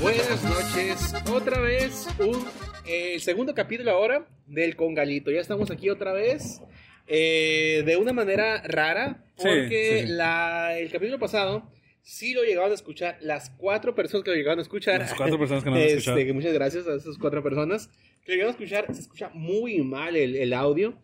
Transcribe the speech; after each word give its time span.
Buenas 0.00 0.42
noches, 0.44 1.14
otra 1.30 1.60
vez 1.60 2.08
un 2.18 2.44
eh, 2.86 3.18
segundo 3.20 3.54
capítulo 3.54 3.90
ahora 3.92 4.26
del 4.46 4.74
Congalito. 4.76 5.30
Ya 5.30 5.40
estamos 5.40 5.70
aquí 5.70 5.90
otra 5.90 6.12
vez 6.12 6.60
eh, 7.06 7.82
de 7.86 7.96
una 7.96 8.12
manera 8.12 8.62
rara 8.62 9.24
porque 9.36 10.04
sí. 10.06 10.12
La, 10.12 10.76
el 10.78 10.90
capítulo 10.90 11.18
pasado 11.18 11.70
sí 12.02 12.34
lo 12.34 12.42
llegaron 12.42 12.72
a 12.72 12.74
escuchar 12.74 13.18
las 13.20 13.50
cuatro 13.50 13.94
personas 13.94 14.24
que 14.24 14.30
lo 14.30 14.36
llegaron 14.36 14.58
a 14.58 14.62
escuchar. 14.62 15.00
Las 15.00 15.14
cuatro 15.14 15.38
personas 15.38 15.62
que 15.62 15.70
nos 15.70 15.78
Este, 15.78 16.32
muchas 16.32 16.52
gracias 16.52 16.86
a 16.86 16.94
esas 16.94 17.16
cuatro 17.18 17.42
personas 17.42 17.88
que 18.24 18.32
lo 18.32 18.34
llegaron 18.34 18.54
a 18.54 18.56
escuchar. 18.58 18.86
Se 18.94 19.02
escucha 19.02 19.30
muy 19.34 19.82
mal 19.82 20.16
el, 20.16 20.36
el 20.36 20.52
audio. 20.52 20.98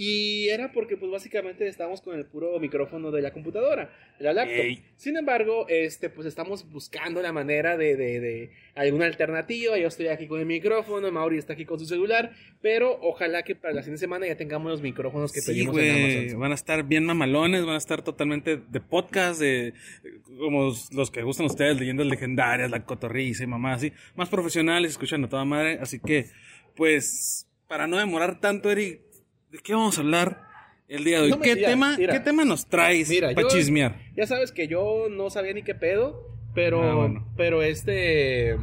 Y 0.00 0.48
era 0.50 0.70
porque, 0.70 0.96
pues, 0.96 1.10
básicamente 1.10 1.66
estábamos 1.66 2.00
con 2.02 2.16
el 2.16 2.24
puro 2.24 2.56
micrófono 2.60 3.10
de 3.10 3.20
la 3.20 3.32
computadora, 3.32 3.90
de 4.16 4.24
la 4.24 4.32
laptop. 4.32 4.54
Ey. 4.64 4.84
Sin 4.94 5.16
embargo, 5.16 5.66
este, 5.68 6.08
pues, 6.08 6.28
estamos 6.28 6.70
buscando 6.70 7.20
la 7.20 7.32
manera 7.32 7.76
de, 7.76 7.96
de, 7.96 8.20
de 8.20 8.50
alguna 8.76 9.06
alternativa. 9.06 9.76
Yo 9.76 9.88
estoy 9.88 10.06
aquí 10.06 10.28
con 10.28 10.38
el 10.38 10.46
micrófono, 10.46 11.10
Mauri 11.10 11.38
está 11.38 11.54
aquí 11.54 11.64
con 11.64 11.80
su 11.80 11.86
celular. 11.86 12.30
Pero 12.62 12.96
ojalá 13.02 13.42
que 13.42 13.56
para 13.56 13.74
la 13.74 13.82
siguiente 13.82 13.98
semana 13.98 14.28
ya 14.28 14.36
tengamos 14.36 14.70
los 14.70 14.82
micrófonos 14.82 15.32
que 15.32 15.40
Sí, 15.40 15.50
pedimos 15.50 15.76
en 15.78 15.92
güey. 15.96 16.18
Amazon. 16.20 16.40
Van 16.42 16.52
a 16.52 16.54
estar 16.54 16.84
bien 16.84 17.04
mamalones, 17.04 17.66
van 17.66 17.74
a 17.74 17.78
estar 17.78 18.02
totalmente 18.02 18.56
de 18.56 18.80
podcast, 18.80 19.40
de 19.40 19.74
como 20.38 20.72
los 20.92 21.10
que 21.10 21.22
gustan 21.22 21.46
ustedes, 21.46 21.76
leyendas 21.76 22.06
legendarias, 22.06 22.70
la 22.70 22.84
cotorriza 22.84 23.42
y 23.42 23.48
mamá, 23.48 23.72
así. 23.74 23.92
Más 24.14 24.28
profesionales, 24.28 24.92
escuchan 24.92 25.24
a 25.24 25.28
toda 25.28 25.44
madre. 25.44 25.80
Así 25.80 25.98
que, 25.98 26.26
pues, 26.76 27.48
para 27.66 27.88
no 27.88 27.98
demorar 27.98 28.38
tanto, 28.40 28.70
Eric, 28.70 29.07
¿de 29.50 29.58
qué 29.58 29.74
vamos 29.74 29.98
a 29.98 30.00
hablar 30.00 30.42
el 30.88 31.04
día 31.04 31.18
de 31.18 31.24
hoy? 31.24 31.30
No 31.30 31.40
¿Qué, 31.40 31.54
digas, 31.54 31.70
tema, 31.70 31.96
mira. 31.98 32.12
¿Qué 32.14 32.20
tema 32.20 32.44
nos 32.44 32.66
traes 32.66 33.10
para 33.34 33.48
chismear? 33.48 33.96
Ya 34.16 34.26
sabes 34.26 34.52
que 34.52 34.68
yo 34.68 35.08
no 35.10 35.30
sabía 35.30 35.52
ni 35.52 35.62
qué 35.62 35.74
pedo, 35.74 36.36
pero, 36.54 36.82
Ah, 36.82 36.94
bueno. 36.94 37.32
pero 37.36 37.62
este, 37.62 38.56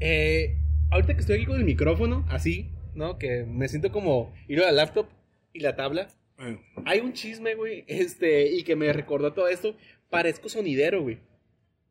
eh, 0.00 0.56
ahorita 0.90 1.14
que 1.14 1.20
estoy 1.20 1.36
aquí 1.36 1.46
con 1.46 1.56
el 1.58 1.64
micrófono, 1.64 2.24
así, 2.28 2.70
¿no? 2.94 3.18
Que 3.18 3.44
me 3.44 3.68
siento 3.68 3.92
como 3.92 4.32
ir 4.48 4.60
a 4.60 4.66
la 4.66 4.72
laptop 4.72 5.06
y 5.52 5.60
la 5.60 5.76
tabla. 5.76 6.08
Eh, 6.38 6.58
Hay 6.84 7.00
un 7.00 7.12
chisme, 7.12 7.54
güey, 7.54 7.84
este, 7.86 8.50
y 8.52 8.64
que 8.64 8.76
me 8.76 8.92
recordó 8.92 9.32
todo 9.32 9.48
esto. 9.48 9.76
Parezco 10.10 10.48
sonidero, 10.48 11.02
güey. 11.02 11.18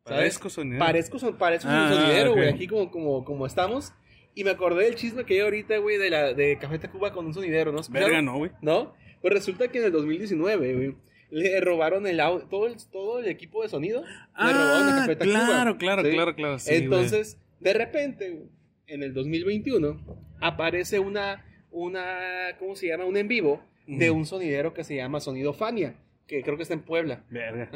¿sabes? 0.06 0.20
Parezco 0.20 0.50
sonidero. 0.50 0.80
Parezco, 0.86 1.20
son, 1.20 1.38
parezco 1.38 1.70
Ah, 1.72 1.92
sonidero, 1.94 2.34
güey, 2.34 2.50
aquí 2.50 2.68
como, 2.68 2.90
como, 2.92 3.24
como 3.24 3.46
estamos. 3.46 3.94
Y 4.34 4.44
me 4.44 4.52
acordé 4.52 4.86
del 4.86 4.96
chisme 4.96 5.26
que 5.26 5.34
hay 5.36 5.40
ahorita, 5.42 5.78
güey, 5.78 5.98
de, 5.98 6.10
la, 6.10 6.34
de 6.34 6.58
Café 6.58 6.80
Tacuba 6.80 7.12
con 7.12 7.26
un 7.26 7.34
sonidero, 7.34 7.72
¿no? 7.72 7.82
Verga, 7.90 8.22
no, 8.22 8.38
güey. 8.38 8.52
¿No? 8.62 8.94
Pues 9.22 9.34
resulta 9.34 9.68
que 9.68 9.80
en 9.80 9.86
el 9.86 9.92
2019, 9.92 10.74
güey, 10.76 10.96
le 11.30 11.60
robaron 11.62 12.08
el 12.08 12.20
audio, 12.20 12.46
todo 12.48 12.68
el, 12.68 12.76
todo 12.92 13.20
el 13.20 13.28
equipo 13.28 13.62
de 13.62 13.70
sonido. 13.70 14.02
le 14.04 14.54
robaron 14.54 14.88
el 14.88 14.94
Ah, 14.94 14.98
Café 15.02 15.16
Tacuba, 15.18 15.46
claro, 15.46 15.78
claro, 15.78 16.04
¿sí? 16.04 16.12
claro, 16.12 16.36
claro. 16.36 16.60
sí, 16.60 16.70
güey. 16.72 16.84
Entonces, 16.84 17.38
de 17.60 17.74
repente, 17.74 18.44
en 18.88 19.04
el 19.04 19.14
2021, 19.14 20.00
aparece 20.40 21.00
una, 21.00 21.46
una, 21.72 22.56
¿cómo 22.58 22.76
se 22.76 22.88
llama? 22.88 23.06
Un 23.06 23.18
en 23.18 23.28
vivo 23.28 23.62
de 23.88 24.12
un 24.12 24.26
sonidero 24.26 24.74
que 24.74 24.84
se 24.84 24.96
llama 24.96 25.20
Sonido 25.20 25.54
Fania, 25.54 25.96
que 26.32 26.44
creo 26.44 26.56
que 26.56 26.64
está 26.64 26.74
en 26.74 26.84
Puebla. 26.84 27.26
Verga. 27.30 27.70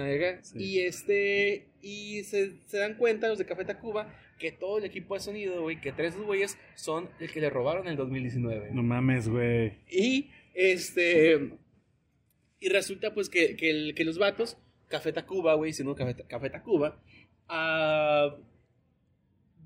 Sí. 0.44 0.58
Y 0.58 0.80
este, 0.80 1.67
y 1.81 2.23
se, 2.23 2.53
se 2.67 2.78
dan 2.78 2.95
cuenta 2.95 3.28
los 3.28 3.38
de 3.38 3.45
Café 3.45 3.66
Tacuba 3.66 4.14
que 4.39 4.52
todo 4.53 4.78
el 4.78 4.86
equipo 4.86 5.14
de 5.14 5.20
sonido, 5.20 5.61
güey, 5.61 5.80
que 5.81 5.92
tres 5.92 6.16
de 6.17 6.23
güeyes 6.23 6.58
son 6.76 7.09
el 7.20 7.30
que 7.31 7.42
le 7.42 7.50
robaron 7.50 7.86
en 7.86 7.92
el 7.92 7.98
2019. 7.98 8.70
No 8.72 8.81
mames, 8.81 9.28
güey. 9.28 9.73
Y 9.92 10.30
este. 10.53 11.52
Y 12.61 12.70
resulta 12.70 13.14
pues 13.14 13.28
que, 13.30 13.58
que, 13.58 13.70
el- 13.70 13.94
que 13.94 14.06
los 14.06 14.17
vatos, 14.17 14.58
Café 14.88 15.11
Tacuba, 15.11 15.53
güey, 15.56 15.73
sino 15.73 15.94
Café, 15.95 16.16
Café 16.28 16.50
Tacuba, 16.50 17.02
ah, 17.50 18.38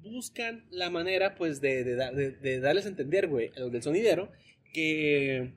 buscan 0.02 0.66
la 0.72 0.90
manera 0.90 1.36
pues 1.36 1.62
de, 1.62 1.84
de- 1.84 2.32
de 2.32 2.60
darles 2.60 2.86
a 2.86 2.90
entender, 2.90 3.28
güey, 3.28 3.52
a 3.56 3.60
los 3.60 3.72
del 3.72 3.84
sonidero, 3.84 4.32
que, 4.74 5.54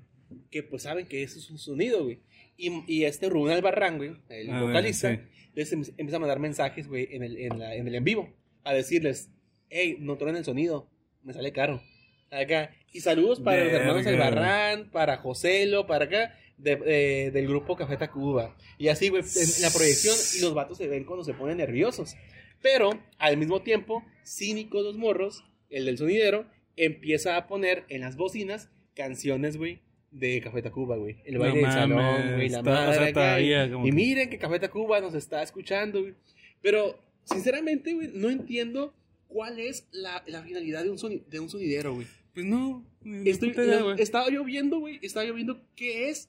que 0.51 0.63
pues 0.63 0.83
saben 0.83 1.07
que 1.07 1.23
eso 1.23 1.39
es 1.39 1.51
un 1.51 1.59
sonido, 1.59 2.05
güey. 2.05 2.19
Y, 2.57 2.83
y 2.87 3.05
este 3.05 3.29
Rubén 3.29 3.55
Albarrán, 3.55 3.97
güey, 3.97 4.13
el 4.29 4.51
Ah, 4.51 4.63
vocalista, 4.63 5.15
sí. 5.15 5.21
les 5.55 5.73
em- 5.73 5.83
empieza 5.97 6.17
a 6.17 6.21
mandar 6.21 6.39
mensajes, 6.39 6.87
güey, 6.89 7.09
en 7.11 7.23
el, 7.23 7.37
en, 7.39 7.59
la- 7.59 7.75
en 7.75 7.89
el 7.89 7.95
en 7.95 8.05
vivo, 8.05 8.33
a 8.65 8.73
decirles, 8.73 9.31
hey, 9.71 9.97
no 9.99 10.17
truenen 10.17 10.39
el 10.39 10.45
sonido, 10.45 10.89
me 11.23 11.33
sale 11.33 11.53
caro. 11.53 11.83
Acá. 12.31 12.71
Y 12.93 13.01
saludos 13.01 13.41
para 13.41 13.65
los 13.65 13.73
hermanos. 13.75 14.07
Albarrán, 14.07 14.91
para 14.91 15.17
Joselo, 15.19 15.87
para 15.87 16.07
acá, 16.07 16.35
de- 16.57 16.77
de- 16.77 17.31
del 17.31 17.47
grupo 17.49 17.77
Café 17.77 17.97
Tacuba. 17.97 18.57
Y 18.79 18.89
así, 18.89 19.09
güey, 19.09 19.23
en 19.23 19.63
la 19.63 19.71
proyección, 19.71 20.15
y 20.39 20.41
los 20.43 20.55
vatos 20.55 20.79
se 20.79 20.89
ven 20.89 21.05
cuando 21.05 21.25
se 21.25 21.35
ponen 21.35 21.59
nerviosos. 21.59 22.15
Pero, 22.63 22.91
al 23.19 23.37
mismo 23.37 23.63
tiempo, 23.63 24.05
cínicos 24.25 24.83
los 24.85 24.97
morros, 24.97 25.45
el 25.69 25.85
del 25.87 25.99
sonidero, 25.99 26.47
empieza 26.77 27.37
a 27.37 27.47
poner 27.49 27.85
en 27.89 28.01
las 28.03 28.17
bocinas 28.17 28.71
canciones, 28.95 29.57
güey, 29.57 29.81
de 30.13 30.41
Café 30.41 30.63
Tacuba, 30.63 30.97
güey. 30.97 31.17
El 31.25 31.35
No 31.35 31.41
baile 31.41 31.61
del 31.63 31.73
salón, 31.73 32.35
güey, 32.37 32.49
la 32.51 32.59
está- 32.59 32.61
o 32.61 32.65
sea, 32.93 33.01
madre 33.01 33.13
todavía 33.13 33.67
y- 33.67 33.71
como 33.73 33.87
Y 33.87 33.91
que- 33.91 33.97
miren 33.97 34.31
que 34.31 34.39
Café 34.39 34.59
Tacuba 34.61 35.01
nos 35.01 35.15
está 35.15 35.43
escuchando, 35.43 36.01
güey. 36.03 36.15
Pero, 36.61 36.99
sinceramente, 37.25 37.95
güey, 37.95 38.11
no 38.15 38.31
entiendo 38.31 38.95
cuál 39.27 39.59
es 39.59 39.87
la, 39.91 40.23
la 40.27 40.43
finalidad 40.43 40.85
de 40.85 40.91
un, 40.91 40.99
soni- 40.99 41.25
de 41.29 41.41
un 41.41 41.49
sonidero, 41.49 41.95
güey. 41.95 42.07
Pues 42.35 42.47
no. 42.47 42.85
Estoy, 43.25 43.51
idea, 43.51 43.83
güey. 43.83 44.01
estaba 44.01 44.31
yo 44.31 44.45
viendo, 44.45 44.79
güey, 44.79 44.99
estaba 45.03 45.27
yo 45.27 45.35
viendo 45.35 45.61
qué 45.75 46.09
es 46.11 46.29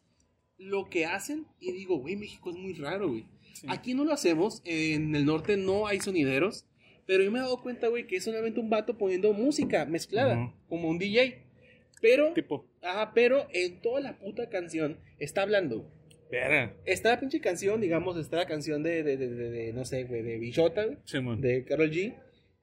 lo 0.58 0.90
que 0.90 1.06
hacen 1.06 1.46
y 1.60 1.72
digo, 1.72 1.98
güey, 1.98 2.16
México 2.16 2.50
es 2.52 2.56
muy 2.58 2.74
raro, 2.74 3.10
güey. 3.10 3.26
Sí. 3.54 3.68
Aquí 3.70 3.94
no 3.94 4.04
lo 4.06 4.14
hacemos, 4.14 4.62
en 4.66 5.16
el 5.16 5.26
norte 5.26 5.56
no 5.58 5.88
hay 5.88 6.00
sonideros, 6.00 6.66
pero 7.06 7.24
yo 7.24 7.32
me 7.32 7.40
he 7.40 7.42
dado 7.42 7.62
cuenta, 7.62 7.88
güey, 7.90 8.08
que 8.08 8.16
es 8.16 8.24
solamente 8.24 8.60
un 8.60 8.70
vato 8.70 8.98
poniendo 8.98 9.32
música 9.34 9.86
mezclada, 9.86 10.42
Ujú. 10.46 10.54
como 10.70 10.90
un 10.90 10.98
DJ. 11.00 11.44
Pero, 12.04 12.34
Tipo, 12.34 12.68
ajá, 12.82 13.14
pero 13.16 13.48
en 13.54 13.80
toda 13.82 14.02
la 14.02 14.20
puta 14.20 14.50
canción 14.50 15.00
está 15.20 15.42
hablando. 15.44 15.90
verga. 16.30 16.76
Está 16.86 17.12
la 17.12 17.20
pinche 17.22 17.40
canción, 17.40 17.80
digamos, 17.80 18.18
está 18.18 18.38
la 18.38 18.46
canción 18.46 18.84
de, 18.84 19.04
de, 19.04 19.18
de, 19.18 19.28
de- 19.30 19.50
de, 19.50 19.74
no 19.74 19.86
sé, 19.86 20.04
güey, 20.04 20.22
de 20.22 20.38
Bichota, 20.38 20.86
Simón. 21.06 21.40
de 21.42 21.64
Carol 21.64 21.90
G. 21.90 22.14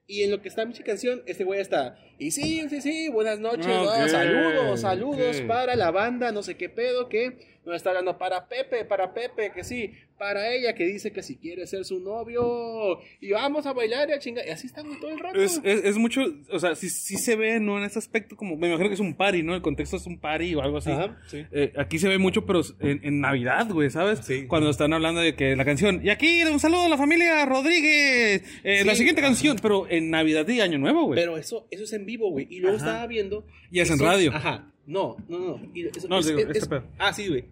Y 0.06 0.24
en 0.24 0.30
lo 0.32 0.42
que 0.42 0.48
está 0.48 0.66
mi 0.66 0.74
canción, 0.74 1.22
este 1.26 1.44
güey 1.44 1.60
está. 1.60 1.96
Y 2.18 2.32
sí, 2.32 2.68
sí, 2.68 2.80
sí, 2.82 3.08
buenas 3.08 3.38
noches. 3.38 3.64
Ah, 3.68 3.82
¿no? 3.84 4.02
ok, 4.04 4.08
saludos, 4.08 4.80
saludos 4.80 5.40
para 5.42 5.74
la 5.76 5.90
banda, 5.92 6.32
no 6.32 6.42
sé 6.42 6.56
qué 6.56 6.68
pedo, 6.68 7.08
que 7.08 7.59
nos 7.70 7.76
está 7.78 7.90
hablando 7.90 8.18
para 8.18 8.46
Pepe, 8.48 8.84
para 8.84 9.14
Pepe, 9.14 9.52
que 9.52 9.64
sí, 9.64 9.92
para 10.18 10.52
ella 10.52 10.74
que 10.74 10.84
dice 10.84 11.12
que 11.12 11.22
si 11.22 11.36
quiere 11.36 11.66
ser 11.66 11.84
su 11.84 11.98
novio. 12.00 12.98
Y 13.20 13.30
vamos 13.32 13.64
a 13.66 13.72
bailar 13.72 14.08
y 14.10 14.12
a 14.12 14.18
chingar. 14.18 14.46
Y 14.46 14.50
así 14.50 14.66
estamos 14.66 14.98
todo 15.00 15.10
el 15.10 15.18
rato. 15.18 15.40
Es, 15.40 15.60
es, 15.64 15.84
es 15.84 15.96
mucho, 15.96 16.20
o 16.50 16.58
sea, 16.58 16.74
sí, 16.74 16.90
sí 16.90 17.16
se 17.16 17.36
ve, 17.36 17.58
¿no? 17.60 17.78
En 17.78 17.84
ese 17.84 17.98
aspecto, 17.98 18.36
como, 18.36 18.56
me 18.56 18.68
imagino 18.68 18.88
que 18.88 18.94
es 18.94 19.00
un 19.00 19.14
party, 19.14 19.42
¿no? 19.42 19.54
El 19.54 19.62
contexto 19.62 19.96
es 19.96 20.06
un 20.06 20.18
party 20.20 20.54
o 20.54 20.62
algo 20.62 20.78
así. 20.78 20.90
Ajá, 20.90 21.18
sí. 21.26 21.44
Eh, 21.52 21.72
aquí 21.78 21.98
se 21.98 22.08
ve 22.08 22.18
mucho, 22.18 22.44
pero 22.44 22.60
en, 22.80 23.00
en 23.04 23.20
Navidad, 23.20 23.68
güey, 23.70 23.88
¿sabes? 23.90 24.20
Sí. 24.26 24.46
Cuando 24.46 24.68
están 24.70 24.92
hablando 24.92 25.20
de 25.20 25.34
que 25.34 25.56
la 25.56 25.64
canción. 25.64 26.00
Y 26.04 26.10
aquí 26.10 26.42
un 26.42 26.60
saludo 26.60 26.82
a 26.82 26.88
la 26.88 26.98
familia 26.98 27.46
Rodríguez. 27.46 28.42
eh, 28.64 28.84
la 28.84 28.94
siguiente 28.94 29.22
canción, 29.22 29.56
pero 29.62 29.88
en 29.88 30.10
Navidad 30.10 30.46
y 30.48 30.60
Año 30.60 30.78
Nuevo, 30.78 31.04
güey. 31.04 31.18
Pero 31.18 31.36
eso, 31.38 31.66
eso 31.70 31.84
es 31.84 31.92
en 31.92 32.04
vivo, 32.04 32.30
güey. 32.30 32.46
Y 32.50 32.58
luego 32.60 32.76
Ajá. 32.76 32.86
estaba 32.86 33.06
viendo. 33.06 33.46
Y 33.70 33.80
es 33.80 33.90
en 33.90 33.98
radio. 33.98 34.32
Ajá. 34.34 34.66
No, 34.86 35.16
no, 35.28 35.38
no. 35.38 35.60
Y 35.74 35.86
eso- 35.86 36.08
No, 36.08 36.18
es- 36.18 36.26
digo, 36.26 36.40
es- 36.40 36.56
este 36.56 36.76
es- 36.76 36.82
ah, 36.98 37.12
sí, 37.12 37.28
güey. 37.28 37.44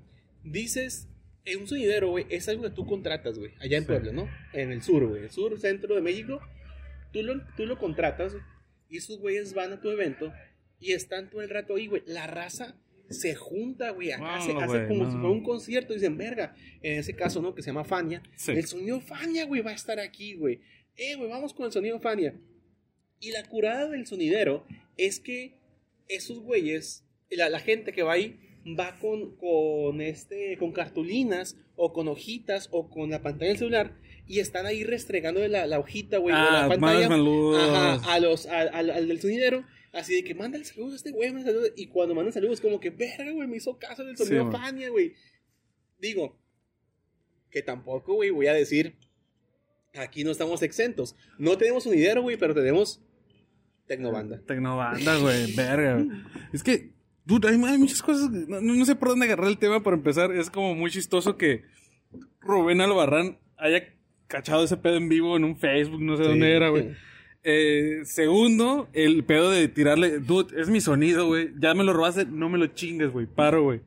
Dices, 0.50 1.08
en 1.44 1.60
un 1.60 1.66
sonidero, 1.66 2.10
güey, 2.10 2.26
es 2.30 2.48
algo 2.48 2.62
que 2.64 2.70
tú 2.70 2.86
contratas, 2.86 3.38
güey. 3.38 3.52
Allá 3.60 3.76
en 3.78 3.84
Sí. 3.84 3.88
Puebla, 3.88 4.12
¿no? 4.12 4.28
En 4.52 4.72
el 4.72 4.82
sur, 4.82 5.06
güey. 5.06 5.22
El 5.24 5.30
sur, 5.30 5.58
centro 5.58 5.94
de 5.94 6.00
México. 6.02 6.40
Tú 7.12 7.22
lo, 7.22 7.40
tú 7.56 7.66
lo 7.66 7.78
contratas 7.78 8.36
y 8.88 8.98
esos 8.98 9.18
güeyes 9.18 9.54
van 9.54 9.72
a 9.72 9.80
tu 9.80 9.90
evento 9.90 10.32
y 10.78 10.92
están 10.92 11.30
todo 11.30 11.42
el 11.42 11.48
rato 11.50 11.74
ahí, 11.76 11.86
güey. 11.86 12.02
La 12.06 12.26
raza 12.26 12.76
se 13.08 13.34
junta, 13.34 13.90
güey. 13.90 14.12
Acá 14.12 14.22
No, 14.22 14.30
hace, 14.34 14.52
hace 14.52 14.86
como 14.88 15.04
no. 15.04 15.10
si 15.10 15.16
fuera 15.16 15.30
un 15.30 15.42
concierto. 15.42 15.94
Dicen, 15.94 16.18
verga. 16.18 16.54
En 16.82 16.98
ese 16.98 17.14
caso, 17.14 17.40
¿no? 17.40 17.54
Que 17.54 17.62
se 17.62 17.68
llama 17.70 17.84
Fania. 17.84 18.22
Sí. 18.36 18.52
El 18.52 18.66
sonido 18.66 19.00
Fania, 19.00 19.46
güey, 19.46 19.62
va 19.62 19.70
a 19.70 19.74
estar 19.74 19.98
aquí, 19.98 20.34
güey. 20.34 20.60
Eh, 20.96 21.14
güey, 21.16 21.30
vamos 21.30 21.54
con 21.54 21.66
el 21.66 21.72
sonido 21.72 21.98
Fania. 22.00 22.34
Y 23.20 23.30
la 23.32 23.42
curada 23.44 23.88
del 23.88 24.06
sonidero 24.06 24.66
es 24.96 25.18
que 25.20 25.54
esos 26.08 26.40
güeyes, 26.40 27.04
la, 27.30 27.48
la 27.48 27.60
gente 27.60 27.92
que 27.92 28.02
va 28.02 28.12
ahí, 28.12 28.38
va 28.66 28.98
con, 28.98 29.36
con, 29.36 30.00
este, 30.00 30.56
con 30.58 30.72
cartulinas 30.72 31.56
o 31.76 31.92
con 31.92 32.08
hojitas 32.08 32.68
o 32.72 32.88
con 32.90 33.10
la 33.10 33.22
pantalla 33.22 33.48
del 33.50 33.58
celular 33.58 33.96
y 34.26 34.40
están 34.40 34.66
ahí 34.66 34.84
restregando 34.84 35.46
la, 35.48 35.66
la 35.66 35.78
hojita, 35.78 36.18
güey, 36.18 36.34
o 36.34 36.38
Ah, 36.38 36.62
la 36.62 36.68
pantalla 36.68 37.06
ajá, 37.06 38.12
a 38.14 38.20
los, 38.20 38.46
a- 38.46 38.60
al, 38.60 38.90
al 38.90 39.08
del 39.08 39.20
sonidero. 39.20 39.64
Así 39.92 40.14
de 40.14 40.22
que 40.22 40.34
mándale 40.34 40.64
saludos 40.66 40.92
a 40.92 40.96
este 40.96 41.10
güey, 41.12 41.32
mándale 41.32 41.52
saludos. 41.56 41.72
Y 41.76 41.86
cuando 41.86 42.14
mandan 42.14 42.32
saludos, 42.34 42.60
como 42.60 42.78
que, 42.78 42.90
verga, 42.90 43.30
güey, 43.32 43.48
me 43.48 43.56
hizo 43.56 43.78
caso 43.78 44.04
del 44.04 44.16
sonido 44.18 44.44
Sí. 44.46 44.52
Fania, 44.52 44.90
güey. 44.90 45.14
Digo, 45.98 46.38
que 47.50 47.62
tampoco, 47.62 48.14
güey, 48.14 48.28
voy 48.30 48.48
a 48.48 48.52
decir, 48.52 48.96
aquí 49.94 50.24
no 50.24 50.30
estamos 50.30 50.60
exentos. 50.62 51.16
No 51.38 51.56
tenemos 51.56 51.84
sonidero, 51.84 52.20
güey, 52.20 52.36
pero 52.36 52.54
tenemos 52.54 53.00
Tecnobanda. 53.86 54.42
Tecnobanda, 54.46 55.16
güey, 55.16 55.54
verga. 55.54 55.94
güey. 56.02 56.08
Es 56.52 56.62
que 56.62 56.92
Dude, 57.28 57.46
hay, 57.48 57.60
hay 57.62 57.76
muchas 57.78 58.00
cosas. 58.00 58.30
No, 58.30 58.60
no 58.62 58.84
sé 58.86 58.94
por 58.96 59.08
dónde 59.08 59.26
agarrar 59.26 59.48
el 59.48 59.58
tema 59.58 59.82
para 59.82 59.96
empezar. 59.96 60.32
Es 60.32 60.48
como 60.48 60.74
muy 60.74 60.90
chistoso 60.90 61.36
que 61.36 61.62
Rubén 62.40 62.80
Albarrán 62.80 63.36
haya 63.58 63.82
cachado 64.28 64.64
ese 64.64 64.78
pedo 64.78 64.96
en 64.96 65.10
vivo 65.10 65.36
en 65.36 65.44
un 65.44 65.56
Facebook, 65.58 66.00
no 66.00 66.16
sé 66.16 66.22
Sí. 66.22 66.28
dónde 66.30 66.56
era, 66.56 66.70
güey. 66.70 66.92
Eh, 67.44 68.00
segundo, 68.04 68.88
el 68.94 69.24
pedo 69.24 69.50
de 69.50 69.68
tirarle, 69.68 70.20
dude, 70.20 70.58
es 70.60 70.70
mi 70.70 70.80
sonido, 70.80 71.26
güey. 71.26 71.50
Ya 71.58 71.74
me 71.74 71.84
lo 71.84 71.92
robaste, 71.92 72.24
no 72.24 72.48
me 72.48 72.56
lo 72.58 72.68
chingues, 72.68 73.10
güey. 73.12 73.26
Paro, 73.26 73.62
güey. 73.62 73.80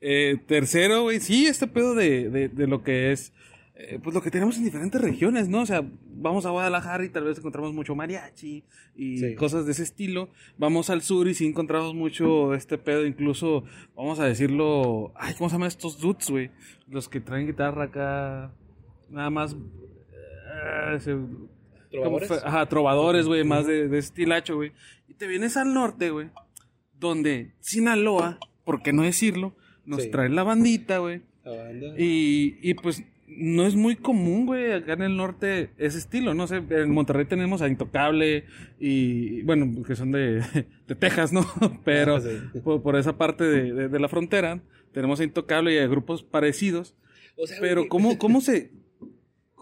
Eh, 0.00 0.36
tercero, 0.46 1.02
güey, 1.02 1.18
sí, 1.18 1.46
este 1.46 1.66
pedo 1.66 1.94
de, 1.96 2.28
de, 2.30 2.48
de 2.48 2.66
lo 2.68 2.82
que 2.84 3.10
es, 3.10 3.32
eh, 3.76 3.98
pues 4.02 4.14
lo 4.14 4.22
que 4.22 4.30
tenemos 4.30 4.56
en 4.56 4.64
diferentes 4.64 5.00
regiones, 5.00 5.48
¿no? 5.48 5.62
O 5.62 5.66
sea, 5.66 5.84
vamos 6.16 6.46
a 6.46 6.50
Guadalajara 6.50 7.04
y 7.04 7.08
tal 7.08 7.24
vez 7.24 7.38
encontramos 7.38 7.72
mucho 7.74 7.94
mariachi 7.96 8.62
y 8.96 9.18
Sí. 9.18 9.34
cosas 9.34 9.66
de 9.66 9.72
ese 9.72 9.82
estilo. 9.82 10.28
Vamos 10.58 10.90
al 10.90 11.02
sur 11.02 11.26
y 11.26 11.34
sí 11.34 11.44
encontramos 11.46 11.92
mucho 11.94 12.54
este 12.54 12.78
pedo, 12.78 13.04
incluso, 13.04 13.64
vamos 13.96 14.20
a 14.20 14.26
decirlo, 14.26 15.12
ay, 15.16 15.34
¿cómo 15.36 15.48
se 15.50 15.54
llaman 15.56 15.68
estos 15.68 15.98
dudes, 15.98 16.30
güey? 16.30 16.50
Los 16.88 17.08
que 17.08 17.20
traen 17.20 17.46
guitarra 17.48 17.84
acá, 17.84 18.52
nada 19.10 19.30
más... 19.30 19.54
eh, 19.54 21.00
se- 21.00 21.16
¿Trovadores? 21.90 22.30
Ajá, 22.44 22.66
trovadores, 22.68 23.26
güey, 23.26 23.44
más 23.44 23.66
de, 23.66 23.86
de 23.88 23.98
estilacho, 23.98 24.56
güey. 24.56 24.72
Y 25.08 25.14
te 25.14 25.26
vienes 25.28 25.56
al 25.56 25.72
norte, 25.74 26.10
güey, 26.10 26.28
donde 26.98 27.52
Sinaloa, 27.60 28.38
por 28.64 28.82
qué 28.82 28.92
no 28.92 29.02
decirlo, 29.02 29.54
nos 29.84 30.02
Sí. 30.02 30.10
trae 30.10 30.28
la 30.28 30.42
bandita, 30.42 30.98
güey. 30.98 31.22
La 31.44 31.52
banda. 31.52 31.94
Y, 31.98 32.56
y 32.62 32.74
pues 32.74 33.04
no 33.36 33.66
es 33.66 33.74
muy 33.76 33.96
común, 33.96 34.46
güey, 34.46 34.72
acá 34.72 34.92
en 34.94 35.02
el 35.02 35.16
norte 35.16 35.70
ese 35.78 35.98
estilo, 35.98 36.34
no 36.34 36.46
sé, 36.46 36.62
en 36.70 36.90
Monterrey 36.90 37.24
tenemos 37.26 37.62
a 37.62 37.68
Intocable 37.68 38.44
y, 38.80 39.42
bueno, 39.42 39.82
que 39.84 39.96
son 39.96 40.12
de, 40.12 40.42
de 40.88 40.94
Texas, 40.94 41.32
¿no? 41.32 41.44
Pero 41.84 42.16
Ah, 42.16 42.20
sí. 42.20 42.58
por, 42.60 42.82
por 42.82 42.96
esa 42.96 43.16
parte 43.16 43.44
de, 43.44 43.72
de- 43.72 43.88
de 43.88 43.98
la 44.00 44.08
frontera 44.08 44.60
tenemos 44.92 45.20
a 45.20 45.24
Intocable 45.24 45.74
y 45.74 45.78
a 45.78 45.86
grupos 45.86 46.22
parecidos. 46.22 46.94
O 47.36 47.46
sea, 47.46 47.58
Pero 47.60 47.88
¿cómo, 47.88 48.16
cómo 48.18 48.40
se... 48.40 48.70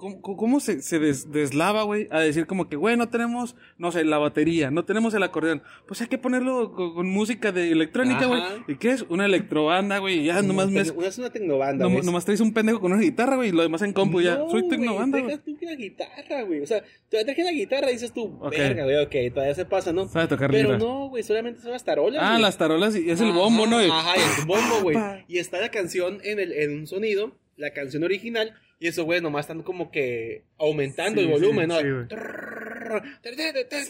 ¿Cómo, 0.03 0.21
cómo 0.21 0.59
se, 0.59 0.83
se 0.83 0.99
des- 0.99 1.31
deslava, 1.31 1.85
güey? 1.85 2.09
A 2.11 2.19
decir 2.19 2.47
como 2.49 2.69
que, 2.69 2.75
güey, 2.75 2.97
no 2.97 3.09
tenemos, 3.09 3.55
no 3.79 3.93
sé, 3.93 4.03
la 4.03 4.19
batería, 4.19 4.73
no 4.73 4.85
tenemos 4.85 5.15
el 5.15 5.23
acordeón. 5.23 5.63
Pues 5.87 6.01
hay 6.01 6.09
que 6.09 6.19
ponerlo 6.19 6.73
con, 6.73 6.95
con 6.95 7.09
música 7.09 7.53
de 7.53 7.71
electrónica, 7.71 8.27
güey. 8.27 8.43
¿Y 8.67 8.75
qué 8.79 8.91
es? 8.91 9.03
Una 9.03 9.27
electrobanda, 9.27 9.99
güey. 9.99 10.25
Ya 10.25 10.43
nomás 10.43 10.71
me... 10.71 10.81
es 10.81 11.19
una 11.19 11.31
tecnobanda, 11.31 11.87
güey. 11.87 12.03
nomás 12.03 12.25
traes 12.25 12.41
un 12.41 12.53
pendejo 12.53 12.81
con 12.81 12.93
una 12.93 13.01
guitarra, 13.01 13.37
güey, 13.37 13.51
y 13.51 13.53
lo 13.53 13.63
demás 13.63 13.83
en 13.83 13.93
compu 13.93 14.21
ya. 14.21 14.39
No, 14.39 14.51
Soy 14.51 14.69
tecnobanda, 14.69 15.21
güey. 15.21 15.39
Tú 15.39 15.57
que 15.57 15.67
la 15.67 15.77
guitarra, 15.77 16.43
güey. 16.49 16.63
O 16.63 16.67
sea, 16.67 16.83
te 17.09 17.25
traje 17.25 17.45
la 17.45 17.53
guitarra 17.53 17.89
y 17.91 17.93
dices 17.93 18.13
tú, 18.13 18.37
verga, 18.51 18.83
güey, 18.83 18.97
ok, 18.97 19.33
todavía 19.33 19.55
se 19.55 19.67
pasa, 19.67 19.93
¿no? 19.93 20.09
Sabe 20.09 20.27
tocar 20.27 20.51
Pero 20.51 20.79
no, 20.79 21.11
güey, 21.11 21.23
solamente 21.23 21.61
son 21.61 21.71
las 21.71 21.85
tarolas. 21.85 22.21
Ah, 22.21 22.41
las 22.41 22.59
tarolas 22.59 22.97
y 22.97 23.09
es 23.09 23.21
el 23.21 23.31
bombo, 23.31 23.69
¿no? 23.69 23.79
Ajá, 23.79 24.15
y 24.17 24.41
el 24.41 24.47
bombo, 24.49 24.81
güey. 24.83 24.97
Y 25.29 25.39
está 25.39 25.61
la 25.61 25.71
canción 25.71 26.19
en, 26.25 26.41
el, 26.41 26.53
en 26.53 26.73
un 26.81 26.87
sonido, 26.89 27.37
la 27.57 27.71
canción 27.73 28.03
original, 28.03 28.55
y 28.83 28.89
eso, 28.89 29.05
güey, 29.05 29.21
nomás 29.21 29.45
están 29.45 29.63
como 29.63 29.91
que 29.93 30.43
aumentando 30.59 31.21
Sí, 31.21 31.27
el 31.29 31.33
volumen, 31.33 31.71
sí, 31.71 31.77
¿no? 31.77 31.81
sí, 31.81 31.91
güey. 31.91 32.07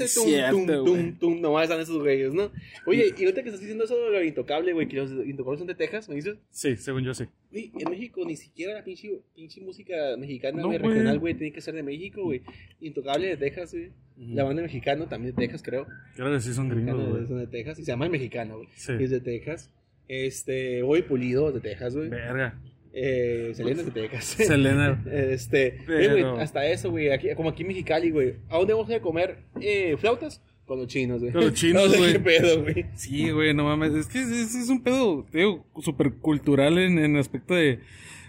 Sí, 0.06 1.40
nomás 1.40 1.62
están 1.64 1.80
esos 1.80 1.98
güeyes, 1.98 2.32
¿no? 2.34 2.50
Oye, 2.86 3.06
y 3.16 3.24
ahorita 3.24 3.42
que 3.42 3.48
estás 3.48 3.60
diciendo 3.60 3.84
eso 3.84 3.96
de 3.96 4.10
lo 4.10 4.22
intocable, 4.22 4.72
güey, 4.72 4.88
que 4.88 4.96
los 4.96 5.10
intocables 5.26 5.58
son 5.60 5.66
de 5.68 5.74
Texas, 5.74 6.08
¿me 6.08 6.16
dices? 6.16 6.36
Sí, 6.50 6.76
según 6.76 7.04
yo 7.04 7.14
sí. 7.14 7.24
Güey, 7.50 7.72
en 7.78 7.90
México 7.90 8.22
ni 8.26 8.36
siquiera 8.36 8.74
la 8.74 8.84
pinche, 8.84 9.10
pinche 9.34 9.60
música 9.60 9.94
mexicana, 10.18 10.60
No, 10.60 10.70
regional, 10.70 11.18
güey, 11.18 11.34
tiene 11.34 11.52
que 11.52 11.60
ser 11.60 11.74
de 11.74 11.82
México, 11.82 12.22
güey. 12.22 12.42
Intocable 12.80 13.28
de 13.28 13.36
Texas, 13.36 13.72
güey. 13.72 13.90
La 14.18 14.44
banda 14.44 14.60
mexicana 14.62 15.08
también 15.08 15.34
de 15.34 15.40
Texas, 15.40 15.62
creo. 15.62 15.86
Creo 16.14 16.30
que 16.30 16.40
sí 16.40 16.52
son 16.52 16.68
gringos, 16.68 16.94
Mexicano 16.96 17.14
güey. 17.16 17.26
son 17.26 17.38
de 17.38 17.46
Texas 17.46 17.78
y 17.78 17.84
se 17.84 17.92
llama 17.92 18.04
el 18.04 18.10
mexicano, 18.12 18.56
güey. 18.58 18.68
Sí. 18.76 18.92
Y 19.00 19.04
es 19.04 19.10
de 19.10 19.20
Texas. 19.20 19.70
Este, 20.06 20.82
Hoy 20.82 21.02
Pulido 21.02 21.50
de 21.50 21.60
Texas, 21.60 21.96
güey. 21.96 22.10
Verga. 22.10 22.60
Eh, 22.94 23.52
Selena 23.54 23.82
de 23.82 23.90
Texas. 23.90 24.24
Selena. 24.46 25.02
Este, 25.10 25.78
eh, 25.88 26.08
güey, 26.10 26.24
hasta 26.40 26.66
eso, 26.66 26.90
güey, 26.90 27.10
aquí, 27.10 27.28
como 27.34 27.48
aquí 27.48 27.62
en 27.62 27.68
Mexicali, 27.68 28.10
güey. 28.10 28.34
¿A 28.48 28.58
dónde 28.58 28.74
vamos 28.74 28.90
a 28.90 29.00
comer 29.00 29.38
eh, 29.60 29.96
flautas? 29.98 30.42
Con 30.66 30.78
los 30.78 30.86
chinos, 30.86 31.20
güey. 31.20 31.32
Con 31.32 31.42
los 31.44 31.54
chinos, 31.54 31.86
No 31.98 32.04
sé 32.04 32.12
qué 32.12 32.20
pedo, 32.20 32.62
güey. 32.62 32.86
Sí, 32.94 33.30
güey, 33.30 33.52
no 33.54 33.64
mames. 33.64 33.92
Es 33.94 34.06
que 34.06 34.20
es, 34.20 34.68
un 34.68 34.82
pedo, 34.82 35.26
digo, 35.32 35.66
súper 35.80 36.12
cultural 36.14 36.78
en, 36.78 36.98
en 36.98 37.14
el 37.14 37.20
aspecto 37.20 37.54
de. 37.54 37.80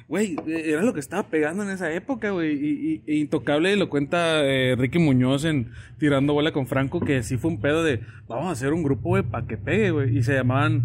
Güey, 0.07 0.35
eh, 0.47 0.63
era 0.65 0.81
lo 0.81 0.93
que 0.93 0.99
estaba 0.99 1.29
pegando 1.29 1.63
en 1.63 1.69
esa 1.69 1.93
época, 1.93 2.31
güey. 2.31 2.53
Y, 2.53 3.01
y- 3.05 3.11
e 3.11 3.15
Intocable 3.17 3.75
lo 3.75 3.89
cuenta 3.89 4.43
eh, 4.45 4.75
Ricky 4.77 4.99
Muñoz 4.99 5.45
en 5.45 5.71
Tirando 5.99 6.33
Bola 6.33 6.51
con 6.51 6.67
Franco, 6.67 6.99
que 6.99 7.23
sí 7.23 7.37
fue 7.37 7.51
un 7.51 7.61
pedo 7.61 7.83
de. 7.83 8.01
Vamos 8.27 8.47
a 8.47 8.51
hacer 8.51 8.73
un 8.73 8.83
grupo, 8.83 9.09
güey, 9.09 9.23
para 9.23 9.45
que 9.47 9.57
pegue, 9.57 9.91
güey. 9.91 10.17
Y 10.17 10.23
se 10.23 10.33
llamaban. 10.33 10.83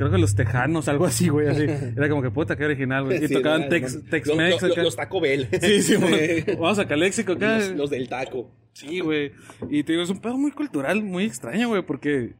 Creo 0.00 0.10
que 0.10 0.16
los 0.16 0.34
Tejanos, 0.34 0.88
algo 0.88 1.04
así, 1.04 1.28
güey, 1.28 1.46
así. 1.48 1.64
Era 1.96 2.08
como 2.08 2.22
que 2.22 2.30
puta, 2.30 2.56
que 2.56 2.64
original, 2.64 3.04
güey. 3.04 3.22
Y 3.22 3.28
Sí, 3.28 3.34
tocaban 3.34 3.60
no, 3.64 3.68
Tex. 3.68 4.02
Tex-Mex 4.08 4.62
Los, 4.62 4.76
los, 4.78 4.96
Taco 4.96 5.20
Bell. 5.20 5.46
Sí, 5.60 5.82
sí, 5.82 5.96
güey. 5.96 6.42
Vamos 6.58 6.78
a 6.78 6.88
Caléxico 6.88 7.32
acá. 7.34 7.58
Los, 7.58 7.70
los 7.72 7.90
del 7.90 8.08
taco. 8.08 8.50
Sí, 8.72 9.00
güey. 9.00 9.32
Y 9.68 9.82
te 9.82 9.92
digo, 9.92 10.02
es 10.02 10.08
un 10.08 10.18
pedo 10.22 10.38
muy 10.38 10.52
cultural, 10.52 11.02
muy 11.02 11.24
extraño, 11.24 11.68
güey, 11.68 11.82
porque. 11.82 12.32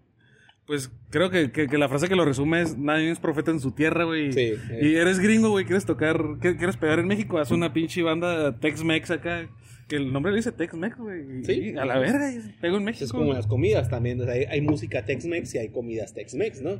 Pues 0.67 0.91
creo 1.11 1.29
que, 1.31 1.51
que, 1.53 1.67
que 1.67 1.77
la 1.77 1.91
frase 1.91 2.09
que 2.09 2.17
lo 2.17 2.25
resume 2.25 2.62
es: 2.62 2.79
nadie 2.79 3.11
es 3.11 3.19
profeta 3.19 3.51
en 3.51 3.61
su 3.61 3.73
tierra, 3.73 4.05
güey. 4.05 4.33
Sí, 4.33 4.55
Y 4.81 4.95
eh. 4.95 5.01
eres 5.03 5.19
gringo, 5.19 5.51
güey, 5.51 5.67
quieres 5.67 5.85
tocar, 5.85 6.19
qué- 6.41 6.57
quieres 6.57 6.79
pegar 6.79 6.99
en 7.01 7.09
México, 7.09 7.39
haz 7.39 7.51
una 7.51 7.75
pinche 7.75 8.03
banda 8.03 8.59
Tex-Mex 8.59 9.11
acá. 9.11 9.51
Que 9.87 9.97
el 9.97 10.12
nombre 10.12 10.31
le 10.31 10.37
dice 10.37 10.53
Tex-Mex, 10.53 10.97
güey. 10.97 11.45
Sí. 11.45 11.75
a 11.77 11.85
la 11.85 11.99
verga, 11.99 12.31
pego 12.61 12.77
en 12.77 12.85
México. 12.85 13.05
Es 13.05 13.12
como 13.12 13.35
las 13.35 13.49
comidas 13.49 13.89
también. 13.91 14.21
o 14.21 14.25
sea, 14.25 14.35
hay, 14.35 14.45
hay 14.45 14.61
música 14.61 15.05
Tex-Mex 15.05 15.53
y 15.57 15.59
hay 15.59 15.69
comidas 15.71 16.15
Tex-Mex, 16.15 16.62
¿no? 16.62 16.79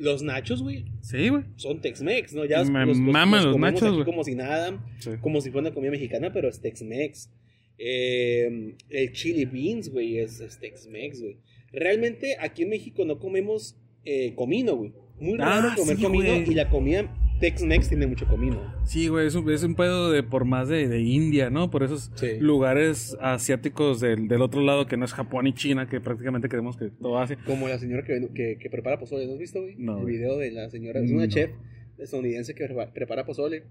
Los 0.00 0.22
nachos, 0.22 0.62
güey, 0.62 0.86
Sí, 1.02 1.28
güey. 1.28 1.44
son 1.56 1.80
Tex-Mex, 1.80 2.32
¿no? 2.32 2.44
Ya 2.46 2.64
Me 2.64 2.86
maman 2.86 3.44
los 3.44 3.52
comemos 3.52 3.60
nachos, 3.60 3.82
aquí 3.82 3.92
güey. 3.96 4.04
como 4.04 4.24
si 4.24 4.34
nada, 4.34 4.82
Sí. 4.98 5.10
como 5.20 5.40
si 5.40 5.50
fuera 5.50 5.68
una 5.68 5.74
comida 5.74 5.90
mexicana, 5.92 6.32
pero 6.32 6.48
es 6.48 6.60
Tex-Mex. 6.60 7.30
Eh, 7.78 8.74
el 8.90 9.12
chili 9.12 9.44
beans, 9.44 9.90
güey, 9.90 10.18
es, 10.18 10.40
es 10.40 10.58
Tex-Mex, 10.58 11.20
güey. 11.22 11.36
Realmente 11.72 12.36
aquí 12.40 12.62
en 12.62 12.70
México 12.70 13.04
no 13.04 13.18
comemos 13.18 13.76
eh, 14.04 14.32
comino, 14.34 14.74
güey. 14.76 14.92
Muy 15.20 15.36
raro 15.36 15.68
Ah, 15.72 15.74
comer 15.76 15.96
sí, 15.96 16.02
comino 16.02 16.34
y 16.34 16.54
la 16.54 16.70
comida 16.70 17.14
Tex-Mex 17.40 17.88
tiene 17.88 18.06
mucho 18.06 18.26
comino. 18.26 18.60
Sí, 18.84 19.08
güey, 19.08 19.26
es 19.26 19.34
un, 19.34 19.50
es 19.50 19.62
un 19.62 19.74
pedo 19.74 20.10
de 20.10 20.22
por 20.22 20.44
más 20.44 20.68
de, 20.68 20.86
de 20.88 21.00
India, 21.00 21.48
¿no? 21.50 21.70
Por 21.70 21.82
esos 21.82 22.10
Sí. 22.14 22.38
lugares 22.38 23.16
asiáticos 23.20 24.00
del, 24.00 24.28
del 24.28 24.42
otro 24.42 24.60
lado 24.60 24.86
que 24.86 24.96
no 24.96 25.04
es 25.06 25.12
Japón 25.14 25.46
y 25.46 25.54
China, 25.54 25.88
que 25.88 26.00
prácticamente 26.00 26.48
creemos 26.48 26.76
que 26.76 26.90
todo 26.90 27.18
Asia. 27.18 27.38
Como 27.46 27.66
la 27.68 27.78
señora 27.78 28.04
que, 28.04 28.28
que, 28.34 28.58
que 28.58 28.70
prepara 28.70 28.98
pozole, 28.98 29.26
¿no 29.26 29.32
has 29.32 29.38
visto, 29.38 29.60
güey? 29.62 29.74
No, 29.78 29.96
El 29.96 30.02
güey. 30.02 30.16
video 30.18 30.36
de 30.36 30.50
la 30.50 30.68
señora, 30.70 31.00
es 31.00 31.10
una 31.10 31.24
No. 31.26 31.32
chef 31.32 31.50
estadounidense 31.98 32.54
que 32.54 32.68
prepara, 32.94 33.24
pozole. 33.24 33.64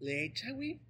Le 0.00 0.24
echa, 0.24 0.52
güey. 0.52 0.80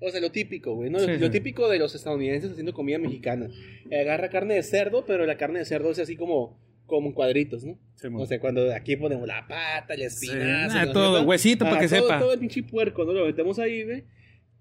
O 0.00 0.08
sea, 0.10 0.20
lo 0.20 0.30
típico, 0.32 0.74
güey, 0.74 0.88
¿no? 0.90 0.98
Sí, 1.00 1.06
lo 1.18 1.26
sí. 1.26 1.32
típico 1.32 1.68
de 1.68 1.78
los 1.78 1.94
estadounidenses 1.94 2.52
haciendo 2.52 2.72
comida 2.72 2.98
mexicana. 2.98 3.48
Agarra 3.92 4.30
carne 4.30 4.54
de 4.54 4.62
cerdo, 4.62 5.04
pero 5.06 5.26
la 5.26 5.36
carne 5.36 5.58
de 5.58 5.64
cerdo 5.66 5.90
es 5.90 5.98
así 5.98 6.16
como, 6.16 6.58
como 6.90 7.08
en 7.08 7.14
cuadritos, 7.14 7.64
¿no? 7.64 7.78
Sí. 7.94 8.08
O 8.12 8.26
sea, 8.26 8.38
cuando 8.40 8.70
aquí 8.74 8.96
ponemos 8.96 9.26
la 9.26 9.46
pata, 9.48 9.94
Sí, 9.94 10.02
espinazo. 10.02 10.78
sé 10.78 10.86
todo, 10.92 11.20
qué. 11.20 11.26
huesito 11.26 11.64
para 11.64 11.80
que 11.80 11.88
todo- 11.88 12.02
sepa. 12.02 12.18
Todo 12.18 12.32
el 12.34 12.38
pinche 12.40 12.62
puerco, 12.64 13.04
¿no? 13.04 13.12
Lo 13.12 13.24
metemos 13.26 13.58
ahí, 13.58 13.84
güey. 13.84 14.04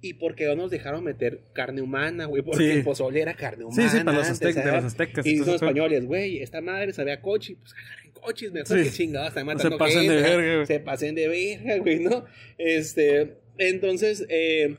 Y 0.02 0.14
porque 0.14 0.46
no 0.46 0.56
nos 0.56 0.72
dejaron 0.72 1.04
meter 1.04 1.42
carne 1.54 1.82
humana, 1.82 2.26
güey. 2.26 2.42
Porque 2.42 2.64
Sí. 2.64 2.72
el 2.78 2.84
pozole 2.84 3.20
era 3.22 3.34
carne 3.34 3.66
humana. 3.66 3.90
Sí, 3.90 3.98
sí, 3.98 4.04
para 4.06 4.18
los 4.20 4.30
aztecas, 4.30 4.64
de 4.64 4.72
los 4.72 4.84
aztecas. 4.86 5.26
Y 5.26 5.32
entonces, 5.32 5.56
españoles, 5.56 6.06
güey, 6.06 6.38
esta 6.42 6.62
madre 6.62 6.94
sabía 6.94 7.20
coche, 7.22 7.58
pues 7.60 7.74
agarren 7.74 8.12
coches, 8.14 8.52
mejor 8.54 8.78
Sí. 8.78 8.84
que 8.86 8.92
chingados, 8.92 9.30
están 9.30 9.46
No 9.46 9.52
se 9.52 9.56
matando 9.58 9.78
pasen 9.78 10.08
de 10.08 10.16
verga, 10.16 10.54
güey. 10.56 10.66
Se 10.68 10.80
pasen 10.80 11.16
de 11.16 11.28
verga, 11.28 11.78
güey, 11.80 12.00
¿no? 12.00 12.24
Este, 12.58 13.36
entonces, 13.58 14.26
eh, 14.30 14.78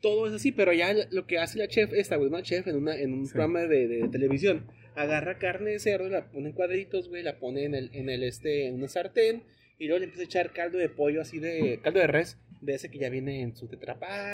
todo 0.00 0.26
es 0.26 0.34
así, 0.34 0.52
pero 0.52 0.72
ya 0.72 0.94
lo 1.10 1.26
que 1.26 1.38
hace 1.38 1.58
la 1.58 1.66
chef, 1.68 1.92
esta, 1.92 2.16
güey, 2.16 2.28
una 2.28 2.42
chef 2.42 2.66
en, 2.66 2.76
una, 2.76 2.94
en 2.96 3.12
un 3.14 3.26
Sí. 3.26 3.32
programa 3.32 3.60
de, 3.62 3.88
de 3.88 4.08
televisión, 4.08 4.66
agarra 5.00 5.38
carne 5.38 5.70
de 5.70 5.78
cerdo, 5.78 6.08
la 6.08 6.30
pone 6.30 6.48
en 6.48 6.54
cuadritos, 6.54 7.08
güey, 7.08 7.22
la 7.22 7.38
pone 7.38 7.64
en 7.64 7.74
el, 7.74 7.90
en 7.92 8.08
el, 8.10 8.22
este, 8.22 8.66
en 8.66 8.74
una 8.74 8.88
sartén, 8.88 9.42
y 9.78 9.86
luego 9.86 9.98
le 10.00 10.04
empieza 10.06 10.22
a 10.22 10.26
echar 10.26 10.52
caldo 10.52 10.78
de 10.78 10.88
pollo 10.88 11.20
así 11.20 11.38
de, 11.38 11.78
caldo 11.82 12.00
de 12.00 12.06
res, 12.08 12.38
de 12.60 12.74
ese 12.74 12.90
que 12.90 12.98
ya 12.98 13.08
viene 13.08 13.42
en 13.42 13.54
su 13.56 13.68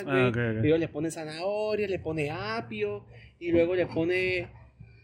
güey, 0.05 0.25
Ah, 0.25 0.29
ok. 0.29 0.37
y 0.37 0.63
luego 0.63 0.79
le 0.79 0.89
pone 0.89 1.11
zanahoria, 1.11 1.87
le 1.89 1.99
pone 1.99 2.31
apio, 2.31 3.05
y 3.39 3.51
luego 3.53 3.75
le 3.75 3.87
pone 3.87 4.49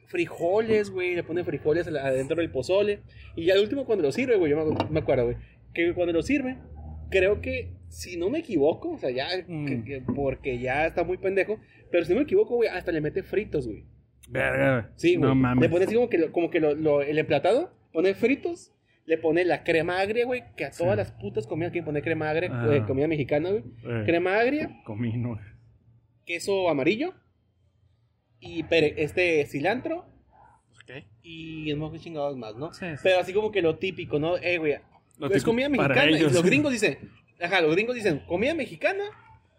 frijoles, 0.07 0.91
güey, 0.91 1.15
le 1.15 1.23
pone 1.23 1.45
frijoles 1.45 1.87
adentro 1.87 2.37
del 2.37 2.51
pozole. 2.51 3.01
Y 3.37 3.45
ya 3.45 3.55
al 3.55 3.61
último 3.61 3.85
cuando 3.87 4.03
lo 4.03 4.13
sirve, 4.13 4.37
güey, 4.37 4.51
yo 4.51 4.57
me, 4.65 4.91
me 4.91 5.01
acuerdo, 5.01 5.25
güey, 5.25 5.37
que 5.75 5.93
cuando 5.95 6.13
lo 6.13 6.23
sirve, 6.23 6.57
creo 7.11 7.41
que, 7.41 7.73
si 7.89 8.17
no 8.17 8.31
me 8.31 8.39
equivoco, 8.41 8.91
o 8.93 8.99
sea, 8.99 9.11
ya, 9.11 9.29
Mm. 9.47 9.67
que- 9.67 9.85
que- 9.85 10.01
porque 10.15 10.59
ya 10.59 10.87
está 10.87 11.05
muy 11.05 11.17
pendejo, 11.19 11.61
pero 11.91 12.05
si 12.05 12.13
no 12.13 12.19
me 12.19 12.25
equivoco, 12.25 12.55
güey, 12.57 12.69
hasta 12.69 12.93
le 12.93 13.01
mete 13.01 13.23
fritos, 13.23 13.67
güey. 13.67 13.85
Verga, 14.31 14.81
güey. 14.81 14.93
Sí, 14.97 15.17
güey. 15.17 15.29
No 15.29 15.35
mames. 15.35 15.63
Le 15.63 15.69
pone 15.69 15.85
así 15.85 15.95
como 15.95 16.09
que, 16.09 16.19
lo- 16.19 16.33
como 16.33 16.51
que 16.51 16.61
lo- 16.61 16.75
lo- 16.75 17.03
el 17.03 17.19
emplatado, 17.19 17.73
pone 17.93 18.15
fritos, 18.15 18.73
le 19.07 19.19
pone 19.19 19.45
la 19.45 19.65
crema 19.65 19.99
agria, 20.01 20.25
güey, 20.25 20.45
que 20.57 20.65
a 20.65 20.71
todas 20.71 20.93
Sí. 20.93 20.97
las 20.99 21.13
putas 21.13 21.47
comidas 21.47 21.73
que 21.73 21.83
pone 21.83 22.01
crema 22.03 22.31
agria, 22.31 22.51
Ah. 22.53 22.67
güey, 22.67 22.83
comida 22.87 23.09
mexicana, 23.09 23.51
güey. 23.51 23.65
Eh, 23.85 24.03
Crema 24.07 24.39
agria, 24.39 24.81
comino, 24.85 25.31
güey. 25.31 25.41
queso 26.25 26.69
amarillo 26.71 27.13
y 28.39 28.63
pere- 28.65 28.95
este 28.99 29.45
cilantro 29.47 30.07
y 31.23 31.73
no 31.77 31.89
sé 31.91 31.99
qué 31.99 32.05
chingados 32.05 32.37
más, 32.37 32.57
¿no? 32.57 32.73
Sí, 32.73 32.87
sí. 32.97 33.01
Pero 33.03 33.19
así 33.21 33.33
como 33.33 33.51
que 33.53 33.63
lo 33.63 33.77
típico, 33.79 34.19
¿no? 34.19 34.37
Eh, 34.39 34.59
güey, 34.59 34.77
Lo 35.19 35.27
es 35.27 35.33
típico 35.33 35.51
comida 35.51 35.69
para 35.71 35.89
mexicana. 35.89 36.11
y 36.11 36.15
ellos. 36.17 36.33
los 36.33 36.43
gringos 36.45 36.73
dicen, 36.73 36.99
ajá, 37.41 37.61
los 37.61 37.73
gringos 37.73 37.95
dicen, 37.95 38.21
comida 38.27 38.55
mexicana, 38.55 39.05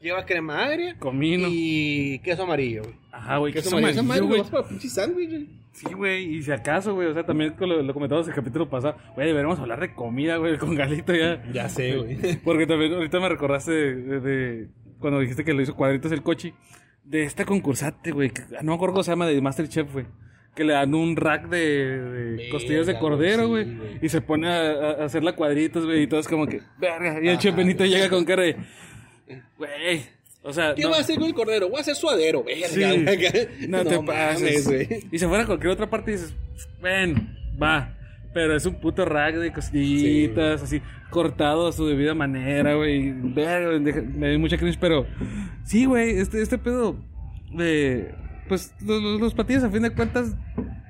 lleva 0.02 0.26
crema 0.26 0.64
agria 0.66 0.96
Comino. 1.00 1.48
y 1.50 2.20
queso 2.24 2.44
amarillo, 2.44 2.84
güey. 2.84 2.96
Ajá, 3.12 3.38
güey. 3.38 3.54
Queso 3.54 3.76
queso 3.78 4.00
amarillo, 4.00 4.28
güey. 4.28 4.44
sándwich, 4.90 5.30
güey. 5.30 5.62
Sí, 5.74 5.94
güey, 5.94 6.36
y 6.36 6.44
si 6.44 6.52
acaso, 6.52 6.94
güey, 6.94 7.08
o 7.08 7.14
sea, 7.14 7.24
también 7.26 7.56
lo, 7.58 7.82
lo 7.82 7.94
comentamos 7.94 8.26
en 8.28 8.32
el 8.32 8.36
capítulo 8.36 8.70
pasado, 8.70 8.98
güey, 9.16 9.28
deberíamos 9.28 9.58
hablar 9.58 9.80
de 9.80 9.94
comida, 9.94 10.36
güey, 10.36 10.58
con 10.58 10.76
Galito 10.76 11.14
ya. 11.16 11.42
Ya 11.54 11.70
sé, 11.70 11.96
güey. 11.98 12.36
Porque 12.44 12.68
también 12.68 12.94
ahorita 12.94 13.20
me 13.22 13.30
recordaste 13.30 13.72
de, 13.72 13.96
de- 13.96 14.20
de 14.20 14.68
cuando 15.00 15.20
dijiste 15.22 15.46
que 15.46 15.54
lo 15.54 15.62
hizo 15.62 15.76
cuadritos 15.76 16.12
el 16.12 16.22
coche, 16.24 16.54
de 17.06 17.24
esta 17.24 17.46
concursante, 17.46 18.12
güey, 18.12 18.32
que- 18.32 18.42
no 18.62 18.72
me 18.72 18.76
acuerdo 18.76 18.94
cómo 18.96 19.04
se 19.04 19.12
llama, 19.12 19.26
de 19.28 19.40
Masterchef, 19.42 19.92
güey. 19.94 20.06
Que 20.56 20.66
le 20.66 20.74
dan 20.74 20.94
un 20.94 21.16
rack 21.16 21.48
de, 21.48 21.58
de 21.58 22.32
Verga, 22.36 22.44
costillas 22.52 22.86
de 22.86 23.00
cordero, 23.00 23.44
sí, 23.44 23.50
güey. 23.50 23.68
y 24.02 24.10
se 24.10 24.20
pone 24.20 24.50
a, 24.50 24.72
a- 24.72 24.92
a 25.02 25.06
hacerla 25.06 25.34
cuadritos, 25.38 25.86
güey. 25.86 26.04
Y 26.04 26.08
todo 26.08 26.20
es 26.20 26.28
como 26.28 26.46
que, 26.48 26.60
verga. 26.78 27.20
Y 27.24 27.28
el 27.28 27.34
Ajá, 27.36 27.40
chef 27.40 27.56
Benito 27.56 27.86
llega 27.86 28.10
con 28.10 28.26
cara 28.26 28.44
de, 28.44 28.58
güey. 29.58 30.04
O 30.44 30.52
sea, 30.52 30.74
¿Qué 30.74 30.84
no- 30.84 30.90
va 30.92 30.98
a 30.98 31.02
hacer 31.02 31.18
con 31.18 31.28
el 31.28 31.34
cordero? 31.36 31.70
Voy 31.70 31.78
a 31.78 31.82
hacer 31.82 31.96
suadero, 31.96 32.44
verga. 32.44 32.68
Sí. 32.68 32.80
güey. 32.80 33.48
No, 33.70 33.86
te 33.86 34.00
pases. 34.00 34.68
Y 35.12 35.20
se 35.20 35.28
fuera 35.28 35.44
a 35.44 35.46
cualquier 35.46 35.72
otra 35.72 35.90
parte 35.90 36.12
y 36.12 36.14
dices, 36.16 36.34
ven, 36.82 37.38
va. 37.62 37.96
Pero 38.34 38.56
es 38.56 38.66
un 38.66 38.80
puto 38.80 39.04
rack 39.06 39.36
de 39.36 39.52
costillitas, 39.52 40.64
así, 40.64 40.82
cortado 41.10 41.68
a 41.68 41.74
su 41.74 41.86
debida 41.86 42.14
manera, 42.16 42.76
güey. 42.76 43.12
Me 43.12 44.30
dio 44.30 44.40
mucha 44.40 44.58
cringe, 44.58 44.78
pero 44.80 45.06
sí, 45.66 45.86
güey, 45.86 46.18
este, 46.18 46.42
este 46.42 46.58
pedo 46.58 46.96
de. 47.54 48.16
Pues 48.48 48.74
los, 48.86 49.02
los, 49.02 49.20
los 49.22 49.34
platillos, 49.34 49.64
a 49.64 49.70
fin 49.70 49.82
de 49.84 49.92
cuentas, 49.92 50.34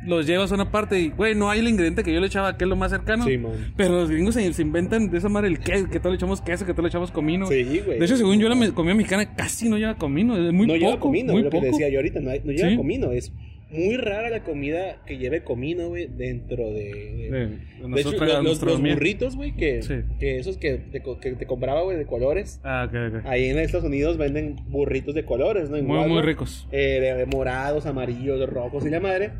los 0.05 0.25
llevas 0.25 0.51
a 0.51 0.55
una 0.55 0.71
parte 0.71 0.99
y, 0.99 1.09
güey, 1.09 1.35
no 1.35 1.49
hay 1.49 1.59
el 1.59 1.67
ingrediente 1.67 2.03
que 2.03 2.13
yo 2.13 2.19
le 2.19 2.27
echaba, 2.27 2.57
que 2.57 2.63
es 2.63 2.69
lo 2.69 2.75
más 2.75 2.91
cercano. 2.91 3.25
Sí, 3.25 3.37
man. 3.37 3.73
Pero 3.77 3.91
los 3.93 4.09
gringos 4.09 4.33
se, 4.35 4.51
se 4.53 4.61
inventan 4.61 5.09
de 5.11 5.17
esa 5.17 5.29
madre 5.29 5.47
el 5.49 5.59
queso, 5.59 5.89
que 5.89 5.99
todo 5.99 6.09
le 6.11 6.15
echamos 6.15 6.41
queso, 6.41 6.65
que 6.65 6.73
todo 6.73 6.81
le 6.83 6.87
echamos 6.89 7.11
comino. 7.11 7.45
Sí, 7.47 7.63
güey. 7.85 7.99
De 7.99 8.05
hecho, 8.05 8.17
según 8.17 8.39
yo, 8.39 8.49
la 8.49 8.55
me- 8.55 8.71
comida 8.73 8.95
mexicana 8.95 9.35
casi 9.35 9.69
no 9.69 9.77
lleva 9.77 9.95
comino, 9.95 10.35
es 10.35 10.53
muy 10.53 10.65
no 10.67 10.73
poco. 10.73 10.85
lleva 10.85 10.99
comino, 10.99 11.33
muy 11.33 11.43
lo 11.43 11.49
que 11.49 11.57
poco. 11.57 11.65
te 11.65 11.71
decía 11.71 11.89
yo 11.89 11.99
ahorita, 11.99 12.19
no, 12.19 12.31
hay- 12.31 12.41
no 12.43 12.51
lleva 12.51 12.69
Sí. 12.69 12.77
comino, 12.77 13.11
es 13.11 13.31
muy 13.69 13.95
rara 13.95 14.29
la 14.29 14.43
comida 14.43 14.97
que 15.05 15.17
lleve 15.17 15.43
comino, 15.45 15.87
güey, 15.87 16.07
dentro 16.07 16.57
de... 16.71 17.29
de- 17.31 18.01
hecho, 18.01 18.11
los, 18.41 18.81
burritos, 18.81 19.35
güey, 19.37 19.55
que, 19.55 19.81
Sí. 19.81 19.93
que 20.19 20.39
esos 20.39 20.57
que 20.57 20.73
te, 20.73 21.01
que 21.01 21.31
te 21.33 21.45
compraba, 21.45 21.81
güey, 21.83 21.97
de 21.97 22.05
colores. 22.05 22.59
Ah, 22.65 22.85
ok, 22.89 22.95
ok. 23.19 23.25
Ahí 23.27 23.45
en 23.45 23.57
Estados 23.59 23.85
Unidos 23.85 24.17
venden 24.17 24.57
burritos 24.67 25.15
de 25.15 25.23
colores, 25.23 25.69
¿no? 25.69 25.81
Muy, 25.81 26.09
muy 26.09 26.21
ricos. 26.21 26.67
Eh, 26.71 26.99
de, 26.99 27.13
de 27.15 27.25
morados, 27.27 27.85
amarillos, 27.85 28.49
rojos 28.49 28.85
y 28.85 28.89
la 28.89 28.99
madre. 28.99 29.31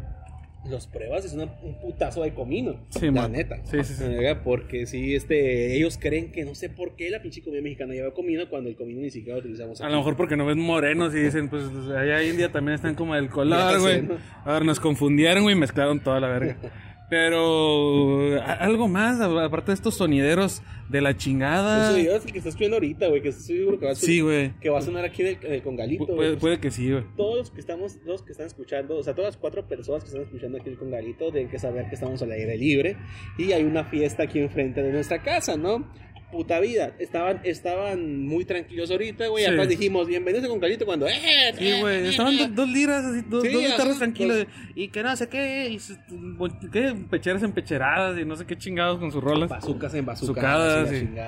Los 0.70 0.86
pruebas, 0.86 1.26
es 1.26 1.34
una- 1.34 1.50
un 1.64 1.80
putazo 1.82 2.22
de 2.22 2.34
comino. 2.36 2.76
Sí, 2.90 3.08
la 3.08 3.12
man. 3.24 3.32
neta. 3.32 3.58
Sí, 3.66 3.84
sí, 3.84 3.96
sí. 3.96 4.04
Oiga, 4.04 4.44
Porque 4.44 4.86
sí, 4.86 5.16
este, 5.16 5.76
ellos 5.76 5.98
creen 6.00 6.32
que 6.32 6.46
no 6.46 6.54
sé 6.54 6.70
por 6.70 6.96
qué 6.96 7.10
la 7.10 7.22
pinche 7.22 7.42
comida 7.42 7.62
mexicana 7.64 7.94
lleva 7.94 8.14
comino 8.14 8.48
cuando 8.48 8.70
el 8.70 8.76
comino 8.76 9.02
ni 9.02 9.10
siquiera 9.10 9.38
lo 9.38 9.40
utilizamos 9.42 9.82
A 9.82 9.90
lo 9.90 9.98
mejor 9.98 10.16
porque 10.16 10.38
no 10.38 10.46
ven 10.46 10.60
morenos 10.60 11.16
y 11.16 11.20
dicen, 11.20 11.50
pues 11.50 11.64
allá 11.96 12.22
en 12.22 12.30
India 12.32 12.52
también 12.52 12.76
están 12.76 12.94
como 12.94 13.16
del 13.16 13.30
color, 13.30 13.80
güey. 13.80 14.04
¿no? 14.04 14.18
A 14.46 14.54
ver, 14.54 14.66
nos 14.66 14.80
confundieron, 14.80 15.44
güey, 15.44 15.56
y 15.56 15.60
mezclaron 15.60 16.00
toda 16.00 16.20
la 16.20 16.28
verga. 16.28 16.58
Pero 17.12 18.42
algo 18.42 18.88
más, 18.88 19.20
aparte 19.20 19.72
de 19.72 19.74
estos 19.76 19.96
sonideros 19.96 20.62
de 20.90 21.02
la 21.02 21.16
chingada. 21.18 21.90
Eso 21.92 22.00
yo 22.00 22.16
es 22.16 22.26
el 22.26 22.32
que 22.32 22.38
estás 22.38 22.52
escuchando 22.54 22.78
ahorita, 22.78 23.08
güey, 23.10 23.22
que 23.22 23.30
estoy 23.30 23.58
seguro 23.58 23.80
que 23.80 23.86
va 23.86 23.92
a 23.92 23.96
sonar, 23.96 24.06
Sí, 24.10 24.22
güey. 24.22 24.54
que 24.62 24.70
va 24.70 24.80
a 24.80 24.82
sonar 24.82 25.04
aquí 25.06 25.22
en 25.22 25.28
el, 25.28 25.38
en 25.46 25.54
el 25.54 25.62
congalito, 25.62 26.04
Pu- 26.06 26.08
güey. 26.08 26.18
Puede, 26.18 26.30
Pues, 26.32 26.40
puede 26.40 26.60
que 26.62 26.72
sí, 26.72 26.90
güey. 26.90 27.04
Todos 27.18 27.38
los 27.38 27.52
que 27.52 27.60
estamos, 27.60 27.98
los 28.06 28.24
que 28.24 28.32
están 28.32 28.48
escuchando, 28.48 28.98
o 28.98 29.04
sea, 29.04 29.14
todas 29.14 29.34
las 29.34 29.38
cuatro 29.38 29.68
personas 29.68 30.04
que 30.04 30.08
están 30.08 30.24
escuchando 30.24 30.58
aquí 30.58 30.70
el 30.70 30.78
congalito 30.78 31.32
deben 31.32 31.50
que 31.50 31.60
saber 31.60 31.90
que 31.90 31.96
estamos 31.96 32.22
al 32.22 32.32
aire 32.32 32.58
libre 32.58 32.96
y 33.38 33.52
hay 33.52 33.64
una 33.64 33.84
fiesta 33.84 34.24
aquí 34.24 34.40
enfrente 34.40 34.82
de 34.82 34.92
nuestra 34.94 35.22
casa, 35.22 35.58
¿no? 35.58 35.86
Puta 36.32 36.60
vida, 36.62 36.94
estaban, 37.00 37.42
estaban 37.44 38.26
muy 38.26 38.46
tranquilos 38.46 38.90
ahorita, 38.90 39.28
güey. 39.28 39.44
Sí. 39.44 39.50
Atrás 39.52 39.68
dijimos, 39.68 40.08
bienvenidos 40.08 40.46
a 40.46 40.48
Concalito 40.48 40.86
cuando, 40.86 41.08
¡eh! 41.08 41.14
Sí, 41.58 41.74
güey. 41.82 42.08
Estaban 42.08 42.38
dos, 42.38 42.56
dos 42.56 42.70
liras, 42.70 43.04
así, 43.04 43.22
dos, 43.28 43.44
Sí, 43.44 43.50
dos 43.52 43.62
guitarras 43.62 44.00
dos- 44.00 44.48
Y 44.76 44.88
que 44.88 45.04
no 45.04 45.16
sé 45.18 45.28
qué, 45.28 45.70
y 45.70 45.80
¿qué? 46.72 46.96
Pecheras 47.10 47.44
empecheradas 47.44 48.18
y 48.18 48.24
no 48.26 48.36
sé 48.38 48.46
qué 48.46 48.58
chingados 48.58 49.00
con 49.00 49.12
sus 49.12 49.22
rolas. 49.22 49.50
Bazucas 49.50 49.94
en 49.94 50.06
Bazucadas, 50.06 50.92
y 50.94 51.04
¿no? 51.04 51.22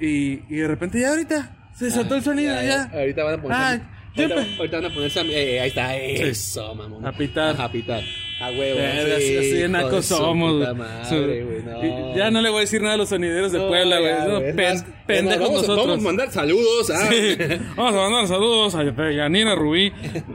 Y, 0.00 0.42
y 0.48 0.56
de 0.56 0.66
repente 0.68 1.00
ya 1.00 1.10
ahorita 1.10 1.70
se 1.74 1.90
soltó 1.90 2.16
el 2.16 2.22
sonido, 2.22 2.54
ya. 2.60 2.90
Ahorita 2.92 3.22
van 3.24 3.34
a 3.38 3.42
poner. 3.42 3.56
Ah, 3.58 3.97
ahorita, 4.22 4.34
pe- 4.34 4.56
ahorita 4.58 4.76
van 4.80 4.90
a 4.90 4.94
poner. 4.94 5.10
Sam- 5.10 5.30
eh, 5.30 5.60
ahí 5.60 5.68
está, 5.68 5.96
eso, 5.96 6.74
mamón. 6.74 7.04
A 7.06 7.12
pitar. 7.12 7.60
A 7.60 7.70
pitar. 7.70 8.02
A 8.40 8.50
huevo. 8.50 8.78
Sí, 8.78 9.10
así, 9.12 9.36
así 9.36 9.52
de 9.52 9.68
su 10.00 10.14
somos, 10.14 10.54
güey. 10.58 10.74
madre, 10.76 11.04
Su- 11.06 11.16
güey, 11.46 11.62
no. 11.64 12.16
Ya 12.16 12.30
no 12.30 12.40
le 12.40 12.50
voy 12.50 12.58
a 12.58 12.60
decir 12.60 12.80
nada 12.80 12.94
a 12.94 12.96
los 12.96 13.08
sonideros 13.08 13.50
de 13.50 13.58
No, 13.58 13.66
Puebla, 13.66 13.98
güey. 13.98 14.12
No, 14.28 14.38
pen- 14.38 14.56
más, 14.74 14.86
pendejos 15.08 15.40
vamos, 15.40 15.54
nosotros. 15.62 15.86
Vamos 15.88 15.98
a 15.98 16.02
mandar 16.04 16.30
saludos. 16.30 16.90
Ah. 16.90 17.08
Sí. 17.10 17.36
Vamos 17.76 17.94
a 17.94 17.96
mandar 17.96 18.26
saludos 18.28 18.74
a 18.76 19.10
Yanira 19.10 19.56
Rubí. 19.56 19.92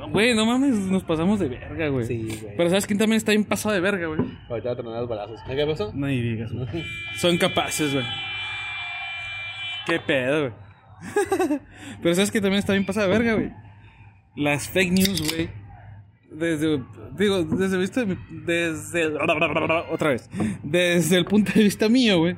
Güey, 0.10 0.36
no 0.36 0.46
mames, 0.46 0.76
nos 0.76 1.04
pasamos 1.04 1.40
de 1.40 1.48
verga, 1.48 1.88
güey. 1.88 2.06
Sí, 2.06 2.28
güey. 2.42 2.58
Pero 2.58 2.70
¿sabes 2.70 2.86
quién 2.88 3.00
también 3.00 3.20
está 3.20 3.32
bien 3.32 3.46
pasado 3.46 3.74
de 3.74 3.80
verga, 3.80 4.08
güey? 4.08 4.20
Ahorita 4.50 4.68
va 4.70 4.74
a 4.74 4.78
tronar 4.78 5.00
los 5.00 5.10
balazos. 5.10 5.40
¿Qué 5.48 5.66
pasó? 5.66 5.92
No 5.94 6.08
ni 6.08 6.22
digas, 6.22 6.52
güey. 6.52 6.68
Son 7.16 7.38
capaces, 7.38 7.94
güey. 7.94 8.06
Qué 9.86 10.00
pedo, 10.00 10.40
güey. 10.42 10.54
Pero 12.02 12.16
¿sabes 12.16 12.32
que 12.32 12.40
también 12.42 12.60
está 12.60 12.74
bien 12.74 12.86
pasado 12.86 13.08
de 13.10 13.18
verga, 13.18 13.34
güey? 13.34 13.52
Las 14.36 14.70
fake 14.70 14.92
news, 14.92 15.30
güey. 15.30 15.50
Desde, 16.32 16.82
digo, 17.16 17.44
desde 17.44 17.78
vista, 17.78 18.04
desde, 18.32 19.06
otra 19.92 20.10
vez, 20.10 20.30
desde 20.64 21.18
el 21.18 21.26
punto 21.26 21.52
de 21.54 21.64
vista 21.64 21.90
mío, 21.90 22.20
güey. 22.20 22.36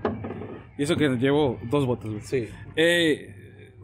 Y 0.77 0.83
eso 0.83 0.97
que 0.97 1.07
llevo 1.09 1.59
dos 1.63 1.85
votos, 1.85 2.11
güey. 2.11 2.21
Sí. 2.21 2.49
Eh, 2.75 3.33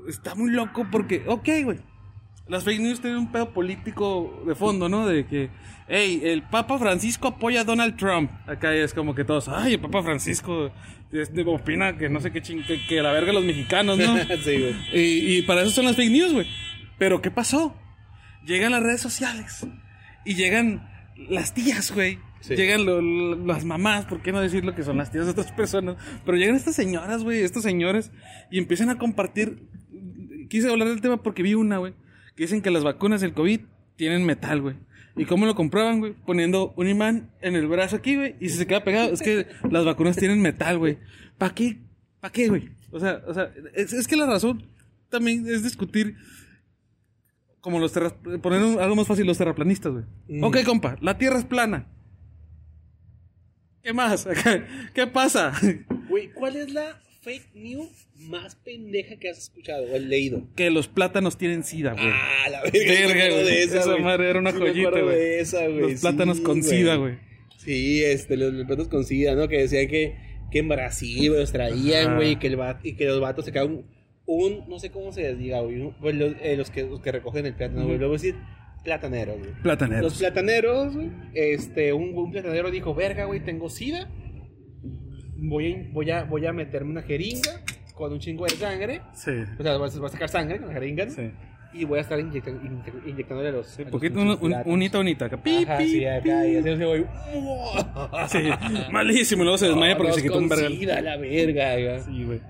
está 0.09 0.35
muy 0.35 0.51
loco 0.51 0.85
porque, 0.91 1.23
ok, 1.25 1.49
güey. 1.63 1.79
Las 2.49 2.65
fake 2.65 2.81
news 2.81 2.99
tienen 2.99 3.19
un 3.19 3.31
pedo 3.31 3.53
político 3.53 4.43
de 4.45 4.55
fondo, 4.55 4.89
¿no? 4.89 5.07
De 5.07 5.25
que, 5.25 5.49
hey, 5.87 6.19
el 6.25 6.43
Papa 6.43 6.77
Francisco 6.77 7.29
apoya 7.29 7.61
a 7.61 7.63
Donald 7.63 7.95
Trump. 7.95 8.29
Acá 8.45 8.73
es 8.73 8.93
como 8.93 9.15
que 9.15 9.23
todos, 9.23 9.47
ay, 9.47 9.75
el 9.75 9.79
Papa 9.79 10.03
Francisco 10.03 10.69
este, 11.13 11.43
opina 11.43 11.97
que 11.97 12.09
no 12.09 12.19
sé 12.19 12.31
qué 12.31 12.41
ching, 12.41 12.63
que, 12.65 12.85
que 12.85 13.01
la 13.01 13.13
verga 13.13 13.31
los 13.31 13.45
mexicanos, 13.45 13.97
¿no? 13.97 14.17
sí, 14.43 14.59
güey. 14.59 14.75
y, 14.93 15.37
y 15.37 15.41
para 15.43 15.61
eso 15.61 15.71
son 15.71 15.85
las 15.85 15.95
fake 15.95 16.11
news, 16.11 16.33
güey. 16.33 16.47
Pero 16.97 17.21
¿qué 17.21 17.31
pasó? 17.31 17.73
Llegan 18.45 18.71
las 18.71 18.83
redes 18.83 19.01
sociales 19.01 19.65
y 20.25 20.35
llegan 20.35 20.87
las 21.29 21.53
tías, 21.53 21.91
güey. 21.91 22.19
Sí. 22.41 22.55
Llegan 22.55 22.85
lo- 22.85 23.01
lo- 23.01 23.45
las 23.45 23.65
mamás, 23.65 24.05
¿por 24.05 24.21
qué 24.23 24.31
no 24.31 24.41
decir 24.41 24.65
lo 24.65 24.73
que 24.73 24.83
son 24.83 24.97
las 24.97 25.11
tías 25.11 25.25
de 25.25 25.31
otras 25.31 25.51
personas? 25.51 25.97
Pero 26.25 26.37
llegan 26.37 26.55
estas 26.55 26.75
señoras, 26.75 27.23
güey, 27.23 27.41
estos 27.43 27.61
señores 27.63 28.11
y 28.49 28.57
empiezan 28.57 28.89
a 28.89 28.97
compartir. 28.97 29.67
Quise 30.49 30.69
hablar 30.69 30.87
del 30.89 31.01
tema 31.01 31.21
porque 31.21 31.43
vi 31.43 31.53
una, 31.53 31.77
güey, 31.77 31.93
que 32.35 32.43
dicen 32.43 32.61
que 32.61 32.71
las 32.71 32.83
vacunas 32.83 33.21
del 33.21 33.33
COVID 33.33 33.61
tienen 33.95 34.25
metal, 34.25 34.61
güey. 34.61 34.75
¿Y 35.15 35.25
cómo 35.25 35.45
lo 35.45 35.53
comprueban, 35.55 35.99
güey? 35.99 36.13
Poniendo 36.25 36.73
un 36.77 36.87
imán 36.87 37.29
en 37.41 37.55
el 37.55 37.67
brazo 37.67 37.97
aquí, 37.97 38.15
güey, 38.15 38.35
y 38.39 38.49
si 38.49 38.57
se 38.57 38.65
queda 38.65 38.83
pegado, 38.83 39.13
es 39.13 39.21
que 39.21 39.45
las 39.69 39.85
vacunas 39.85 40.15
tienen 40.15 40.41
metal, 40.41 40.77
güey. 40.79 40.97
¿Para 41.37 41.53
qué? 41.53 41.77
¿Para 42.19 42.31
qué, 42.31 42.47
güey? 42.47 42.69
O 42.91 42.99
sea, 42.99 43.21
o 43.27 43.33
sea, 43.33 43.51
es, 43.75 43.93
es 43.93 44.07
que 44.07 44.15
la 44.15 44.25
razón 44.25 44.63
también 45.09 45.45
es 45.47 45.63
discutir 45.63 46.15
como 47.61 47.79
los 47.79 47.93
terras... 47.93 48.13
Poner 48.41 48.61
un- 48.63 48.79
algo 48.79 48.95
más 48.95 49.07
fácil, 49.07 49.25
los 49.25 49.37
terraplanistas, 49.37 49.91
güey. 49.93 50.03
Mm. 50.27 50.43
Ok, 50.43 50.57
compa, 50.65 50.97
la 51.01 51.17
Tierra 51.17 51.37
es 51.39 51.45
plana. 51.45 51.87
¿Qué 53.83 53.93
más? 53.93 54.27
¿Qué 54.93 55.07
pasa? 55.07 55.53
Güey, 56.09 56.29
¿cuál 56.33 56.57
es 56.57 56.73
la 56.73 57.01
fake 57.21 57.55
news 57.55 57.87
más 58.17 58.55
pendeja 58.55 59.15
que 59.17 59.29
has 59.29 59.37
escuchado 59.37 59.85
o 59.93 59.97
leído? 59.97 60.45
que 60.57 60.69
los 60.69 60.89
plátanos 60.89 61.37
tienen 61.37 61.63
sida, 61.63 61.93
güey. 61.93 62.05
Ah, 62.09 62.49
la 62.51 62.61
verga. 62.63 62.79
Verga, 62.85 63.23
de 63.45 63.63
esa, 63.63 63.79
Esa 63.79 63.97
madre 63.97 64.29
era 64.29 64.39
una 64.39 64.51
Sí 64.51 64.57
joyita, 64.57 64.89
güey. 64.99 65.39
los 65.79 66.01
plátanos 66.01 66.37
Sí, 66.37 66.43
con 66.43 66.63
sida, 66.63 66.95
güey. 66.95 67.17
Sí, 67.59 68.03
este, 68.03 68.35
los, 68.35 68.51
los 68.53 68.65
plátanos 68.65 68.89
con 68.89 69.05
sida, 69.05 69.35
¿no? 69.35 69.47
Que 69.47 69.59
decían 69.59 69.87
que, 69.87 70.17
que 70.51 70.59
en 70.59 70.67
Brasil 70.67 71.31
los 71.31 71.51
traían, 71.53 72.17
güey, 72.17 72.31
y 72.31 72.35
que, 72.35 72.47
el 72.47 72.59
va- 72.59 72.79
y 72.83 72.93
que 72.95 73.05
los 73.05 73.21
vatos 73.21 73.45
se 73.45 73.61
un, 73.61 73.85
un, 74.25 74.67
no 74.69 74.79
sé 74.79 74.91
cómo 74.91 75.11
se 75.11 75.21
les 75.23 75.37
diga, 75.37 75.61
güey, 75.61 75.91
pues, 75.99 76.15
los, 76.15 76.33
eh, 76.41 76.55
los 76.57 76.69
que, 76.71 76.83
los 76.83 77.01
que 77.01 77.11
recogen 77.11 77.45
el 77.45 77.53
plátano, 77.55 77.81
güey, 77.81 77.93
Ujú. 77.93 77.99
luego 77.99 78.13
decir 78.13 78.35
plataneros, 78.83 79.37
güey. 79.39 79.51
Plataneros. 79.61 80.03
Los 80.03 80.17
plataneros, 80.19 80.95
güey, 80.95 81.09
este, 81.33 81.93
un, 81.93 82.17
un 82.17 82.31
platanero 82.31 82.71
dijo, 82.71 82.93
verga, 82.95 83.25
güey, 83.25 83.39
tengo 83.41 83.69
sida, 83.69 84.09
voy 85.37 85.73
a, 85.73 85.89
voy, 85.91 86.11
a, 86.11 86.23
voy 86.23 86.45
a 86.45 86.53
meterme 86.53 86.91
una 86.91 87.01
jeringa 87.01 87.61
con 87.93 88.13
un 88.13 88.19
chingo 88.19 88.45
de 88.45 88.51
sangre, 88.51 89.01
Sí. 89.13 89.31
o 89.59 89.63
sea, 89.63 89.77
voy 89.77 89.89
a, 89.89 89.97
voy 89.99 90.05
a 90.07 90.09
sacar 90.09 90.29
sangre 90.29 90.59
con 90.59 90.67
la 90.69 90.73
jeringa, 90.75 91.05
¿no? 91.05 91.11
Sí. 91.11 91.31
y 91.73 91.85
voy 91.85 91.99
a 91.99 92.01
estar 92.01 92.19
inyectan- 92.19 92.61
inyect- 92.61 93.07
inyectándole 93.07 93.49
a 93.49 93.51
los... 93.53 93.67
Sí, 93.67 93.81
a 93.81 93.85
los 93.85 93.91
poquito, 93.91 94.19
un, 94.19 94.29
un, 94.41 94.55
unita, 94.65 94.99
unita. 94.99 95.25
Acá. 95.25 95.41
Pi, 95.41 95.63
Ajá, 95.63 95.77
pi, 95.77 95.87
sí, 95.87 96.05
acá, 96.05 96.45
y 96.47 96.51
pi. 96.51 96.57
así 96.57 96.77
se 96.77 96.85
voy. 96.85 97.05
Sí, 98.27 98.39
malísimo. 98.91 99.43
Luego 99.43 99.57
se 99.57 99.67
desmaya 99.67 99.95
porque 99.97 100.13
se 100.13 100.21
quitó 100.21 100.37
un 100.37 100.49
vergal. 100.49 101.05
la 101.05 101.17
verga, 101.17 101.73
güey. 101.75 101.99
Sí, 102.01 102.23
güey. 102.25 102.41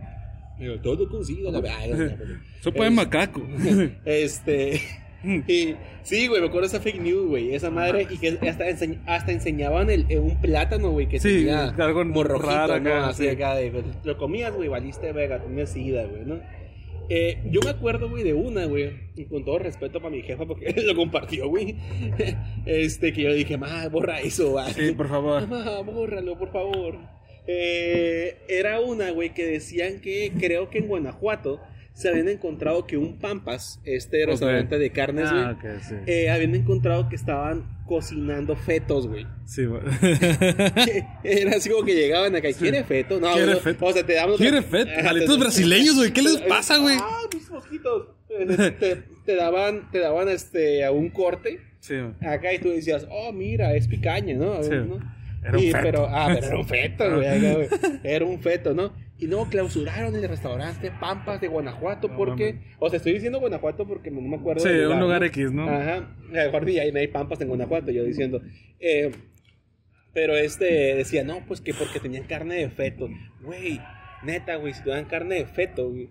Digo, 0.61 0.79
todo 0.81 1.09
con 1.09 1.25
sida, 1.25 1.51
la 1.51 1.59
verga. 1.59 2.17
Sopa 2.61 2.83
de 2.85 2.91
macaco. 2.91 3.41
Este. 4.05 4.79
Y, 5.23 5.75
sí, 6.01 6.27
güey, 6.27 6.41
me 6.41 6.47
acuerdo 6.47 6.65
esa 6.67 6.79
fake 6.79 6.99
news, 6.99 7.27
güey. 7.27 7.53
Esa 7.53 7.69
madre, 7.69 8.07
y 8.09 8.17
que 8.17 8.29
hasta, 8.47 8.67
enseñ- 8.67 9.01
hasta 9.05 9.31
enseñaban 9.31 9.89
el, 9.91 10.05
eh, 10.09 10.17
un 10.17 10.39
plátano, 10.41 10.89
güey, 10.91 11.07
que 11.07 11.19
Sí, 11.19 11.29
tenía 11.39 11.65
algo 11.65 11.99
como 11.99 12.23
rojito, 12.23 12.49
raro 12.51 12.79
¿no? 12.79 12.89
acá, 12.89 13.07
Así 13.09 13.23
sí. 13.23 13.29
acá 13.29 13.53
de, 13.55 13.69
pues, 13.71 13.85
lo 14.03 14.17
comías, 14.17 14.51
güey, 14.55 14.67
valiste 14.67 15.11
verga, 15.11 15.39
tenías 15.43 15.71
sida, 15.71 16.05
güey, 16.05 16.25
¿no? 16.25 16.39
Eh, 17.09 17.39
yo 17.51 17.59
me 17.63 17.69
acuerdo, 17.69 18.09
güey, 18.09 18.23
de 18.23 18.33
una, 18.33 18.65
güey, 18.65 18.93
y 19.15 19.25
con 19.25 19.43
todo 19.45 19.59
respeto 19.59 19.99
para 19.99 20.09
mi 20.15 20.21
jefa, 20.23 20.45
porque 20.47 20.73
lo 20.87 20.95
compartió, 20.95 21.49
güey. 21.49 21.75
Este, 22.65 23.13
que 23.13 23.21
yo 23.23 23.33
dije, 23.33 23.57
ma, 23.57 23.87
borra 23.89 24.21
eso, 24.21 24.51
güey. 24.51 24.73
Sí, 24.73 24.91
por 24.93 25.07
favor. 25.09 25.47
Mamá, 25.47 25.81
bórralo, 25.81 26.37
por 26.37 26.51
favor. 26.51 26.97
Eh, 27.53 28.37
era 28.47 28.79
una, 28.79 29.11
güey, 29.11 29.33
que 29.33 29.45
decían 29.45 29.99
que 29.99 30.31
creo 30.39 30.69
que 30.69 30.79
en 30.79 30.87
Guanajuato 30.87 31.59
se 31.93 32.07
habían 32.09 32.29
encontrado 32.29 32.87
que 32.87 32.95
un 32.97 33.19
Pampas, 33.19 33.79
este 33.83 34.25
restaurante 34.25 34.77
de 34.79 34.91
carnes, 34.91 35.29
güey, 35.29 35.43
Ah, 35.43 35.57
sí. 35.87 35.95
eh, 36.07 36.29
habían 36.29 36.55
encontrado 36.55 37.09
que 37.09 37.15
estaban 37.17 37.65
cocinando 37.85 38.55
fetos, 38.55 39.07
güey. 39.07 39.27
Sí, 39.45 39.65
güey. 39.65 39.81
Era 41.23 41.57
así 41.57 41.69
como 41.69 41.83
que 41.83 41.93
llegaban 41.93 42.33
acá, 42.35 42.47
¿quiere 42.57 42.83
feto? 42.85 43.19
No, 43.19 43.33
¿Quiere 43.33 43.47
güey, 43.53 43.59
feto? 43.59 43.85
O 43.85 43.91
sea, 43.93 44.05
te 44.05 44.13
daban... 44.13 44.37
¿Quiere 44.37 44.61
feto? 44.61 44.89
Ajá, 44.91 45.03
Malditos 45.03 45.35
te- 45.37 45.41
brasileños, 45.43 45.95
güey, 45.97 46.11
¿qué 46.13 46.21
les 46.21 46.37
pasa, 46.49 46.77
güey? 46.77 46.95
Ah, 46.99 47.19
mis 47.33 47.49
mosquitos. 47.49 48.07
Te, 48.79 48.95
te 49.25 49.35
daban, 49.35 49.91
te 49.91 49.99
daban 49.99 50.29
este, 50.29 50.85
a 50.85 50.91
un 50.93 51.09
corte 51.09 51.59
Sí, 51.81 51.95
güey. 51.95 52.13
acá 52.33 52.53
y 52.53 52.59
tú 52.59 52.69
decías, 52.69 53.05
oh, 53.11 53.33
mira, 53.33 53.75
es 53.75 53.89
picaña, 53.89 54.33
¿no? 54.35 54.63
Sí. 54.63 54.69
¿no? 54.71 54.99
Era 55.43 55.57
un 55.57 55.63
Y- 55.63 55.71
feto. 55.71 55.83
Pero, 55.83 56.07
ah, 56.09 56.27
pero 56.33 56.47
era 56.47 56.57
un 56.57 56.67
feto, 56.67 57.15
güey, 57.15 57.53
güey. 57.53 57.67
Era 58.03 58.25
un 58.25 58.39
feto, 58.41 58.73
¿no? 58.73 58.93
Y 59.17 59.27
no, 59.27 59.47
clausuraron 59.49 60.15
el 60.15 60.27
restaurante 60.27 60.91
Pampas 60.99 61.39
de 61.41 61.47
Guanajuato 61.47 62.07
No 62.07 62.17
porque... 62.17 62.59
O 62.79 62.89
sea, 62.89 62.97
estoy 62.97 63.13
diciendo 63.13 63.39
Guanajuato 63.39 63.87
porque 63.87 64.09
no 64.09 64.21
me 64.21 64.37
acuerdo 64.37 64.61
Sí, 64.61 64.69
del 64.69 64.87
un 64.87 64.99
lugar 64.99 65.21
¿no? 65.21 65.27
X, 65.27 65.51
¿no? 65.51 65.69
Ajá. 65.69 66.15
Mejor 66.29 66.65
ni 66.65 66.79
hay, 66.79 66.91
no 66.91 66.99
hay 66.99 67.07
Pampas 67.07 67.39
en 67.41 67.47
Guanajuato, 67.49 67.91
yo 67.91 68.03
diciendo. 68.03 68.41
Eh, 68.79 69.11
pero 70.13 70.35
este 70.35 70.95
decía, 70.95 71.23
no, 71.23 71.39
pues 71.47 71.61
que 71.61 71.73
porque 71.73 71.99
tenían 71.99 72.23
carne 72.23 72.55
de 72.55 72.69
feto. 72.69 73.07
Güey, 73.41 73.79
neta, 74.23 74.55
güey, 74.55 74.73
si 74.73 74.83
te 74.83 74.89
dan 74.89 75.05
carne 75.05 75.35
de 75.35 75.45
feto, 75.45 75.89
güey. 75.89 76.09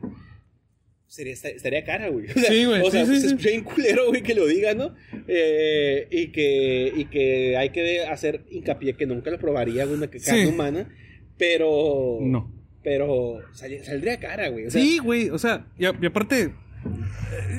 Sería, 1.10 1.32
estaría 1.32 1.84
cara, 1.84 2.08
güey. 2.08 2.26
O 2.30 2.32
sea, 2.34 2.44
Sí, 2.50 2.64
güey, 2.64 2.82
O 2.82 2.90
sea, 2.90 3.04
sí, 3.04 3.10
pues, 3.10 3.22
sí. 3.22 3.26
es 3.34 3.36
bien 3.44 3.64
culero, 3.64 4.06
güey, 4.08 4.22
que 4.22 4.32
lo 4.34 4.46
diga, 4.46 4.74
¿no? 4.74 4.94
Eh, 5.26 6.06
y, 6.08 6.28
que, 6.28 6.92
y 6.96 7.04
que 7.06 7.56
hay 7.56 7.70
que 7.70 8.02
hacer 8.04 8.42
hincapié 8.48 8.94
que 8.94 9.06
nunca 9.06 9.30
lo 9.30 9.38
probaría, 9.38 9.84
güey, 9.86 9.96
una 9.98 10.08
que 10.08 10.20
carne 10.20 10.46
humana. 10.46 10.88
Pero. 11.36 12.18
No. 12.20 12.52
Pero 12.84 13.40
sal- 13.52 13.84
saldría 13.84 14.18
cara, 14.20 14.48
güey. 14.48 14.66
O 14.66 14.70
sea, 14.70 14.80
Sí, 14.80 14.98
güey, 14.98 15.30
o 15.30 15.38
sea, 15.38 15.66
y, 15.78 15.84
a- 15.84 15.98
y 16.00 16.06
aparte, 16.06 16.52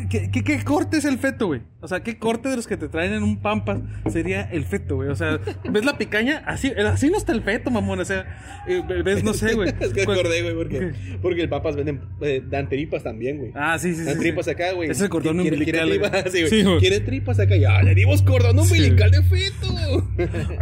¿qué, 0.10 0.30
qué, 0.32 0.44
qué 0.44 0.64
corte 0.64 0.98
es 0.98 1.06
el 1.06 1.18
feto, 1.18 1.48
güey? 1.48 1.62
O 1.82 1.88
sea, 1.88 2.02
¿qué 2.02 2.18
corte 2.18 2.50
de 2.50 2.56
los 2.56 2.68
que 2.68 2.78
te 2.78 2.88
traen 2.90 3.14
en 3.14 3.24
un 3.24 3.38
pampas 3.42 3.80
sería 4.12 4.42
el 4.44 4.66
feto, 4.66 4.98
güey? 4.98 5.10
O 5.10 5.16
sea, 5.16 5.40
¿ves 5.70 5.84
la 5.84 5.98
picaña? 5.98 6.44
Así, 6.46 6.72
así 6.72 7.10
no 7.10 7.18
está 7.18 7.32
el 7.32 7.42
feto, 7.42 7.72
mamón, 7.72 8.00
o 8.00 8.06
sea, 8.06 8.64
eh, 8.68 8.84
ves, 9.04 9.24
no 9.24 9.34
sé, 9.34 9.56
güey. 9.56 9.74
es 9.80 9.90
que 9.94 10.04
acordé, 10.04 10.44
güey, 10.44 10.54
porque, 10.56 10.92
porque 11.22 11.42
el 11.42 11.50
papas 11.50 11.76
venden, 11.76 12.02
eh, 12.22 12.44
dan 12.48 12.70
tripas 12.70 13.04
también, 13.04 13.38
güey. 13.40 13.52
Ah, 13.56 13.80
sí, 13.80 13.94
sí, 13.94 14.02
sí. 14.02 14.06
dan 14.06 14.16
sí. 14.16 14.20
tripas 14.20 14.48
acá, 14.48 14.74
güey. 14.74 14.90
Ese 14.90 15.00
es 15.00 15.02
el 15.04 15.10
cordón 15.10 15.38
¿Quiere- 15.38 15.56
umbilical, 15.58 15.90
¿Quiere 15.90 16.00
tripas? 16.10 16.32
Sí. 16.32 16.48
Sí. 16.48 16.64
¿Quiere 16.80 17.00
tripas 17.00 17.40
acá? 17.40 17.56
Ya, 17.56 17.82
le 17.82 17.96
dimos 17.96 18.22
cordón 18.22 18.60
umbilical 18.60 19.10
de 19.12 19.24
feto. 19.24 20.08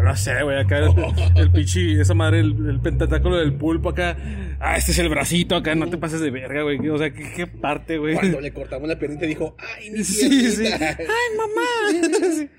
No 0.02 0.16
sé, 0.16 0.42
güey, 0.44 0.58
acá 0.58 0.78
el, 0.80 0.92
el 1.36 1.52
pinche, 1.52 2.00
esa 2.00 2.14
madre, 2.14 2.40
el, 2.40 2.56
el 2.70 2.80
pentatáculo 2.80 3.38
del 3.38 3.54
pulpo 3.54 3.90
acá. 3.90 4.16
Ah, 4.62 4.76
este 4.78 4.92
es 4.92 5.00
el 5.00 5.10
bracito 5.10 5.56
acá, 5.56 5.76
no 5.76 5.90
te 5.90 5.98
pases 5.98 6.22
de 6.22 6.32
verga, 6.32 6.64
güey. 6.64 6.88
O 6.90 6.98
sea, 6.98 7.12
¿qué, 7.12 7.32
qué 7.36 7.48
parte, 7.48 7.98
güey? 7.98 8.16
Cuando 8.16 8.42
le 8.42 8.49
cortamos 8.52 8.88
la 8.88 8.98
piernita 9.00 9.26
dijo, 9.26 9.56
ay, 9.58 9.92
mi 9.92 10.04
Sí, 10.04 10.52
sí. 10.52 10.62
piernita". 10.64 10.98
Ay, 11.00 11.38
mamá. 11.38 12.50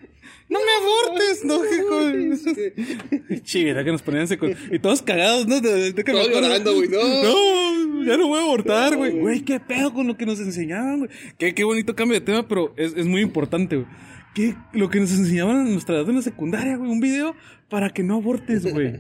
No 0.49 0.59
me 0.59 0.73
abortes, 0.83 1.45
no, 1.45 1.61
hijo. 1.65 3.41
Chivira 3.45 3.85
que 3.85 3.93
nos 3.93 4.03
ponían 4.03 4.25
ese 4.25 4.37
con- 4.37 4.55
Y 4.71 4.79
todos 4.81 5.01
cagados, 5.03 5.47
¿no? 5.47 5.61
De, 5.61 5.93
de 5.93 6.05
que 6.05 6.11
Todos 6.13 6.29
me 6.29 6.37
acuerdo. 6.37 6.49
llorando, 6.49 6.75
güey, 6.75 6.89
no. 6.89 7.23
No, 7.23 8.05
ya 8.05 8.17
no 8.17 8.27
voy 8.29 8.39
a 8.41 8.43
abortar, 8.43 8.97
güey. 8.97 9.13
Güey, 9.13 9.41
qué 9.45 9.61
pedo 9.61 9.93
con 9.95 10.07
lo 10.09 10.17
que 10.17 10.27
nos 10.27 10.41
enseñaban, 10.41 10.99
güey. 11.01 11.11
Qué, 11.39 11.55
qué 11.55 11.63
bonito 11.65 11.95
cambio 11.95 12.19
de 12.19 12.25
tema, 12.27 12.49
pero 12.49 12.75
es, 12.77 12.95
es 12.97 13.07
muy 13.07 13.21
importante, 13.21 13.77
güey. 13.77 13.89
¿Qué, 14.35 14.55
lo 14.73 14.89
que 14.91 15.01
nos 15.01 15.11
enseñaban 15.13 15.67
en 15.67 15.73
nuestra 15.73 15.97
edad 15.97 16.09
en 16.09 16.17
la 16.17 16.23
secundaria, 16.23 16.77
güey. 16.77 16.89
Un 16.91 17.01
video 17.01 17.35
para 17.69 17.91
que 17.91 18.03
no 18.05 18.17
abortes, 18.17 18.65
güey. 18.73 18.93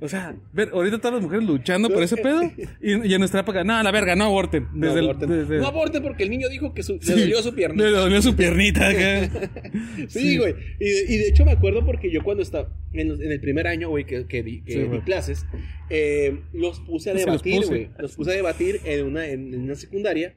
O 0.00 0.08
sea, 0.08 0.34
ver, 0.52 0.70
ahorita 0.72 0.98
todas 0.98 1.14
las 1.14 1.22
mujeres 1.22 1.46
luchando 1.46 1.88
por 1.90 2.02
ese 2.02 2.16
pedo. 2.18 2.42
Y, 2.82 3.06
y 3.08 3.14
en 3.14 3.18
nuestra 3.20 3.40
época, 3.40 3.64
no, 3.64 3.82
la 3.82 3.90
verga, 3.90 4.16
no 4.16 4.24
aborten. 4.24 4.68
No 4.74 4.92
el- 4.96 5.04
aborten. 5.04 5.28
desde- 5.30 5.58
No 5.58 5.66
aborten 5.68 6.02
porque 6.02 6.24
el 6.24 6.30
niño 6.30 6.48
dijo 6.50 6.74
que 6.74 6.82
su, 6.82 6.98
Sí. 7.00 7.12
le 7.14 7.20
dolió 7.22 7.42
su 7.42 7.54
piernita. 7.54 7.84
Le 7.84 7.90
dolió 7.90 8.20
su 8.22 8.36
piernita. 8.36 8.90
Sí, 10.08 10.36
güey. 10.38 10.54
Y, 10.78 10.84
de- 10.84 11.04
y 11.14 11.16
de 11.18 11.28
hecho 11.28 11.44
me 11.44 11.52
acuerdo 11.52 11.84
porque 11.84 12.10
yo 12.10 12.22
cuando 12.22 12.42
estaba 12.42 12.68
en, 12.92 13.10
en 13.10 13.32
el 13.32 13.40
primer 13.40 13.66
año, 13.66 13.88
güey, 13.88 14.04
que, 14.04 14.26
que 14.26 14.42
di, 14.42 14.62
que 14.62 14.72
Sí, 14.72 14.78
di 14.80 15.00
clases, 15.00 15.46
eh, 15.88 16.40
los 16.52 16.80
puse 16.80 17.10
a 17.10 17.14
debatir, 17.14 17.64
güey. 17.66 17.90
Los 17.98 18.14
puse 18.16 18.30
a 18.30 18.34
debatir 18.34 18.80
en 18.84 19.06
una, 19.06 19.26
en, 19.26 19.54
en 19.54 19.60
una 19.62 19.74
secundaria 19.74 20.34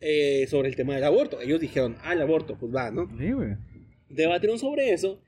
eh, 0.00 0.46
sobre 0.48 0.68
el 0.68 0.76
tema 0.76 0.94
del 0.94 1.04
aborto. 1.04 1.40
Ellos 1.40 1.60
dijeron, 1.60 1.96
ah, 2.02 2.12
el 2.12 2.22
aborto, 2.22 2.56
pues 2.58 2.74
va, 2.74 2.90
¿no? 2.90 3.08
Sí, 3.18 3.32
güey. 3.32 3.54
Debatieron 4.08 4.58
sobre 4.58 4.92
eso 4.92 5.20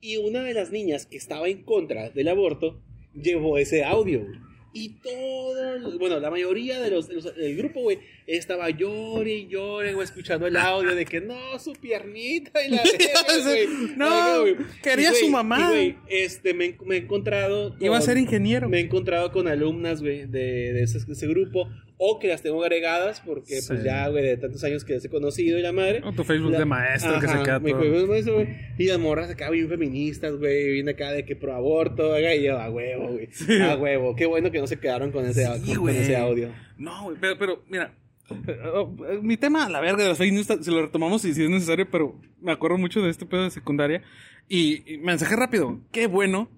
y 0.00 0.16
una 0.16 0.42
de 0.42 0.54
las 0.54 0.70
niñas 0.72 1.06
que 1.06 1.16
estaba 1.16 1.48
en 1.48 1.62
contra 1.62 2.10
del 2.10 2.28
aborto 2.28 2.80
llevó 3.14 3.58
ese 3.58 3.84
audio, 3.84 4.20
güey. 4.24 4.38
Y 4.72 5.00
todos, 5.00 5.98
bueno, 5.98 6.20
la 6.20 6.30
mayoría 6.30 6.80
de 6.80 6.90
los, 6.92 7.08
de 7.08 7.14
los- 7.16 7.34
del 7.34 7.56
grupo, 7.56 7.80
güey, 7.82 7.98
estaba 8.28 8.70
llore 8.70 9.32
y 9.32 9.48
llore, 9.48 9.94
güey, 9.94 10.04
escuchando 10.04 10.46
el 10.46 10.56
audio 10.56 10.94
de 10.94 11.04
que 11.04 11.20
no, 11.20 11.58
su 11.58 11.72
piernita 11.72 12.64
y 12.64 12.70
la 12.70 12.82
verga, 12.84 13.44
güey. 13.44 13.66
No, 13.96 14.40
güey. 14.42 14.56
quería 14.80 15.10
Y, 15.10 15.14
su 15.16 15.28
mamá. 15.28 15.58
y, 15.58 15.68
güey, 15.70 15.96
este, 16.08 16.54
me, 16.54 16.76
me 16.86 16.94
he 16.94 16.98
encontrado. 16.98 17.74
Iba 17.80 17.96
a 17.96 17.98
con- 17.98 18.06
ser 18.06 18.18
ingeniero. 18.18 18.68
Me 18.68 18.78
he 18.78 18.82
encontrado 18.82 19.32
con 19.32 19.48
alumnas, 19.48 20.02
güey, 20.02 20.26
de, 20.26 20.72
de 20.72 20.82
ese, 20.84 21.00
de 21.04 21.12
ese 21.14 21.26
grupo, 21.26 21.68
o 22.02 22.18
que 22.18 22.28
las 22.28 22.40
tengo 22.40 22.62
agregadas, 22.62 23.20
porque 23.20 23.60
Sí. 23.60 23.68
pues 23.68 23.84
ya, 23.84 24.08
güey, 24.08 24.24
de 24.24 24.38
tantos 24.38 24.64
años 24.64 24.86
que 24.86 24.94
las 24.94 25.04
he 25.04 25.10
conocido 25.10 25.58
y 25.58 25.62
la 25.62 25.70
madre. 25.72 26.00
O 26.02 26.12
tu 26.12 26.24
Facebook 26.24 26.52
de 26.56 26.64
maestro 26.64 27.20
que 27.20 27.28
se 27.28 27.42
queda 27.42 27.58
mi 27.60 27.72
todo. 27.72 27.80
Facebook 27.82 28.00
de 28.00 28.06
maestro, 28.06 28.34
güey. 28.36 28.48
Y 28.78 28.84
las 28.86 28.98
morras 28.98 29.28
acá 29.30 29.50
bien 29.50 29.68
feministas, 29.68 30.34
güey, 30.36 30.72
bien 30.72 30.88
acá 30.88 31.12
de 31.12 31.26
que 31.26 31.36
pro 31.36 31.54
aborto, 31.54 32.14
acá, 32.14 32.34
y 32.34 32.44
yo, 32.44 32.58
a 32.58 32.70
huevo, 32.70 33.08
güey. 33.12 33.28
Sí. 33.32 33.60
A 33.60 33.76
huevo. 33.76 34.16
Qué 34.16 34.24
bueno 34.24 34.50
que 34.50 34.58
no 34.60 34.66
se 34.66 34.78
quedaron 34.78 35.12
con 35.12 35.26
ese, 35.26 35.44
Sí, 35.62 35.74
con- 35.74 35.90
ese 35.90 36.16
audio. 36.16 36.48
No, 36.78 37.02
güey, 37.04 37.16
pero, 37.20 37.36
pero 37.38 37.64
mira, 37.68 37.92
eh, 38.30 38.36
eh, 38.48 39.18
mi 39.20 39.36
tema, 39.36 39.68
la 39.68 39.80
verga 39.80 40.02
de 40.02 40.08
las 40.08 40.16
fake 40.16 40.32
news, 40.32 40.46
se 40.46 40.70
lo 40.70 40.80
retomamos 40.80 41.20
si, 41.20 41.34
si 41.34 41.44
es 41.44 41.50
necesario, 41.50 41.86
pero 41.90 42.18
me 42.40 42.52
acuerdo 42.52 42.78
mucho 42.78 43.02
de 43.02 43.10
este 43.10 43.26
pedo 43.26 43.44
de 43.44 43.50
secundaria. 43.50 44.02
Y, 44.48 44.90
y 44.94 44.96
mensaje 44.98 45.36
rápido, 45.36 45.80
qué 45.92 46.06
bueno 46.06 46.48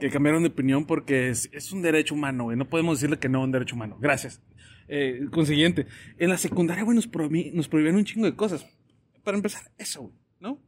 que 0.00 0.10
cambiaron 0.10 0.42
de 0.42 0.50
opinión 0.50 0.86
porque 0.86 1.28
es, 1.30 1.48
es 1.52 1.72
un 1.72 1.82
derecho 1.82 2.14
humano, 2.14 2.44
güey. 2.44 2.56
No 2.56 2.68
podemos 2.68 2.98
decirle 2.98 3.18
que 3.18 3.28
no 3.28 3.40
a 3.40 3.44
un 3.44 3.50
derecho 3.50 3.74
humano. 3.74 3.96
Gracias. 4.00 4.40
Eh, 4.88 5.26
consiguiente, 5.30 5.86
en 6.18 6.30
la 6.30 6.38
secundaria, 6.38 6.84
güey, 6.84 6.94
nos, 6.94 7.08
nos 7.52 7.68
prohibieron 7.68 7.98
un 7.98 8.04
chingo 8.04 8.26
de 8.26 8.36
cosas. 8.36 8.66
Para 9.24 9.36
empezar, 9.36 9.62
eso, 9.78 10.02
güey, 10.02 10.14
¿no? 10.40 10.60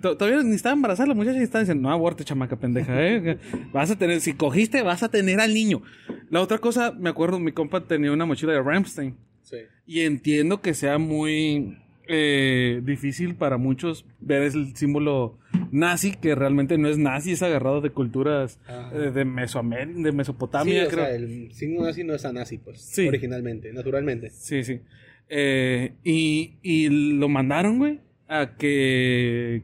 Todavía 0.00 0.42
ni 0.42 0.54
estaba 0.54 0.74
embarazada 0.74 1.08
la 1.08 1.14
muchacha 1.14 1.38
y 1.38 1.42
estaba 1.42 1.60
diciendo, 1.60 1.82
no 1.88 1.92
aborte, 1.92 2.24
chamaca 2.24 2.58
pendeja, 2.58 2.94
¿eh? 3.02 3.38
Vas 3.72 3.90
a 3.90 3.96
tener, 3.96 4.20
si 4.20 4.34
cogiste, 4.34 4.82
vas 4.82 5.02
a 5.02 5.10
tener 5.10 5.40
al 5.40 5.52
niño. 5.52 5.82
La 6.30 6.40
otra 6.40 6.58
cosa, 6.58 6.92
me 6.92 7.10
acuerdo, 7.10 7.38
mi 7.38 7.52
compa 7.52 7.82
tenía 7.84 8.12
una 8.12 8.24
mochila 8.24 8.52
de 8.52 8.62
Ramstein. 8.62 9.16
Sí. 9.42 9.58
Y 9.86 10.00
entiendo 10.00 10.60
que 10.60 10.74
sea 10.74 10.98
muy 10.98 11.78
eh, 12.08 12.80
difícil 12.84 13.34
para 13.34 13.56
muchos 13.58 14.04
ver 14.20 14.42
el 14.42 14.76
símbolo 14.76 15.38
nazi, 15.72 16.12
que 16.12 16.34
realmente 16.34 16.78
no 16.78 16.88
es 16.88 16.98
nazi, 16.98 17.32
es 17.32 17.42
agarrado 17.42 17.80
de 17.80 17.90
culturas 17.90 18.60
eh, 18.92 19.10
de 19.14 19.24
Mesoamérica, 19.24 20.00
de 20.00 20.10
Sí, 20.10 20.16
Mesopotamia, 20.16 20.84
o 20.84 20.88
creo. 20.88 21.04
sea, 21.04 21.14
el 21.14 21.52
signo 21.52 21.84
nazi 21.84 22.04
no 22.04 22.14
es 22.14 22.24
a 22.24 22.32
nazi, 22.32 22.58
pues, 22.58 22.80
Sí. 22.80 23.08
originalmente, 23.08 23.72
naturalmente. 23.72 24.30
Sí, 24.30 24.62
sí. 24.64 24.80
Eh, 25.28 25.92
y, 26.04 26.54
y 26.62 26.88
lo 27.18 27.28
mandaron, 27.28 27.78
güey, 27.78 28.00
a 28.28 28.54
que 28.56 29.62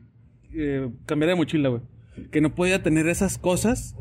cambiara 1.07 1.33
de 1.33 1.37
mochila, 1.37 1.69
güey. 1.69 1.83
Que 2.31 2.41
no 2.41 2.55
podía 2.55 2.83
tener 2.83 3.07
esas 3.09 3.39
cosas 3.39 3.97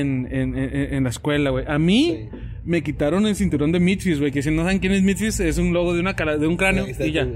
en, 0.00 0.28
en, 0.30 0.56
en, 0.58 0.94
en 0.94 1.04
la 1.04 1.10
escuela, 1.10 1.50
güey. 1.50 1.64
A 1.68 1.78
mí 1.78 2.28
Sí. 2.30 2.38
me 2.64 2.82
quitaron 2.82 3.26
el 3.26 3.34
cinturón 3.36 3.72
de 3.72 3.80
Mitris, 3.80 4.18
güey. 4.20 4.30
Que 4.32 4.42
si 4.42 4.50
no 4.50 4.62
saben 4.62 4.78
quién 4.78 4.92
es 4.92 5.02
Mitris, 5.02 5.40
es 5.40 5.58
un 5.58 5.72
logo 5.72 5.94
de, 5.94 6.00
una 6.00 6.14
cala- 6.14 6.36
de 6.38 6.46
un 6.46 6.56
cráneo 6.56 6.86
y 6.88 7.12
ya. 7.12 7.26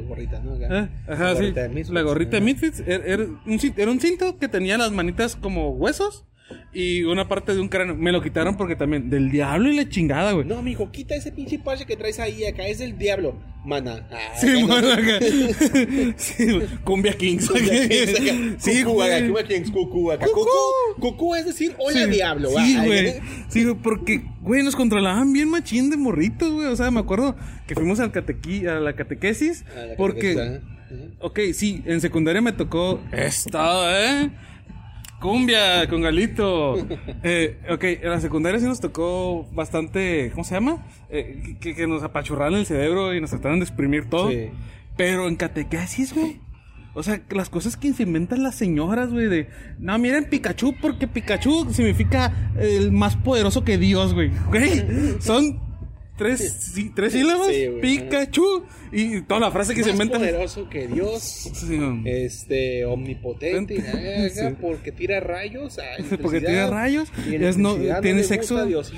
Ah, 0.70 0.88
La 1.08 1.34
sí. 1.34 1.34
gorrita 1.40 1.62
de 1.62 1.68
Misfits. 1.68 1.90
La 1.90 2.02
gorrita 2.02 2.36
de 2.36 2.40
era, 2.86 3.04
era 3.06 3.22
un, 3.24 3.58
cin- 3.58 3.74
era 3.76 3.90
un 3.90 4.00
cinto 4.00 4.38
que 4.38 4.48
tenía 4.48 4.78
las 4.78 4.92
manitas 4.92 5.36
como 5.36 5.70
huesos 5.70 6.24
y 6.72 7.02
una 7.04 7.26
parte 7.26 7.54
de 7.54 7.60
un 7.60 7.68
cráneo. 7.68 7.94
Me 7.96 8.12
lo 8.12 8.22
quitaron 8.22 8.56
porque 8.56 8.76
también, 8.76 9.10
del 9.10 9.30
diablo 9.30 9.70
y 9.70 9.76
la 9.76 9.88
chingada, 9.88 10.32
güey. 10.32 10.46
No, 10.46 10.62
mijo, 10.62 10.90
quita 10.92 11.14
ese 11.14 11.32
pinche 11.32 11.58
parche 11.58 11.86
que 11.86 11.96
traes 11.96 12.18
ahí, 12.20 12.44
acá 12.44 12.66
es 12.66 12.78
del 12.78 12.96
diablo. 12.98 13.36
Mana. 13.64 14.06
Ah, 14.12 14.18
Sí, 14.40 14.46
acá 14.46 14.60
no. 14.60 14.68
mano, 14.68 14.92
acá. 14.92 15.18
Sí, 16.16 16.52
güey. 16.52 16.66
Cumbia 16.84 17.14
Kings. 17.14 17.50
Sí, 18.58 18.80
acá. 19.02 19.26
Cuba 19.26 19.42
Kings, 19.42 19.70
cucú, 19.72 20.12
acá. 20.12 20.26
Cucú 21.00 21.34
es 21.34 21.46
decir, 21.46 21.74
hola 21.78 22.04
Sí, 22.04 22.10
diablo. 22.10 22.50
Sí, 22.50 22.76
güey. 22.84 23.06
eh. 23.06 23.20
Sí, 23.48 23.64
güey, 23.64 23.74
porque, 23.82 24.22
güey, 24.40 24.62
nos 24.62 24.76
controlaban 24.76 25.32
bien 25.32 25.48
machín 25.50 25.90
de 25.90 25.96
morritos, 25.96 26.52
güey. 26.52 26.66
O 26.68 26.76
sea, 26.76 26.90
me 26.92 27.00
acuerdo 27.00 27.34
que 27.66 27.74
fuimos 27.74 27.98
al 28.00 28.12
catequi, 28.12 28.66
a 28.66 28.74
la 28.80 28.94
catequesis. 28.94 29.64
La 29.74 29.96
porque, 29.96 30.34
catequesis, 30.36 31.16
ok, 31.20 31.40
sí, 31.52 31.82
en 31.86 32.00
secundaria 32.00 32.40
me 32.40 32.52
tocó 32.52 33.00
esta, 33.12 34.22
¿eh? 34.22 34.30
Cumbia 35.20 35.88
con 35.88 36.02
Galito. 36.02 36.76
Eh, 37.22 37.58
ok, 37.70 37.84
en 37.84 38.10
la 38.10 38.20
secundaria 38.20 38.60
sí 38.60 38.66
nos 38.66 38.78
tocó 38.78 39.48
bastante, 39.52 40.30
¿cómo 40.32 40.44
se 40.44 40.54
llama? 40.54 40.86
Eh, 41.10 41.56
que, 41.60 41.74
que 41.74 41.86
nos 41.86 42.02
apachurraran 42.04 42.54
el 42.54 42.66
cerebro 42.66 43.14
y 43.14 43.20
nos 43.20 43.30
trataran 43.30 43.58
de 43.58 43.64
exprimir 43.64 44.08
todo. 44.08 44.30
Sí. 44.30 44.50
Pero 44.96 45.26
en 45.26 45.34
catequesis, 45.34 46.14
güey. 46.14 46.40
O 46.94 47.02
sea, 47.02 47.20
las 47.30 47.50
cosas 47.50 47.76
que 47.76 47.92
se 47.92 48.04
inventan 48.04 48.42
las 48.42 48.54
señoras, 48.54 49.12
güey, 49.12 49.26
de... 49.26 49.48
No, 49.78 49.98
miren 49.98 50.30
Pikachu 50.30 50.74
porque 50.80 51.06
Pikachu 51.06 51.72
significa 51.72 52.32
el 52.58 52.92
más 52.92 53.16
poderoso 53.16 53.64
que 53.64 53.76
Dios, 53.76 54.14
güey. 54.14 54.30
Güey, 54.48 55.16
son 55.20 55.60
tres, 56.16 56.72
sí, 56.74 56.90
tres 56.94 57.12
sílabas. 57.12 57.48
Sí, 57.48 57.66
güey. 57.66 57.80
Pikachu. 57.80 58.64
Y 58.92 59.22
toda 59.22 59.40
la 59.40 59.50
frase 59.50 59.74
que 59.74 59.82
se 59.82 59.90
Más 59.90 59.94
inventan... 59.94 60.20
poderoso 60.20 60.68
que 60.68 60.86
Dios. 60.86 61.22
Sí. 61.22 61.78
Este, 62.04 62.84
omnipotente, 62.84 63.82
porque 64.60 64.92
tira 64.92 65.20
rayos. 65.20 65.78
Porque 66.22 66.40
tiene 66.40 66.66
rayos, 66.68 67.08
es 67.30 67.56
no, 67.56 67.76
tiene 68.00 68.22
sexo, 68.22 68.66
gusta 68.66 68.92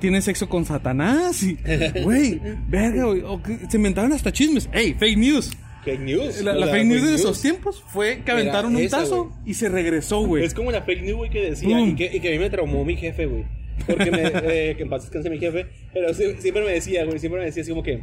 tiene 0.00 0.22
sexo 0.22 0.48
con 0.48 0.64
Satanás, 0.64 1.42
y, 1.42 1.58
güey, 2.02 2.40
verga, 2.68 3.04
güey, 3.04 3.22
se 3.68 3.76
inventaron 3.76 4.12
hasta 4.12 4.32
chismes, 4.32 4.68
ey, 4.72 4.94
fake 4.94 5.18
news, 5.18 5.50
Fake 5.84 6.00
news. 6.00 6.42
la, 6.42 6.66
fake 6.68 6.86
news 6.86 7.02
de 7.02 7.14
esos 7.14 7.40
tiempos 7.40 7.82
fue 7.88 8.22
que 8.24 8.30
Era 8.30 8.34
aventaron 8.34 8.76
un 8.76 8.82
esa, 8.82 8.98
tazo 8.98 9.32
y 9.44 9.54
se 9.54 9.68
regresó, 9.68 10.20
güey, 10.24 10.44
Es 10.44 10.54
como 10.54 10.70
la 10.70 10.82
fake 10.82 11.02
news, 11.02 11.16
güey, 11.16 11.30
que 11.30 11.40
decía 11.40 11.80
y 11.80 11.94
que, 11.94 12.10
y 12.14 12.20
que 12.20 12.28
a 12.28 12.32
mí 12.32 12.38
me 12.38 12.50
traumó 12.50 12.84
mi 12.84 12.96
jefe, 12.96 13.26
güey. 13.26 13.44
Porque 13.86 14.10
me, 14.10 14.22
eh, 14.70 14.74
que 14.76 14.82
en 14.84 14.88
paz 14.90 15.02
descanse 15.02 15.30
mi 15.30 15.38
jefe, 15.38 15.66
pero 15.92 16.08
sie- 16.14 16.36
siempre 16.38 16.64
me 16.64 16.72
decía, 16.72 17.04
güey, 17.04 17.18
siempre 17.18 17.40
me 17.40 17.46
decía 17.46 17.62
así 17.62 17.70
como 17.70 17.82
que 17.82 18.02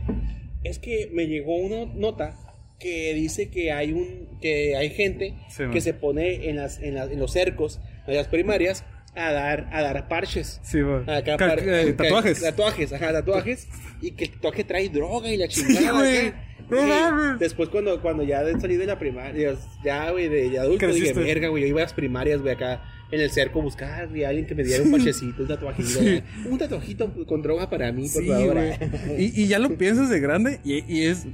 es 0.63 0.79
que 0.79 1.09
me 1.13 1.27
llegó 1.27 1.55
una 1.55 1.85
nota 1.93 2.37
que 2.79 3.13
dice 3.13 3.49
que 3.49 3.71
hay 3.71 3.91
un 3.93 4.39
que 4.41 4.75
hay 4.75 4.89
gente 4.89 5.33
Sí, 5.49 5.63
que 5.71 5.81
se 5.81 5.93
pone 5.93 6.49
en 6.49 6.55
las 6.57 6.79
en, 6.81 6.95
las- 6.95 7.11
en 7.11 7.19
los 7.19 7.31
cercos 7.31 7.79
de 8.07 8.15
las 8.15 8.27
primarias 8.27 8.83
a 9.15 9.31
dar 9.33 9.69
a 9.71 9.81
dar 9.81 10.07
parches. 10.07 10.59
sí, 10.63 10.79
Acá 11.07 11.35
par- 11.37 11.59
eh, 11.67 11.93
tatuajes, 11.93 12.41
Tatuajes, 12.41 12.93
ajá, 12.93 13.11
tatuajes. 13.11 13.67
Y 14.01 14.11
que 14.11 14.25
el 14.25 14.31
tatuaje 14.31 14.63
trae 14.63 14.87
droga 14.89 15.29
y 15.31 15.37
la 15.37 15.47
chingada. 15.47 16.05
Sí. 16.05 16.31
No 16.69 16.85
Y 16.85 16.89
mames. 16.89 17.39
Después, 17.39 17.69
cuando, 17.69 18.01
cuando 18.01 18.23
ya 18.23 18.41
salí 18.59 18.75
de 18.77 18.85
la 18.85 18.99
primaria, 18.99 19.55
ya, 19.83 20.11
güey, 20.11 20.27
de, 20.29 20.49
de 20.49 20.59
adulto, 20.59 20.87
dije, 20.87 21.13
verga, 21.13 21.47
güey, 21.49 21.63
yo 21.63 21.69
iba 21.69 21.79
a 21.81 21.83
las 21.83 21.93
primarias, 21.93 22.41
güey, 22.41 22.53
acá 22.53 22.81
en 23.11 23.21
el 23.21 23.31
cerco 23.31 23.61
buscar, 23.61 24.07
güey, 24.09 24.23
alguien 24.23 24.45
que 24.45 24.53
me 24.55 24.63
diera 24.63 24.83
un 24.83 24.91
parchecito, 24.91 25.41
un 25.41 25.47
tatuajito. 25.47 25.87
Sí. 25.89 26.21
Un 26.49 26.57
tatuajito 26.59 27.11
con 27.25 27.41
droga 27.41 27.69
para 27.69 27.91
mí, 27.91 28.07
por 28.07 28.21
sí, 28.21 28.27
favor. 28.29 28.53
güey, 28.53 28.73
y, 29.17 29.41
y 29.43 29.47
ya 29.47 29.57
lo 29.59 29.69
piensas 29.77 30.09
de 30.09 30.19
grande 30.19 30.59
y, 30.63 30.83
y 30.93 31.05
es 31.07 31.25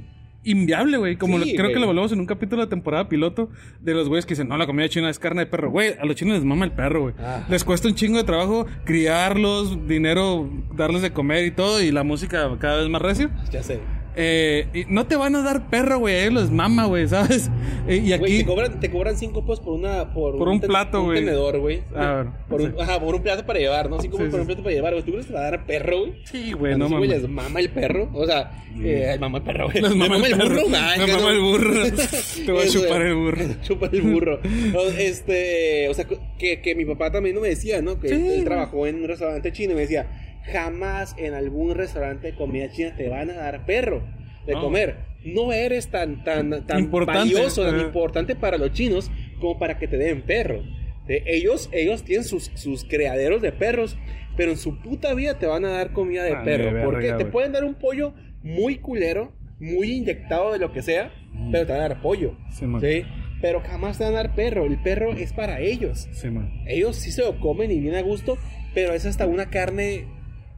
inviable, 0.42 0.96
güey, 0.96 1.16
como 1.16 1.38
Sí, 1.42 1.50
lo- 1.50 1.56
creo 1.56 1.72
que 1.74 1.80
lo 1.80 1.86
volvemos 1.86 2.12
en 2.12 2.20
un 2.20 2.26
capítulo 2.26 2.62
de 2.62 2.68
temporada 2.68 3.08
piloto 3.08 3.50
de 3.80 3.94
los 3.94 4.08
güeyes 4.08 4.24
que 4.26 4.34
dicen, 4.34 4.46
no, 4.48 4.56
la 4.56 4.64
comida 4.66 4.88
china 4.88 5.10
es 5.10 5.18
carne 5.18 5.40
de 5.40 5.46
perro, 5.46 5.70
güey, 5.72 5.94
a 6.00 6.04
los 6.06 6.14
chinos 6.14 6.34
les 6.36 6.44
mama 6.44 6.64
el 6.64 6.70
perro, 6.72 7.02
güey, 7.02 7.14
Ah. 7.18 7.44
les 7.50 7.64
cuesta 7.64 7.88
un 7.88 7.94
chingo 7.96 8.16
de 8.18 8.24
trabajo 8.24 8.64
criarlos, 8.84 9.86
dinero, 9.88 10.48
darles 10.74 11.02
de 11.02 11.12
comer 11.12 11.44
y 11.46 11.50
todo, 11.50 11.82
y 11.82 11.90
la 11.90 12.04
música 12.04 12.48
cada 12.60 12.78
vez 12.80 12.88
más 12.88 13.02
recio. 13.02 13.28
ya 13.50 13.62
sé. 13.62 13.80
Eh, 14.18 14.66
y 14.72 14.84
no 14.88 15.06
te 15.06 15.14
van 15.16 15.36
a 15.36 15.42
dar 15.42 15.68
perro, 15.68 15.98
güey, 15.98 16.16
ellos 16.22 16.42
les 16.42 16.50
mama, 16.50 16.86
güey, 16.86 17.06
¿sabes? 17.08 17.50
Eh, 17.88 18.02
y 18.04 18.12
aquí... 18.12 18.38
te 18.38 18.46
cobran, 18.46 18.80
te 18.80 18.90
cobran 18.90 19.16
cinco 19.16 19.42
pesos 19.42 19.60
por 19.60 19.74
una... 19.74 20.12
Por, 20.12 20.36
Por 20.36 20.48
un 20.48 20.60
plato, 20.60 20.98
un 21.02 21.06
güey. 21.06 21.20
tenedor, 21.20 21.60
güey. 21.60 21.82
A 21.94 22.14
ver, 22.14 22.26
Por 22.48 22.60
un, 22.60 22.70
sí. 22.72 22.76
ajá, 22.80 22.98
por 22.98 23.14
un 23.14 23.22
plato 23.22 23.46
para 23.46 23.60
llevar, 23.60 23.88
¿no? 23.88 24.00
Cinco 24.00 24.16
Sí, 24.16 24.24
pesos 24.24 24.30
por 24.32 24.38
sí. 24.38 24.40
un 24.40 24.46
plato 24.48 24.62
para 24.64 24.74
llevar, 24.74 24.92
güey. 24.94 25.04
¿Tú 25.04 25.12
crees 25.12 25.26
que 25.26 25.32
te 25.32 25.38
va 25.38 25.46
a 25.46 25.50
dar 25.52 25.66
perro, 25.66 26.00
güey? 26.00 26.14
Sí, 26.24 26.50
güey, 26.50 26.72
no 26.72 26.78
los 26.88 26.90
mames. 26.90 27.08
les 27.10 27.28
mama 27.28 27.60
el 27.60 27.70
perro. 27.70 28.10
O 28.12 28.26
sea, 28.26 28.50
eh, 28.82 29.10
ay, 29.12 29.18
mama 29.20 29.38
el 29.38 29.44
perro, 29.44 29.66
güey. 29.70 29.80
Les 29.82 29.94
mama 29.94 30.16
el 30.16 30.36
perro. 30.36 30.62
Ay, 30.74 31.00
que 31.06 31.12
mama 31.12 31.30
el 31.30 31.40
burro. 31.40 31.82
Te 32.46 32.50
voy 32.52 32.62
a 32.64 32.68
chupar 32.68 33.02
el 33.02 33.14
burro. 33.14 33.44
Chupar 33.62 33.94
el 33.94 34.02
burro. 34.02 34.40
Este, 34.98 35.88
o 35.88 35.94
sea, 35.94 36.06
que, 36.38 36.60
que 36.60 36.74
mi 36.74 36.84
papá 36.84 37.12
también 37.12 37.36
no 37.36 37.40
me 37.40 37.48
decía, 37.50 37.80
¿no? 37.82 38.00
Que 38.00 38.08
Sí, 38.08 38.14
él, 38.14 38.26
él 38.32 38.44
trabajó 38.44 38.86
en 38.88 38.96
un 38.96 39.06
restaurante 39.06 39.52
chino 39.52 39.72
y 39.72 39.76
me 39.76 39.82
decía, 39.82 40.25
jamás 40.52 41.14
en 41.18 41.34
algún 41.34 41.74
restaurante 41.74 42.28
de 42.32 42.34
comida 42.36 42.70
china 42.70 42.94
te 42.96 43.08
van 43.08 43.30
a 43.30 43.34
dar 43.34 43.64
perro 43.66 44.02
de 44.46 44.52
No. 44.54 44.60
comer. 44.62 44.96
No 45.24 45.52
eres 45.52 45.88
tan, 45.88 46.22
tan, 46.22 46.66
tan 46.66 46.78
Importante, 46.78 47.34
valioso, 47.34 47.64
tan 47.64 47.74
ajá. 47.74 47.84
importante 47.86 48.36
para 48.36 48.58
los 48.58 48.72
chinos 48.72 49.10
como 49.40 49.58
para 49.58 49.76
que 49.78 49.88
te 49.88 49.96
den 49.98 50.22
perro. 50.22 50.62
Ellos, 51.08 51.68
ellos 51.72 52.04
tienen 52.04 52.24
sus, 52.24 52.50
sus 52.54 52.84
criaderos 52.84 53.40
de 53.42 53.52
perros, 53.52 53.96
pero 54.36 54.50
en 54.52 54.56
su 54.56 54.80
puta 54.80 55.14
vida 55.14 55.38
te 55.38 55.46
van 55.46 55.64
a 55.64 55.70
dar 55.70 55.92
comida 55.92 56.22
de 56.24 56.32
Ah, 56.32 56.42
perro. 56.44 56.84
porque 56.84 57.12
te 57.12 57.24
pueden 57.26 57.52
dar 57.52 57.64
un 57.64 57.74
pollo 57.74 58.14
muy 58.42 58.78
culero, 58.78 59.32
muy 59.58 59.92
inyectado 59.92 60.52
de 60.52 60.58
lo 60.58 60.72
que 60.72 60.82
sea, 60.82 61.12
pero 61.50 61.66
te 61.66 61.72
van 61.72 61.80
a 61.82 61.88
dar 61.88 62.02
pollo. 62.02 62.36
Sí. 62.50 63.02
Pero 63.40 63.60
jamás 63.60 63.98
te 63.98 64.04
van 64.04 64.14
a 64.14 64.16
dar 64.18 64.34
perro. 64.34 64.64
El 64.64 64.80
perro 64.82 65.12
es 65.12 65.32
para 65.32 65.60
ellos. 65.60 66.08
Sí. 66.12 66.28
Ellos 66.66 66.96
sí 66.96 67.10
se 67.12 67.22
lo 67.22 67.38
comen 67.40 67.70
y 67.70 67.80
bien 67.80 67.94
a 67.96 68.02
gusto, 68.02 68.36
pero 68.74 68.92
es 68.94 69.06
hasta 69.06 69.26
una 69.26 69.50
carne, 69.50 70.06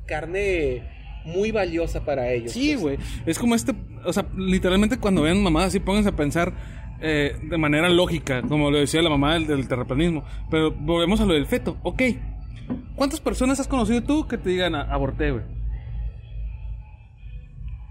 carne 0.08 0.82
muy 1.24 1.52
valiosa 1.52 2.04
para 2.04 2.32
ellos. 2.32 2.52
Sí, 2.52 2.70
pues. 2.72 2.80
güey. 2.82 2.98
Es 3.26 3.38
como 3.38 3.54
este, 3.54 3.74
o 4.04 4.12
sea, 4.12 4.26
literalmente 4.36 4.98
cuando 4.98 5.22
vean 5.22 5.42
mamadas 5.42 5.68
así, 5.68 5.78
pónganse 5.80 6.08
a 6.08 6.16
pensar 6.16 6.52
eh, 7.00 7.36
de 7.42 7.58
manera 7.58 7.88
lógica, 7.90 8.42
como 8.42 8.70
lo 8.70 8.78
decía 8.78 9.02
la 9.02 9.10
mamá 9.10 9.34
del, 9.34 9.46
del 9.46 9.68
terraplanismo. 9.68 10.24
Pero 10.50 10.72
volvemos 10.72 11.20
a 11.20 11.26
lo 11.26 11.34
del 11.34 11.46
feto. 11.46 11.76
Ok. 11.82 12.02
¿Cuántas 12.96 13.20
personas 13.20 13.60
has 13.60 13.68
conocido 13.68 14.02
tú 14.02 14.26
que 14.26 14.36
te 14.38 14.50
digan 14.50 14.74
"A- 14.74 14.82
aborté, 14.92 15.30
güey? 15.30 15.44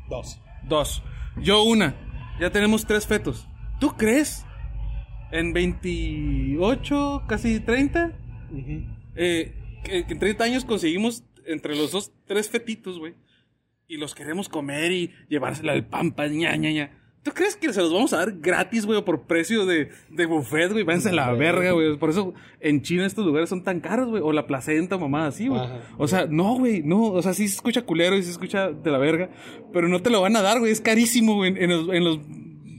Dos. 0.09 0.39
Dos. 0.67 1.03
Yo 1.41 1.63
una. 1.63 1.95
Ya 2.39 2.49
tenemos 2.51 2.85
tres 2.85 3.05
fetos. 3.07 3.47
¿Tú 3.79 3.95
crees? 3.97 4.45
En 5.31 5.51
28, 5.53 7.23
casi 7.27 7.59
30, 7.59 8.11
Ujú. 8.51 8.83
eh, 9.15 9.53
que, 9.83 10.05
que 10.05 10.13
en 10.13 10.19
30 10.19 10.43
años 10.43 10.63
conseguimos 10.65 11.23
entre 11.47 11.75
los 11.75 11.91
dos 11.91 12.11
tres 12.25 12.49
fetitos, 12.49 12.99
güey. 12.99 13.15
Y 13.87 13.97
los 13.97 14.13
queremos 14.13 14.49
comer 14.49 14.91
y 14.91 15.11
llevársela 15.29 15.71
al 15.71 15.87
pampa, 15.87 16.27
ña, 16.27 16.55
ña, 16.55 16.71
ña. 16.71 16.91
¿Tú 17.23 17.31
crees 17.33 17.57
que 17.57 17.73
se 17.73 17.81
los 17.81 17.91
vamos 17.91 18.13
a 18.13 18.17
dar 18.17 18.33
gratis, 18.39 18.85
güey, 18.85 18.99
o 18.99 19.03
por 19.03 19.23
precio 19.23 19.65
de, 19.65 19.89
de 20.09 20.25
buffet, 20.25 20.71
güey? 20.71 20.83
Váyanse 20.83 21.09
a 21.09 21.13
la 21.13 21.33
verga, 21.33 21.71
güey. 21.71 21.97
Por 21.97 22.09
eso 22.09 22.33
en 22.61 22.81
China 22.81 23.05
estos 23.05 23.25
lugares 23.25 23.49
son 23.49 23.63
tan 23.63 23.81
caros, 23.81 24.07
güey. 24.07 24.21
O 24.23 24.31
la 24.31 24.47
placenta, 24.47 24.97
mamá, 24.97 25.27
así, 25.27 25.47
güey. 25.47 25.61
O 25.97 26.07
sea, 26.07 26.25
no, 26.29 26.55
güey, 26.57 26.83
no. 26.83 27.11
O 27.11 27.21
sea, 27.21 27.33
sí 27.33 27.47
se 27.47 27.55
escucha 27.55 27.81
culero 27.81 28.15
y 28.15 28.23
se 28.23 28.31
escucha 28.31 28.71
de 28.71 28.91
la 28.91 28.97
verga. 28.97 29.29
Pero 29.73 29.89
no 29.89 30.01
te 30.01 30.09
lo 30.09 30.21
van 30.21 30.37
a 30.37 30.41
dar, 30.41 30.59
güey. 30.59 30.71
Es 30.71 30.79
carísimo, 30.79 31.35
güey. 31.35 31.53
En 31.57 31.69
los, 31.69 31.89
en 31.89 32.03
los 32.05 32.19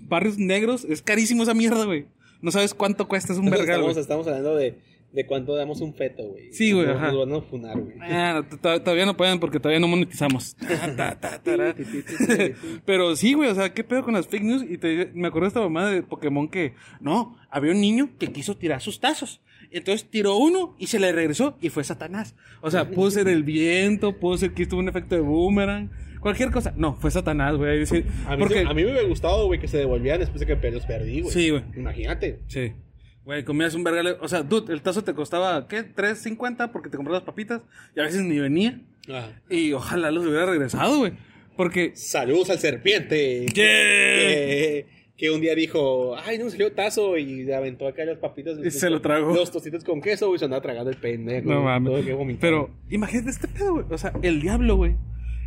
barrios 0.08 0.38
negros 0.38 0.84
es 0.84 1.02
carísimo 1.02 1.42
esa 1.42 1.54
mierda, 1.54 1.84
güey. 1.84 2.06
No 2.40 2.50
sabes 2.50 2.72
cuánto 2.72 3.08
cuesta, 3.08 3.32
es 3.32 3.38
un 3.38 3.50
vergal, 3.50 3.80
estamos, 3.80 3.96
estamos 3.96 4.26
hablando 4.28 4.54
de, 4.54 4.78
de 5.12 5.26
cuánto 5.26 5.54
damos 5.54 5.80
un 5.80 5.94
feto, 5.94 6.22
güey. 6.24 6.52
Sí, 6.52 6.72
güey, 6.72 6.86
ajá. 6.88 7.10
Nos 7.12 7.26
van 7.28 7.38
a 7.38 7.42
funar, 7.42 7.80
güey. 7.80 7.96
Ah, 8.02 8.42
todavía 8.60 9.06
no 9.06 9.16
pueden 9.16 9.40
porque 9.40 9.58
todavía 9.58 9.80
no 9.80 9.88
monetizamos. 9.88 10.54
Ta, 10.68 10.94
ta, 10.96 11.18
ta, 11.20 11.42
tará. 11.42 11.74
Pero 12.84 13.16
sí, 13.16 13.32
güey, 13.34 13.50
o 13.50 13.54
sea, 13.54 13.72
¿qué 13.72 13.84
pedo 13.84 14.04
con 14.04 14.14
las 14.14 14.26
fake 14.28 14.42
news? 14.42 14.64
Y 14.68 14.78
te- 14.78 15.10
me 15.14 15.28
acuerdo 15.28 15.46
de 15.46 15.48
esta 15.48 15.60
mamá 15.60 15.88
de 15.90 16.02
Pokémon 16.02 16.48
que, 16.48 16.74
no, 17.00 17.36
había 17.50 17.72
un 17.72 17.80
niño 17.80 18.10
que 18.18 18.32
quiso 18.32 18.56
tirar 18.56 18.80
sus 18.80 19.00
tazos. 19.00 19.40
Entonces 19.70 20.08
tiró 20.10 20.36
uno 20.36 20.74
y 20.78 20.86
se 20.86 20.98
le 20.98 21.12
regresó 21.12 21.56
y 21.60 21.68
fue 21.68 21.84
Satanás. 21.84 22.34
O 22.60 22.70
sea, 22.70 22.88
pudo 22.90 23.10
ser 23.10 23.28
el 23.28 23.42
viento, 23.42 24.18
pudo 24.18 24.36
ser 24.38 24.52
que 24.52 24.66
tuvo 24.66 24.80
un 24.80 24.88
efecto 24.88 25.14
de 25.14 25.20
boomerang, 25.20 25.90
cualquier 26.20 26.50
cosa. 26.50 26.72
No, 26.76 26.94
fue 26.96 27.10
Satanás, 27.10 27.56
güey. 27.56 27.70
A 28.26 28.36
mí, 28.36 28.38
porque, 28.38 28.60
sí- 28.62 28.66
a 28.68 28.74
mí 28.74 28.82
me 28.84 28.90
hubiera 28.92 29.08
gustado, 29.08 29.46
güey, 29.46 29.60
que 29.60 29.68
se 29.68 29.78
devolvieran 29.78 30.20
después 30.20 30.40
de 30.40 30.46
que 30.46 30.70
los 30.70 30.86
perdí, 30.86 31.20
güey. 31.22 31.32
Sí, 31.32 31.50
güey. 31.50 31.62
Imagínate. 31.76 32.40
Sí. 32.46 32.72
Güey, 33.28 33.44
comías 33.44 33.74
un 33.74 33.84
vergal. 33.84 34.16
O 34.22 34.26
sea, 34.26 34.42
dude, 34.42 34.72
el 34.72 34.80
tazo 34.80 35.04
te 35.04 35.12
costaba, 35.12 35.68
¿qué? 35.68 35.84
¿3.50? 35.84 36.72
Porque 36.72 36.88
te 36.88 36.96
comprabas 36.96 37.24
papitas 37.24 37.60
y 37.94 38.00
a 38.00 38.04
veces 38.04 38.22
ni 38.22 38.38
venía. 38.38 38.80
Ajá. 39.06 39.38
Y 39.50 39.74
ojalá 39.74 40.10
los 40.10 40.24
hubiera 40.24 40.46
regresado, 40.46 41.00
güey. 41.00 41.12
Porque. 41.54 41.92
Saludos 41.94 42.48
al 42.48 42.58
serpiente. 42.58 43.40
Yeah. 43.40 43.54
Que, 43.54 44.86
que 45.18 45.30
un 45.30 45.42
día 45.42 45.54
dijo, 45.54 46.16
ay, 46.16 46.38
no 46.38 46.46
me 46.46 46.50
salió 46.50 46.72
tazo 46.72 47.18
y 47.18 47.52
aventó 47.52 47.86
acá 47.86 48.02
las 48.06 48.16
papitas. 48.16 48.58
Y 48.64 48.70
se 48.70 48.88
lo 48.88 49.02
tragó. 49.02 49.34
Los 49.34 49.52
tocitos 49.52 49.84
con 49.84 50.00
queso 50.00 50.34
y 50.34 50.38
se 50.38 50.46
andaba 50.46 50.62
tragando 50.62 50.88
el 50.88 50.96
pendejo. 50.96 51.50
No 51.50 51.56
güey. 51.56 51.64
mames. 51.66 51.92
Todo 52.06 52.26
que. 52.26 52.36
Pero 52.40 52.70
imagínate 52.88 53.28
este 53.28 53.46
pedo, 53.46 53.74
güey. 53.74 53.84
O 53.90 53.98
sea, 53.98 54.14
el 54.22 54.40
diablo, 54.40 54.76
güey. 54.76 54.96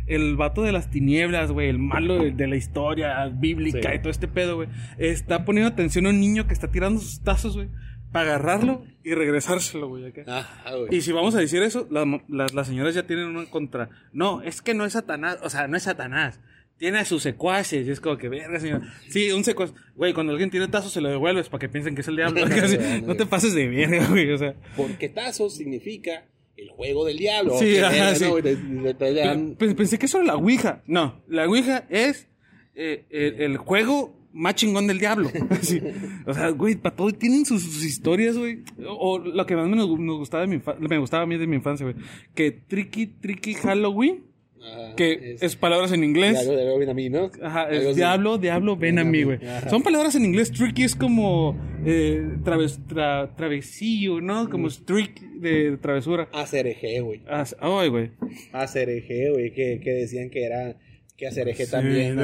El 0.06 0.36
vato 0.36 0.62
de 0.62 0.72
las 0.72 0.90
tinieblas, 0.90 1.52
güey. 1.52 1.68
El 1.68 1.78
malo 1.78 2.18
de, 2.22 2.30
de 2.32 2.46
la 2.46 2.56
historia 2.56 3.26
bíblica 3.28 3.90
Sí. 3.90 3.96
y 3.96 3.98
todo 4.00 4.10
este 4.10 4.28
pedo, 4.28 4.56
güey. 4.56 4.68
Está 4.98 5.44
poniendo 5.44 5.68
atención 5.70 6.06
a 6.06 6.10
un 6.10 6.20
niño 6.20 6.46
que 6.46 6.54
está 6.54 6.70
tirando 6.70 7.00
sus 7.00 7.20
tazos, 7.22 7.56
güey. 7.56 7.68
para 8.12 8.26
agarrarlo 8.34 8.84
y 9.02 9.14
regresárselo, 9.14 9.88
güey, 9.88 10.06
acá. 10.06 10.24
Güey. 10.70 10.98
Y 10.98 11.00
si 11.00 11.12
vamos 11.12 11.34
a 11.34 11.38
decir 11.38 11.62
eso, 11.62 11.86
la- 11.90 12.20
las, 12.28 12.52
las 12.52 12.66
señoras 12.66 12.94
ya 12.94 13.06
tienen 13.06 13.26
una 13.28 13.46
contra. 13.46 13.88
No, 14.12 14.42
es 14.42 14.60
que 14.60 14.74
no 14.74 14.84
es 14.84 14.92
Satanás, 14.92 15.38
o 15.42 15.48
sea, 15.48 15.66
no 15.66 15.78
es 15.78 15.84
Satanás. 15.84 16.38
Tiene 16.76 16.98
a 16.98 17.04
sus 17.06 17.22
secuaces, 17.22 17.86
y 17.86 17.90
es 17.90 18.00
como 18.00 18.18
que, 18.18 18.28
verga, 18.28 18.58
señor. 18.60 18.82
Sí, 19.08 19.30
un 19.32 19.44
secuaz. 19.44 19.72
Güey, 19.94 20.12
cuando 20.12 20.32
alguien 20.32 20.50
tiene 20.50 20.66
tazo 20.68 20.88
se 20.90 21.00
lo 21.00 21.08
devuelves 21.08 21.48
para 21.48 21.60
que 21.60 21.68
piensen 21.70 21.94
que 21.94 22.00
es 22.02 22.08
el 22.08 22.16
diablo. 22.16 22.40
No 23.06 23.14
te 23.16 23.24
pases 23.24 23.54
de 23.54 23.68
verga, 23.68 24.06
güey, 24.08 24.30
o 24.32 24.36
sea. 24.36 24.54
Porque 24.76 25.08
tazo 25.08 25.48
significa 25.48 26.24
el 26.62 26.68
juego 26.70 27.04
del 27.04 27.18
diablo. 27.18 27.58
Sí, 27.58 27.76
ajá, 27.78 28.14
sí. 28.14 28.24
Pensé 29.76 29.98
que 29.98 30.06
eso 30.06 30.18
era 30.18 30.26
la 30.28 30.36
Ouija. 30.36 30.82
No, 30.86 31.22
la 31.28 31.46
Ouija 31.46 31.84
es 31.90 32.28
eh, 32.74 33.04
el, 33.10 33.40
el 33.42 33.56
juego 33.58 34.18
más 34.32 34.54
chingón 34.54 34.86
del 34.86 34.98
diablo. 34.98 35.30
Sí. 35.60 35.80
O 36.26 36.32
sea, 36.34 36.48
güey, 36.50 36.76
para 36.76 36.96
todo 36.96 37.12
tienen 37.12 37.44
sus, 37.44 37.62
sus 37.62 37.84
historias, 37.84 38.36
güey. 38.38 38.60
O, 38.86 39.12
o 39.12 39.18
lo 39.18 39.44
que 39.46 39.54
más 39.56 39.68
me, 39.68 39.76
nos 39.76 39.86
gustaba 40.18 40.42
de 40.42 40.46
mi 40.48 40.56
infa- 40.56 40.78
me 40.78 40.98
gustaba 40.98 41.24
a 41.24 41.26
mí 41.26 41.36
de 41.36 41.46
mi 41.46 41.56
infancia, 41.56 41.84
güey. 41.84 41.96
Que 42.34 42.50
Tricky 42.50 43.06
Tricky 43.06 43.54
Halloween, 43.54 44.24
Ajá, 44.64 44.94
que 44.96 45.36
es, 45.40 45.56
palabras 45.56 45.92
en 45.92 46.04
inglés. 46.04 46.34
Diablo, 46.40 46.56
diablo, 46.56 46.78
ven 46.78 46.88
a 46.90 46.94
mí, 46.94 47.10
¿no? 47.10 47.30
Ajá, 47.42 47.70
es 47.70 47.96
diablo, 47.96 48.38
diablo, 48.38 48.76
ven 48.76 48.98
a 48.98 49.04
mí, 49.04 49.22
güey. 49.24 49.38
Son 49.68 49.82
palabras 49.82 50.14
en 50.14 50.24
inglés. 50.24 50.52
Tricky 50.52 50.84
es 50.84 50.94
como 50.94 51.56
eh, 51.84 52.36
traves, 52.44 52.80
tra- 52.86 53.34
travesillo, 53.36 54.20
¿no? 54.20 54.48
Como 54.48 54.70
streak 54.70 55.20
de 55.40 55.76
travesura. 55.78 56.28
Eje, 56.66 57.00
güey. 57.00 57.22
Ay, 57.60 57.88
güey. 57.88 58.10
Eje, 58.88 59.30
güey. 59.30 59.52
Que, 59.52 59.80
que 59.82 59.90
decían 59.90 60.30
que 60.30 60.44
era. 60.44 60.76
Que 61.16 61.26
hacer 61.26 61.48
eje 61.48 61.66
Sí, 61.66 61.70
también. 61.70 62.18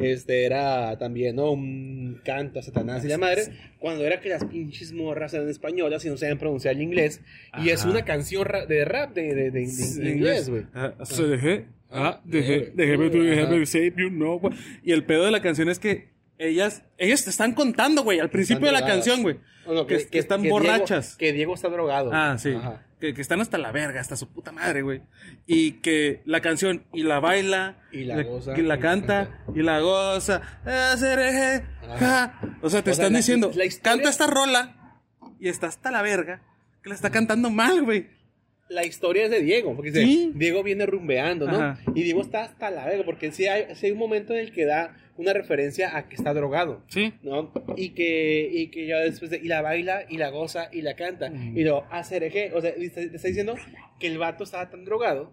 Este 0.00 0.44
era 0.44 0.98
también, 0.98 1.36
¿no? 1.36 1.52
Un 1.52 2.20
canto 2.24 2.58
a 2.58 2.62
Satanás 2.62 3.04
y 3.04 3.08
la 3.08 3.18
madre. 3.18 3.42
Cuando 3.78 4.04
era 4.04 4.20
que 4.20 4.28
las 4.28 4.44
pinches 4.44 4.92
morras 4.92 5.34
eran 5.34 5.48
españolas 5.48 6.04
y 6.04 6.08
no 6.08 6.16
sabían 6.16 6.38
pronunciar 6.38 6.74
el 6.74 6.82
inglés. 6.82 7.20
Y 7.62 7.68
es 7.68 7.84
una 7.84 8.04
canción 8.04 8.48
de 8.68 8.84
rap 8.84 9.14
de, 9.14 9.50
de, 9.50 9.62
inglés, 9.62 10.48
güey. 10.48 10.64
Ah, 10.74 10.94
se 11.04 11.24
dejé. 11.24 11.66
Ah, 11.90 12.20
dejé, 12.24 12.72
dejé, 12.74 12.96
dejé, 12.96 13.44
güey. 13.46 14.54
Y 14.82 14.92
el 14.92 15.04
pedo 15.04 15.24
de 15.24 15.30
la 15.30 15.42
canción 15.42 15.68
es 15.68 15.78
que 15.78 16.08
ellas, 16.48 16.82
ellas 16.98 17.24
te 17.24 17.30
están 17.30 17.52
contando, 17.54 18.02
güey, 18.02 18.18
al 18.20 18.30
principio 18.30 18.66
de 18.66 18.72
la 18.72 18.78
drogadas. 18.80 18.96
canción, 19.04 19.22
güey. 19.22 19.36
O 19.66 19.74
no, 19.74 19.86
que, 19.86 20.06
que 20.08 20.18
están 20.18 20.42
Diego- 20.42 20.58
borrachas. 20.58 21.16
que 21.16 21.32
Diego 21.32 21.54
está 21.54 21.68
drogado. 21.68 22.10
Ah, 22.12 22.36
sí. 22.38 22.54
Que, 22.98 23.14
que 23.14 23.20
están 23.22 23.40
hasta 23.40 23.56
la 23.58 23.72
verga, 23.72 24.00
hasta 24.00 24.16
su 24.16 24.28
puta 24.28 24.50
madre, 24.52 24.82
güey. 24.82 25.02
Y 25.46 25.72
que 25.80 26.20
la 26.24 26.40
canción, 26.40 26.84
y 26.92 27.02
la 27.02 27.20
baila, 27.20 27.78
Y 27.92 28.04
la 28.04 28.22
goza, 28.22 28.52
que 28.54 28.62
la 28.62 28.64
y 28.64 28.68
la 28.68 28.78
canta, 28.80 29.42
y 29.54 29.62
la 29.62 29.80
goza. 29.80 30.42
Ah, 30.66 30.94
seré, 30.98 31.62
ja. 31.98 32.40
O 32.62 32.68
sea, 32.68 32.82
te 32.82 32.90
O 32.90 32.94
sea, 32.94 33.04
están 33.04 33.12
la- 33.12 33.18
diciendo, 33.18 33.50
la 33.54 33.64
historia- 33.64 33.92
canta 33.92 34.10
esta 34.10 34.26
rola, 34.26 34.98
y 35.38 35.48
está 35.48 35.66
hasta 35.68 35.90
la 35.90 36.02
verga, 36.02 36.42
que 36.82 36.88
la 36.90 36.94
está 36.94 37.10
cantando 37.10 37.48
mal, 37.50 37.82
güey. 37.82 38.08
La 38.68 38.84
historia 38.84 39.24
es 39.24 39.30
de 39.30 39.40
Diego, 39.40 39.74
porque 39.74 39.90
dice, 39.90 40.04
Sí. 40.04 40.32
Diego 40.34 40.62
viene 40.62 40.86
rumbeando, 40.86 41.46
¿no? 41.46 41.56
Ajá. 41.56 41.80
Y 41.94 42.02
Diego 42.02 42.20
está 42.22 42.42
hasta 42.44 42.70
la 42.70 42.84
verga, 42.86 43.04
porque 43.04 43.32
sí 43.32 43.46
hay, 43.46 43.74
sí 43.74 43.86
hay 43.86 43.92
un 43.92 43.98
momento 43.98 44.32
en 44.32 44.40
el 44.40 44.52
que 44.52 44.64
da 44.66 44.96
una 45.20 45.32
referencia 45.32 45.96
a 45.96 46.08
que 46.08 46.16
está 46.16 46.32
drogado, 46.34 46.82
Sí. 46.88 47.14
¿no? 47.22 47.52
Y 47.76 47.90
que, 47.90 48.48
y 48.52 48.70
que 48.70 48.86
ya 48.86 48.98
después 48.98 49.30
de, 49.30 49.38
y 49.38 49.48
la 49.48 49.62
baila, 49.62 50.04
y 50.08 50.16
la 50.16 50.30
goza, 50.30 50.68
y 50.72 50.82
la 50.82 50.94
canta, 50.96 51.30
Mm. 51.30 51.56
y 51.58 51.64
lo 51.64 51.84
hace 51.90 52.16
hereje. 52.16 52.52
O 52.54 52.60
sea, 52.60 52.74
te, 52.74 52.88
te 52.90 53.16
está 53.16 53.28
diciendo 53.28 53.54
que 53.98 54.06
el 54.06 54.18
vato 54.18 54.44
estaba 54.44 54.70
tan 54.70 54.84
drogado 54.84 55.32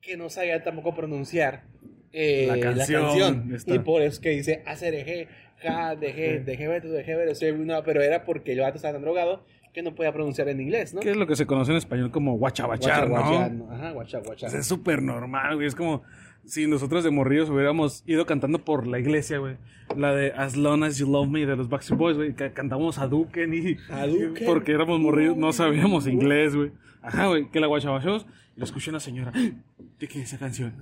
que 0.00 0.16
no 0.16 0.28
sabía 0.28 0.62
tampoco 0.62 0.94
pronunciar 0.94 1.64
eh, 2.12 2.44
La 2.46 2.56
la 2.56 2.62
canción, 2.62 3.02
canción. 3.06 3.54
está. 3.54 3.74
Y 3.74 3.78
por 3.80 4.02
eso 4.02 4.12
es 4.12 4.20
que 4.20 4.30
dice 4.30 4.62
hacer 4.66 4.94
eje, 4.94 5.26
ja, 5.58 5.96
deje, 5.96 6.40
deje, 6.40 6.68
deje, 6.68 6.88
deje, 6.88 7.16
deje, 7.16 7.52
no, 7.54 7.82
pero 7.82 8.02
era 8.02 8.24
porque 8.24 8.52
el 8.52 8.60
vato 8.60 8.76
estaba 8.76 8.92
tan 8.94 9.02
drogado 9.02 9.44
que 9.72 9.82
no 9.82 9.96
podía 9.96 10.12
pronunciar 10.12 10.48
en 10.48 10.60
inglés, 10.60 10.94
¿no? 10.94 11.00
Que 11.00 11.10
es 11.10 11.16
lo 11.16 11.26
que 11.26 11.34
se 11.34 11.46
conoce 11.46 11.72
en 11.72 11.78
español 11.78 12.12
como 12.12 12.34
guachabachar, 12.38 13.08
¿no? 13.08 13.14
Guacha, 13.16 13.48
guacha, 13.48 13.74
Ajá, 13.74 13.90
guacha, 13.90 14.18
guacha. 14.20 14.46
Es 14.46 14.64
súper 14.66 15.02
normal, 15.02 15.56
güey. 15.56 15.66
Es 15.66 15.74
como 15.74 16.02
si 16.46 16.66
nosotros 16.66 17.04
de 17.04 17.10
morrillos 17.10 17.50
hubiéramos 17.50 18.02
ido 18.06 18.26
cantando 18.26 18.58
por 18.58 18.86
la 18.86 18.98
iglesia, 18.98 19.38
güey. 19.38 19.56
La 19.96 20.14
de 20.14 20.32
As 20.32 20.56
Long 20.56 20.82
As 20.84 20.98
You 20.98 21.10
Love 21.10 21.28
Me 21.28 21.46
de 21.46 21.56
los 21.56 21.68
Backstreet 21.68 21.98
Boys, 21.98 22.16
güey. 22.16 22.34
que 22.34 22.52
Cantamos 22.52 22.98
a 22.98 23.06
Duken 23.06 23.54
y... 23.54 23.76
Hadouken. 23.90 24.46
Porque 24.46 24.72
éramos 24.72 25.00
morrillos, 25.00 25.36
no 25.36 25.52
sabíamos 25.52 26.06
inglés, 26.06 26.54
güey. 26.54 26.72
Ajá, 27.02 27.26
güey. 27.28 27.50
Que 27.50 27.60
la 27.60 27.66
guachabachamos 27.66 28.26
y 28.56 28.60
lo 28.60 28.64
escuché 28.64 28.90
una 28.90 29.00
señora. 29.00 29.32
¿De 29.32 30.08
quién 30.08 30.22
es 30.24 30.30
esa 30.30 30.38
canción? 30.38 30.74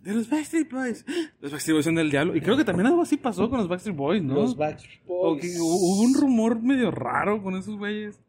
De 0.00 0.14
los 0.14 0.28
Backstreet 0.28 0.70
Boys. 0.70 1.04
Los 1.40 1.52
Backstreet 1.52 1.74
Boys 1.76 1.84
son 1.84 1.94
del 1.94 2.10
diablo. 2.10 2.34
Y 2.34 2.40
creo 2.40 2.56
que 2.56 2.64
también 2.64 2.86
algo 2.86 3.02
así 3.02 3.16
pasó 3.16 3.48
con 3.50 3.58
los 3.58 3.68
Backstreet 3.68 3.96
Boys, 3.96 4.22
¿no? 4.22 4.34
Los 4.34 4.56
Backstreet 4.56 5.02
O 5.06 5.30
Boys. 5.34 5.42
que 5.42 5.60
hubo 5.60 6.00
un 6.00 6.14
rumor 6.14 6.60
medio 6.60 6.90
raro 6.90 7.42
con 7.42 7.54
esos 7.56 7.76
güeyes. 7.76 8.20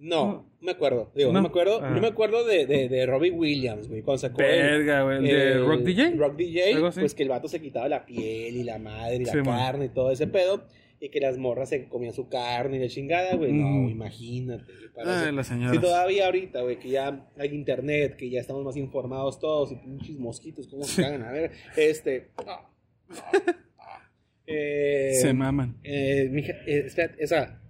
No, 0.00 0.26
no 0.26 0.46
me 0.60 0.70
acuerdo. 0.72 1.10
Digo, 1.14 1.32
no, 1.32 1.38
No. 1.38 1.42
me 1.42 1.48
acuerdo. 1.48 1.80
Ah. 1.82 1.92
Yo 1.94 2.00
me 2.00 2.06
acuerdo 2.08 2.44
de, 2.44 2.66
de, 2.66 2.88
de 2.88 3.06
Robbie 3.06 3.30
Williams, 3.32 3.88
güey. 3.88 4.02
Cuando 4.02 4.18
sacó 4.18 4.38
Verga, 4.38 5.02
güey. 5.02 5.16
¿El 5.18 5.24
de 5.24 5.52
el 5.52 5.66
Rock 5.66 5.80
DJ? 5.82 6.10
Rock 6.16 6.36
DJ, 6.36 6.80
pues 6.94 7.14
que 7.14 7.22
el 7.24 7.28
vato 7.28 7.48
se 7.48 7.60
quitaba 7.60 7.88
la 7.88 8.06
piel 8.06 8.56
y 8.56 8.62
la 8.64 8.78
madre 8.78 9.16
y 9.16 9.24
la 9.24 9.32
Sí, 9.32 9.38
man. 9.38 9.58
carne 9.58 9.84
y 9.86 9.88
todo 9.88 10.10
ese 10.12 10.26
pedo. 10.28 10.64
Y 11.00 11.10
que 11.10 11.20
las 11.20 11.38
morras 11.38 11.68
se 11.68 11.88
comían 11.88 12.12
su 12.12 12.28
carne 12.28 12.76
y 12.76 12.80
la 12.80 12.88
chingada, 12.88 13.34
güey. 13.36 13.52
No, 13.52 13.66
Mm. 13.68 13.88
imagínate. 13.90 14.64
Ay, 14.96 15.22
eso. 15.26 15.32
las 15.32 15.46
señoras. 15.46 15.72
Si 15.76 15.80
todavía 15.80 16.26
ahorita, 16.26 16.62
güey, 16.62 16.78
que 16.80 16.88
ya 16.90 17.24
hay 17.36 17.54
internet, 17.54 18.16
que 18.16 18.28
ya 18.30 18.40
estamos 18.40 18.64
más 18.64 18.76
informados 18.76 19.38
todos 19.38 19.70
y 19.72 19.76
pinches 19.76 20.18
mosquitos, 20.18 20.66
¿cómo 20.66 20.82
se 20.84 21.02
cagan? 21.02 21.22
A 21.22 21.30
ver, 21.30 21.52
este. 21.76 22.30
ah, 22.38 22.68
ah, 23.10 23.32
ah. 23.78 24.08
Eh, 24.46 25.12
Se 25.20 25.32
maman. 25.32 25.76
eh, 25.84 26.28
mija, 26.32 26.52
eh, 26.66 26.84
espérate, 26.86 27.22
o 27.22 27.26
sea, 27.28 27.60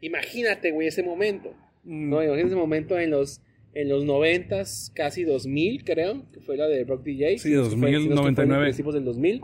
imagínate, 0.00 0.70
güey, 0.70 0.86
ese 0.88 1.02
momento. 1.02 1.54
Mm. 1.86 2.10
No, 2.10 2.22
imagínate 2.22 2.48
ese 2.48 2.56
momento 2.56 2.98
en 2.98 3.10
los 3.10 3.40
en 3.74 3.88
los 3.90 4.04
90 4.04 4.62
casi 4.94 5.24
2000, 5.24 5.84
creo, 5.84 6.24
que 6.32 6.40
fue 6.40 6.56
la 6.56 6.66
de 6.66 6.84
Rock 6.84 7.02
DJ. 7.04 7.38
Sí, 7.38 7.50
que 7.50 7.56
fue- 7.56 7.64
2000, 7.70 7.90
que 7.90 7.96
fue 7.98 8.04
en 8.08 8.14
99. 8.14 8.62
principios 8.64 8.94
del 8.94 9.04
2000. 9.04 9.36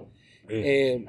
Eh. 0.49 0.63
Eh, 0.99 1.05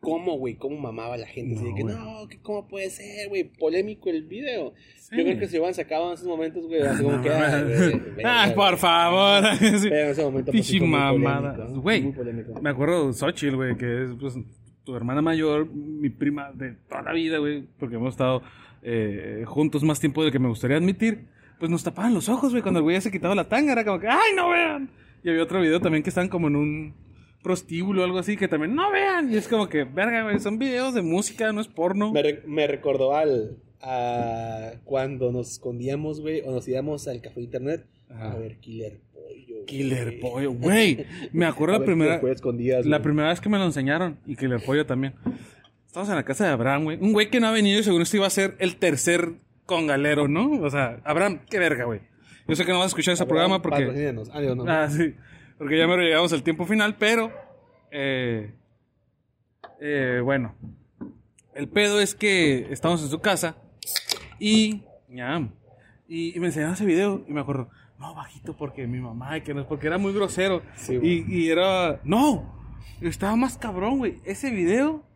¿Cómo, 0.00 0.38
güey? 0.38 0.54
¿Cómo 0.56 0.78
mamaba 0.78 1.16
la 1.18 1.26
gente? 1.26 1.54
Así 1.56 1.64
de 1.64 1.70
No, 1.70 1.76
que, 1.76 1.84
no, 1.84 2.28
que 2.28 2.38
¿cómo 2.40 2.66
puede 2.66 2.88
ser, 2.88 3.28
güey? 3.28 3.44
Polémico 3.44 4.08
el 4.08 4.22
video. 4.24 4.72
Sí. 4.96 5.16
Yo 5.18 5.24
creo 5.24 5.38
que 5.38 5.46
si 5.46 5.58
hubieran 5.58 5.74
sacado 5.74 6.08
en 6.08 6.14
esos 6.14 6.26
momentos, 6.26 6.66
güey, 6.66 6.80
así 6.80 7.02
como 7.04 7.18
No, 7.18 7.22
que... 7.22 7.28
ah, 7.28 7.66
Ay, 8.24 8.52
por 8.56 8.78
favor. 8.78 9.44
Sí. 9.58 9.88
Pero 9.90 10.04
en 10.06 10.10
ese 10.10 10.22
momento... 10.24 10.52
pues, 10.52 10.66
Pichi 10.66 10.80
mamada. 10.80 11.52
polémico, 11.52 11.74
¿no? 11.76 11.82
Güey, 11.82 12.02
Muy 12.02 12.12
polémico. 12.12 12.60
me 12.62 12.70
acuerdo 12.70 13.12
Xochitl, 13.12 13.56
güey, 13.56 13.76
que 13.76 14.04
es 14.04 14.10
pues, 14.18 14.34
tu 14.84 14.96
hermana 14.96 15.20
mayor, 15.20 15.70
mi 15.72 16.08
prima 16.08 16.50
de 16.54 16.76
toda 16.88 17.02
la 17.02 17.12
vida, 17.12 17.36
güey, 17.38 17.64
porque 17.78 17.96
hemos 17.96 18.14
estado 18.14 18.40
eh, 18.82 19.44
juntos 19.46 19.82
más 19.82 20.00
tiempo 20.00 20.24
de 20.24 20.30
que 20.32 20.38
me 20.38 20.48
gustaría 20.48 20.76
admitir. 20.76 21.26
Pues 21.58 21.70
nos 21.70 21.84
tapaban 21.84 22.14
los 22.14 22.28
ojos, 22.28 22.52
güey, 22.52 22.62
cuando 22.62 22.78
el 22.80 22.84
güey 22.84 22.96
ya 22.96 23.00
se 23.02 23.10
quitaba 23.10 23.34
la 23.34 23.48
tanga, 23.48 23.72
era 23.72 23.84
como 23.84 24.00
que, 24.00 24.08
¡ay, 24.08 24.32
no 24.34 24.48
vean! 24.48 24.88
Y 25.22 25.28
había 25.28 25.42
otro 25.42 25.60
video 25.60 25.78
también 25.80 26.02
que 26.02 26.08
estaban 26.08 26.30
como 26.30 26.48
en 26.48 26.56
un 26.56 26.94
prostíbulo 27.42 28.00
o 28.00 28.04
algo 28.04 28.18
así, 28.18 28.36
que 28.36 28.48
también, 28.48 28.74
¡no 28.74 28.90
vean! 28.90 29.30
Y 29.32 29.36
es 29.36 29.46
como 29.48 29.68
que, 29.68 29.84
verga, 29.84 30.22
güey, 30.22 30.40
son 30.40 30.58
videos 30.58 30.94
de 30.94 31.02
música, 31.02 31.52
no 31.52 31.60
es 31.60 31.68
porno. 31.68 32.12
Me, 32.12 32.22
re- 32.22 32.42
me 32.46 32.66
recordó 32.66 33.14
al... 33.14 33.58
A 33.82 34.72
cuando 34.84 35.32
nos 35.32 35.52
escondíamos, 35.52 36.20
güey, 36.20 36.42
o 36.42 36.50
nos 36.50 36.68
íbamos 36.68 37.08
al 37.08 37.22
café 37.22 37.36
de 37.40 37.44
internet 37.44 37.86
Ajá. 38.10 38.32
a 38.32 38.38
ver 38.38 38.58
Killer 38.58 39.00
Pollo. 39.14 39.64
Killer 39.66 40.20
Pollo, 40.20 40.52
güey. 40.52 41.06
Me 41.32 41.46
acuerdo 41.46 41.78
la 41.78 41.84
primera, 41.86 42.20
Killer 42.20 42.86
la 42.86 43.00
primera 43.00 43.28
vez 43.30 43.40
que 43.40 43.48
me 43.48 43.56
lo 43.56 43.64
enseñaron 43.64 44.18
y 44.26 44.36
el 44.44 44.60
pollo 44.60 44.84
también. 44.84 45.14
Estamos 45.90 46.08
en 46.08 46.14
la 46.14 46.22
casa 46.22 46.44
de 46.44 46.52
Abraham, 46.52 46.84
güey. 46.84 46.98
Un 47.00 47.12
güey 47.12 47.30
que 47.30 47.40
no 47.40 47.48
ha 47.48 47.50
venido 47.50 47.80
y 47.80 47.82
según 47.82 48.02
esto 48.02 48.16
iba 48.16 48.26
a 48.28 48.30
ser 48.30 48.54
el 48.60 48.76
tercer 48.76 49.32
congalero, 49.66 50.28
¿no? 50.28 50.62
O 50.62 50.70
sea, 50.70 51.00
Abraham, 51.02 51.40
qué 51.50 51.58
verga, 51.58 51.84
güey. 51.84 52.00
Yo 52.46 52.54
sé 52.54 52.64
que 52.64 52.70
no 52.70 52.78
vas 52.78 52.84
a 52.84 52.86
escuchar 52.90 53.14
ese 53.14 53.26
programa 53.26 53.60
porque... 53.60 54.14
Ah, 54.32 54.40
no. 54.40 54.64
Ah, 54.68 54.88
sí. 54.88 55.16
Porque 55.58 55.76
ya 55.76 55.88
me 55.88 55.96
llegamos 55.96 56.32
al 56.32 56.44
tiempo 56.44 56.64
final, 56.64 56.94
pero... 56.96 57.32
Eh, 57.90 58.54
eh, 59.80 60.20
bueno. 60.22 60.54
El 61.56 61.68
pedo 61.68 62.00
es 62.00 62.14
que 62.14 62.68
estamos 62.70 63.02
en 63.02 63.08
su 63.08 63.18
casa 63.18 63.56
y... 64.38 64.84
y, 66.06 66.36
y 66.36 66.38
me 66.38 66.46
enseñaron 66.46 66.74
ese 66.74 66.86
video 66.86 67.24
y 67.26 67.32
me 67.32 67.40
acuerdo... 67.40 67.68
No, 67.98 68.14
bajito 68.14 68.56
porque 68.56 68.86
mi 68.86 69.00
mamá 69.00 69.38
y 69.38 69.40
que 69.40 69.54
no 69.54 69.62
es 69.62 69.66
porque 69.66 69.88
era 69.88 69.98
muy 69.98 70.12
grosero. 70.12 70.62
Sí, 70.76 71.00
y, 71.02 71.24
y 71.26 71.50
era... 71.50 71.98
No, 72.04 72.78
estaba 73.00 73.34
más 73.34 73.58
cabrón, 73.58 73.98
güey. 73.98 74.20
Ese 74.24 74.52
video 74.52 75.09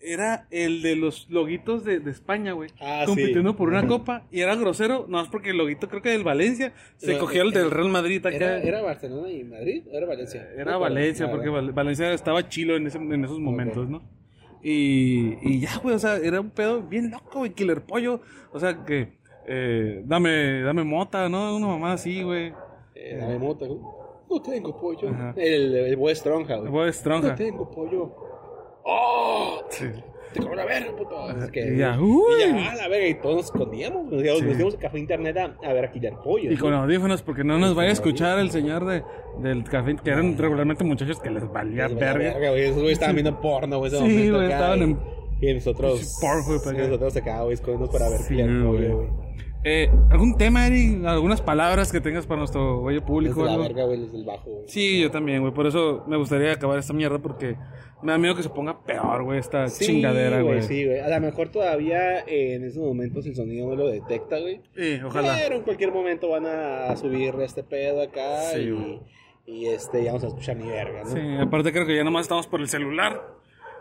era 0.00 0.46
el 0.50 0.82
de 0.82 0.94
los 0.96 1.28
loguitos 1.30 1.84
de, 1.84 2.00
de 2.00 2.10
España, 2.10 2.52
güey. 2.52 2.70
Ah, 2.80 3.04
compitiendo 3.06 3.50
sí. 3.52 3.56
por 3.56 3.68
una 3.70 3.86
copa. 3.86 4.24
Y 4.30 4.40
era 4.40 4.54
grosero, 4.54 5.06
no 5.08 5.20
es 5.22 5.28
porque 5.28 5.50
el 5.50 5.56
loguito 5.58 5.88
creo 5.88 6.02
que 6.02 6.10
del 6.10 6.22
Valencia 6.24 6.72
se 6.96 7.14
No, 7.14 7.18
cogió 7.20 7.42
el 7.42 7.48
era- 7.52 7.60
del 7.60 7.70
Real 7.70 7.88
Madrid 7.88 8.24
acá. 8.24 8.36
¿Era, 8.36 8.62
¿Era 8.62 8.82
Barcelona 8.82 9.30
y 9.30 9.42
Madrid 9.44 9.84
o 9.90 9.96
era 9.96 10.06
Valencia? 10.06 10.48
Era 10.56 10.72
No 10.72 10.80
Valencia, 10.80 11.26
la 11.26 11.32
porque. 11.32 11.48
Val- 11.48 11.72
Valencia 11.72 12.12
estaba 12.12 12.48
chilo 12.48 12.76
en, 12.76 12.86
ese- 12.86 12.98
en 12.98 13.24
esos 13.24 13.38
momentos. 13.40 13.88
¿no? 13.88 14.02
Y, 14.62 15.34
y 15.42 15.60
ya, 15.60 15.78
güey, 15.82 15.94
o 15.94 15.98
sea, 15.98 16.16
era 16.16 16.40
un 16.40 16.50
pedo 16.50 16.82
bien 16.82 17.10
loco, 17.10 17.38
güey, 17.40 17.52
killer 17.52 17.82
pollo. 17.84 18.20
O 18.52 18.58
sea, 18.60 18.84
que, 18.84 19.12
eh, 19.46 20.02
dame, 20.04 20.62
dame 20.62 20.82
mota, 20.84 21.28
¿no? 21.28 21.56
Una 21.56 21.68
mamá 21.68 21.92
así, 21.92 22.22
güey. 22.22 22.52
Eh, 22.94 23.16
dame 23.20 23.38
mota, 23.38 23.66
güey. 23.66 23.78
No 24.28 24.42
tengo 24.42 24.80
pollo. 24.80 25.08
Ajá. 25.10 25.34
El, 25.36 25.74
el 25.76 26.16
Stronja, 26.16 26.56
güey. 26.56 26.70
Boy 26.70 26.92
Stronja. 26.92 27.28
No 27.28 27.34
tengo 27.36 27.70
pollo. 27.70 28.12
¡Oh! 28.88 29.60
Sí. 29.70 29.86
te 30.32 30.40
cobro 30.42 30.54
la 30.56 30.64
verga, 30.66 30.94
puto. 30.96 31.18
Así 31.24 31.50
que- 31.50 31.74
Y 31.74 31.78
ya, 31.78 31.96
y 31.96 31.98
uy. 31.98 32.22
ya, 32.40 32.74
la 32.74 32.88
verga, 32.88 33.06
y 33.08 33.14
todos 33.14 33.36
nos 33.36 33.44
escondíamos. 33.46 34.04
Nos 34.12 34.22
íbamos, 34.22 34.40
Sí. 34.40 34.46
nos 34.46 34.54
íbamos 34.56 34.74
a 34.74 34.78
café 34.78 34.98
internet 34.98 35.36
a, 35.38 35.56
a 35.66 35.72
ver 35.72 35.84
a 35.86 35.90
Killer 35.92 36.12
Pollo. 36.22 36.52
Y 36.52 36.56
con 36.56 36.70
¿no? 36.72 36.82
audífonos, 36.82 37.22
porque 37.22 37.42
no 37.42 37.58
nos 37.58 37.74
vaya 37.74 37.88
a 37.88 37.92
escuchar 37.92 38.38
el 38.38 38.50
señor 38.50 38.84
de, 38.84 39.02
del 39.40 39.64
café, 39.64 39.96
que 40.02 40.10
eran 40.10 40.36
regularmente 40.36 40.84
muchachos 40.84 41.18
que 41.20 41.30
les 41.30 41.50
valía 41.50 41.88
Les 41.88 41.94
valía 41.98 42.12
verga. 42.34 42.50
güey. 42.50 42.62
Esos 42.64 42.76
güeyes 42.76 42.92
estaban 42.92 43.16
viendo 43.16 43.40
porno, 43.40 43.78
güey. 43.78 43.90
Sí, 43.90 44.30
güey, 44.30 44.44
estaban 44.52 44.78
y- 44.78 44.82
en- 44.82 44.98
Y 45.40 45.54
nosotros. 45.54 46.18
Pornhub 46.20 46.62
y 46.66 46.68
acá. 46.68 46.82
nosotros 46.86 47.16
acá, 47.16 47.40
güey, 47.42 47.54
escondiéndonos 47.54 47.92
para 47.94 48.08
ver 48.10 48.20
Sí, 48.20 48.34
güey. 48.34 49.26
Eh, 49.68 49.90
¿Algún 50.10 50.38
tema, 50.38 50.68
Eric? 50.68 51.04
¿Algunas 51.04 51.42
palabras 51.42 51.90
que 51.90 52.00
tengas 52.00 52.24
para 52.24 52.38
nuestro 52.38 52.78
güey 52.82 53.00
público? 53.00 53.42
Desde 53.42 53.56
la 53.56 53.62
verga, 53.64 53.84
güey, 53.84 54.00
desde 54.00 54.18
el 54.18 54.24
bajo, 54.24 54.48
güey. 54.48 54.68
Sí, 54.68 55.00
yo 55.02 55.10
también, 55.10 55.40
güey. 55.40 55.52
Por 55.52 55.66
eso 55.66 56.04
me 56.06 56.16
gustaría 56.16 56.52
acabar 56.52 56.78
esta 56.78 56.92
mierda 56.92 57.18
porque 57.18 57.56
me 58.00 58.12
da 58.12 58.18
miedo 58.18 58.36
que 58.36 58.44
se 58.44 58.48
ponga 58.48 58.84
peor, 58.84 59.24
güey, 59.24 59.40
esta 59.40 59.68
Sí, 59.68 59.86
chingadera, 59.86 60.40
güey. 60.42 60.62
Sí, 60.62 60.86
güey. 60.86 61.00
A 61.00 61.08
lo 61.08 61.20
mejor 61.20 61.48
todavía 61.48 62.20
eh, 62.20 62.54
en 62.54 62.64
esos 62.64 62.80
momentos 62.80 63.26
el 63.26 63.34
sonido 63.34 63.66
no 63.66 63.74
lo 63.74 63.88
detecta, 63.88 64.38
güey. 64.38 64.60
Sí, 64.76 65.00
ojalá. 65.04 65.34
Pero 65.36 65.56
en 65.56 65.62
cualquier 65.62 65.90
momento 65.90 66.28
van 66.28 66.46
a 66.46 66.94
subir 66.94 67.34
este 67.40 67.64
pedo 67.64 68.02
acá 68.02 68.42
Sí, 68.54 68.72
y, 69.46 69.52
y 69.52 69.66
este, 69.66 70.04
ya 70.04 70.12
vamos 70.12 70.22
a 70.22 70.28
escuchar 70.28 70.58
ni 70.58 70.68
verga, 70.68 71.02
¿no? 71.02 71.10
Sí, 71.10 71.20
aparte 71.40 71.72
creo 71.72 71.86
que 71.86 71.96
ya 71.96 72.04
nomás 72.04 72.22
estamos 72.22 72.46
por 72.46 72.60
el 72.60 72.68
celular. 72.68 73.20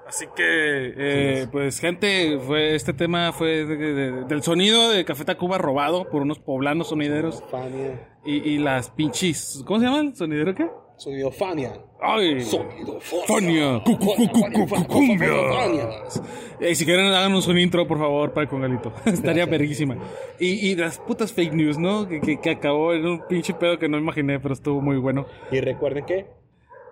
Así 0.08 0.26
que, 0.36 0.94
eh, 0.98 1.48
pues, 1.52 1.80
gente, 1.80 2.38
fue 2.46 2.76
este 2.76 2.94
tema 2.94 3.32
fue 3.34 3.66
de- 3.66 3.76
de- 3.94 4.24
del 4.26 4.44
sonido 4.44 4.90
de 4.92 5.04
Café 5.04 5.26
Tacuba 5.26 5.58
robado 5.58 6.08
por 6.10 6.22
unos 6.22 6.38
poblanos 6.40 6.90
sonideros 6.90 7.44
Fania. 7.50 8.08
y, 8.24 8.36
y 8.52 8.58
las 8.60 8.90
pinches. 8.92 9.64
¿Cómo 9.66 9.80
se 9.80 9.86
llaman? 9.88 10.16
¿Sonidero 10.16 10.54
qué? 10.54 10.68
Sonido 10.98 11.32
Fania. 11.32 11.74
¡Ay! 12.00 12.40
Sonido 12.42 13.00
Fania. 13.02 13.82
Cu- 13.84 13.98
cu- 13.98 14.16
cu- 14.16 14.52
cu- 14.54 14.68
cu- 14.70 14.88
cumbias. 14.88 16.22
Eh, 16.60 16.74
si 16.76 16.86
quieren, 16.86 17.08
háganos 17.08 17.48
un 17.48 17.58
intro, 17.58 17.86
por 17.88 17.98
favor, 17.98 18.32
para 18.32 18.44
el 18.44 18.50
congalito. 18.50 18.94
Estaría 19.06 19.46
verguísima. 19.48 19.98
Y, 20.40 20.70
y 20.70 20.76
las 20.76 21.00
putas 21.00 21.34
fake 21.34 21.54
news, 21.54 21.78
¿no? 21.80 22.08
Que, 22.08 22.22
que, 22.22 22.40
que 22.40 22.52
acabó 22.52 22.94
en 22.94 23.06
un 23.08 23.28
pinche 23.28 23.54
pedo 23.56 23.78
que 23.80 23.90
no 23.90 23.98
imaginé, 23.98 24.40
pero 24.40 24.54
estuvo 24.54 24.82
muy 24.82 24.98
bueno. 24.98 25.26
Y 25.52 25.60
recuerden 25.62 26.06
que 26.06 26.28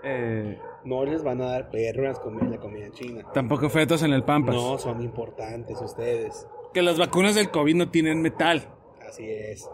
Eh, 0.04 0.58
no 0.86 1.06
les 1.06 1.24
van 1.24 1.42
a 1.42 1.46
dar 1.46 1.70
las 1.74 2.20
comidas, 2.20 2.50
la 2.50 2.58
comida 2.58 2.92
china. 2.92 3.26
tampoco 3.34 3.70
fetos 3.70 4.04
en 4.04 4.14
el 4.14 4.24
Pampas. 4.24 4.56
No, 4.56 4.78
son 4.78 5.02
importantes 5.02 5.80
ustedes. 5.82 6.48
Que 6.74 6.82
las 6.82 6.98
vacunas 6.98 7.36
del 7.36 7.50
COVID 7.52 7.76
no 7.76 7.90
tienen 7.90 8.22
metal. 8.22 8.68
Así 9.08 9.26
es. 9.30 9.70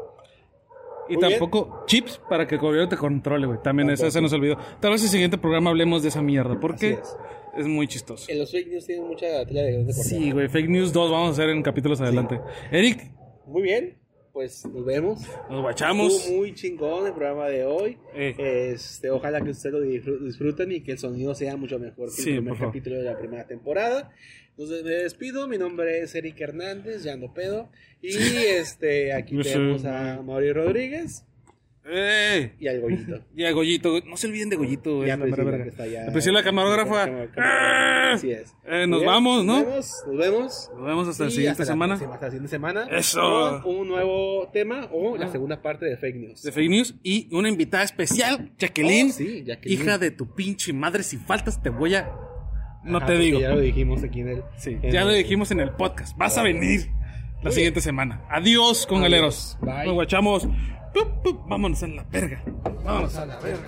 Y 1.08 1.14
Muy 1.16 1.22
bien. 1.26 1.40
tampoco 1.40 1.84
chips 1.88 2.22
para 2.30 2.46
que 2.46 2.56
el 2.56 2.62
gobierno 2.62 2.88
te 2.90 2.98
controle, 2.98 3.48
güey. 3.48 3.60
También 3.64 3.90
eso 3.90 4.10
se 4.12 4.22
nos 4.22 4.32
olvidó. 4.34 4.58
Tal 4.80 4.92
vez 4.92 5.02
en 5.02 5.06
el 5.06 5.12
siguiente 5.12 5.38
programa 5.38 5.72
hablemos 5.72 6.04
de 6.04 6.10
esa 6.10 6.22
mierda, 6.22 6.60
porque 6.60 7.00
Así 7.02 7.16
es. 7.58 7.68
muy 7.68 7.88
chistoso. 7.88 8.32
En 8.32 8.38
los 8.40 8.52
fake 8.52 8.68
news 8.68 8.86
tienen 8.86 9.08
mucha 9.08 9.46
tela 9.46 9.62
de. 9.62 9.92
Sí, 9.94 10.32
güey. 10.32 10.48
Fake 10.50 10.70
News 10.70 10.94
2 10.94 11.12
vamos 11.12 11.30
a 11.30 11.32
hacer 11.32 11.50
en 11.50 11.64
capítulos 11.64 12.00
adelante. 12.02 12.40
Eric, 12.72 13.12
Muy 13.48 13.64
bien. 13.64 13.99
Pues 14.34 14.66
nos 14.66 14.86
vemos. 14.86 15.20
nos 15.50 15.62
guachamos. 15.62 16.14
Estuvo 16.16 16.38
muy 16.38 16.54
chingón 16.54 17.08
el 17.08 17.14
programa 17.14 17.48
de 17.48 17.66
hoy. 17.66 17.98
Eh. 18.14 18.72
Este, 18.74 19.10
ojalá 19.10 19.42
que 19.42 19.50
ustedes 19.50 19.74
lo 19.74 19.84
disfru- 19.84 20.20
disfruten 20.20 20.72
y 20.72 20.82
que 20.82 20.94
el 20.94 20.98
sonido 21.00 21.34
sea 21.36 21.58
mucho 21.58 21.80
mejor 21.80 22.06
que 22.16 22.22
Sí, 22.22 22.30
el 22.32 22.44
primer 22.44 22.60
capítulo 22.60 22.98
de 22.98 23.04
la 23.04 23.18
primera 23.18 23.48
temporada. 23.48 24.12
Entonces 24.52 24.84
me 24.84 24.92
despido, 24.92 25.48
mi 25.48 25.58
nombre 25.58 26.02
es 26.02 26.14
Eric 26.16 26.40
Hernández, 26.42 27.04
ya 27.04 27.14
ando 27.14 27.34
pedo. 27.34 27.70
Y 28.02 28.16
este, 28.18 29.14
aquí 29.14 29.38
tenemos 29.42 29.84
a 29.86 30.22
Mauri 30.22 30.52
Rodríguez 30.54 31.26
¡Eh! 31.92 32.54
y 32.60 32.68
al 32.68 32.82
Goyito. 32.82 33.20
Y 33.36 33.46
a 33.46 33.52
Goyito, 33.52 34.00
no 34.06 34.16
se 34.18 34.28
olviden 34.28 34.50
de 34.50 34.56
Goyito, 34.58 34.98
güey. 34.98 35.08
Y 35.08 35.12
a 35.12 35.14
es 35.16 35.20
la 35.20 35.26
mera 35.26 35.44
verga. 35.44 35.64
que 35.64 35.70
está 35.70 35.84
allá. 35.84 36.08
A 36.08 36.12
Priscila, 36.12 36.40
la 36.40 36.44
camarógrafa. 36.44 37.06
Cam- 37.08 37.32
cam- 37.32 38.14
Así 38.14 38.32
es. 38.32 38.56
Eh, 38.66 38.86
nos 38.88 39.00
bien, 39.00 39.12
vamos, 39.12 39.46
¿no? 39.46 39.60
Nos 39.60 39.66
vemos. 39.68 40.04
Nos 40.08 40.18
vemos. 40.18 40.72
Nos 40.76 40.86
vemos 40.86 41.08
hasta 41.08 41.24
la 41.26 41.30
siguiente 41.30 41.52
hasta 41.62 41.66
semana. 41.66 41.94
próxima- 41.96 42.14
hasta 42.16 42.26
la 42.28 42.32
siguiente 42.32 42.50
semana. 42.50 42.88
Eso. 42.92 43.62
Con 43.64 43.76
un 43.78 43.88
nuevo 43.88 44.50
tema 44.52 44.88
o 44.92 45.16
la 45.18 45.26
Ah. 45.28 45.32
segunda 45.32 45.62
parte 45.62 45.86
de 45.86 45.98
Fake 45.98 46.16
News. 46.16 46.44
De 46.44 46.52
fake 46.52 46.70
news 46.70 46.96
y 47.04 47.28
una 47.36 47.50
invitada 47.50 47.84
especial, 47.84 48.52
Jacqueline. 48.58 49.10
Oh, 49.10 49.14
sí, 49.14 49.44
Jacqueline. 49.46 49.82
Hija 49.82 49.98
de 49.98 50.12
tu 50.12 50.34
pinche 50.36 50.74
madre, 50.74 51.04
si 51.04 51.18
faltas 51.18 51.62
te 51.62 51.70
voy 51.70 51.96
a. 51.96 52.12
No 52.84 52.98
Ajá, 52.98 53.08
te 53.08 53.18
digo. 53.18 53.40
Ya 53.40 53.50
lo 53.50 53.60
dijimos 53.60 54.04
aquí 54.04 54.22
en 54.22 54.30
el. 54.30 54.44
Sí, 54.58 54.78
en 54.82 54.92
ya 54.92 55.04
lo 55.06 55.12
dijimos 55.12 55.52
en 55.52 55.60
el 55.60 55.72
podcast. 55.72 56.18
Vas 56.18 56.38
a 56.38 56.44
venir 56.44 56.88
la 57.44 57.52
siguiente 57.52 57.82
semana. 57.82 58.24
Adiós, 58.30 58.86
con 58.88 59.00
Adiós. 59.00 59.12
galeros. 59.12 59.58
Bye. 59.62 59.86
Nos 59.86 59.94
guachamos. 59.96 60.48
Vámonos 61.48 61.84
a 61.84 61.88
la 61.88 62.04
verga. 62.04 62.42
Vámonos 62.84 63.16
a 63.16 63.26
la 63.26 63.40
verga. 63.40 63.68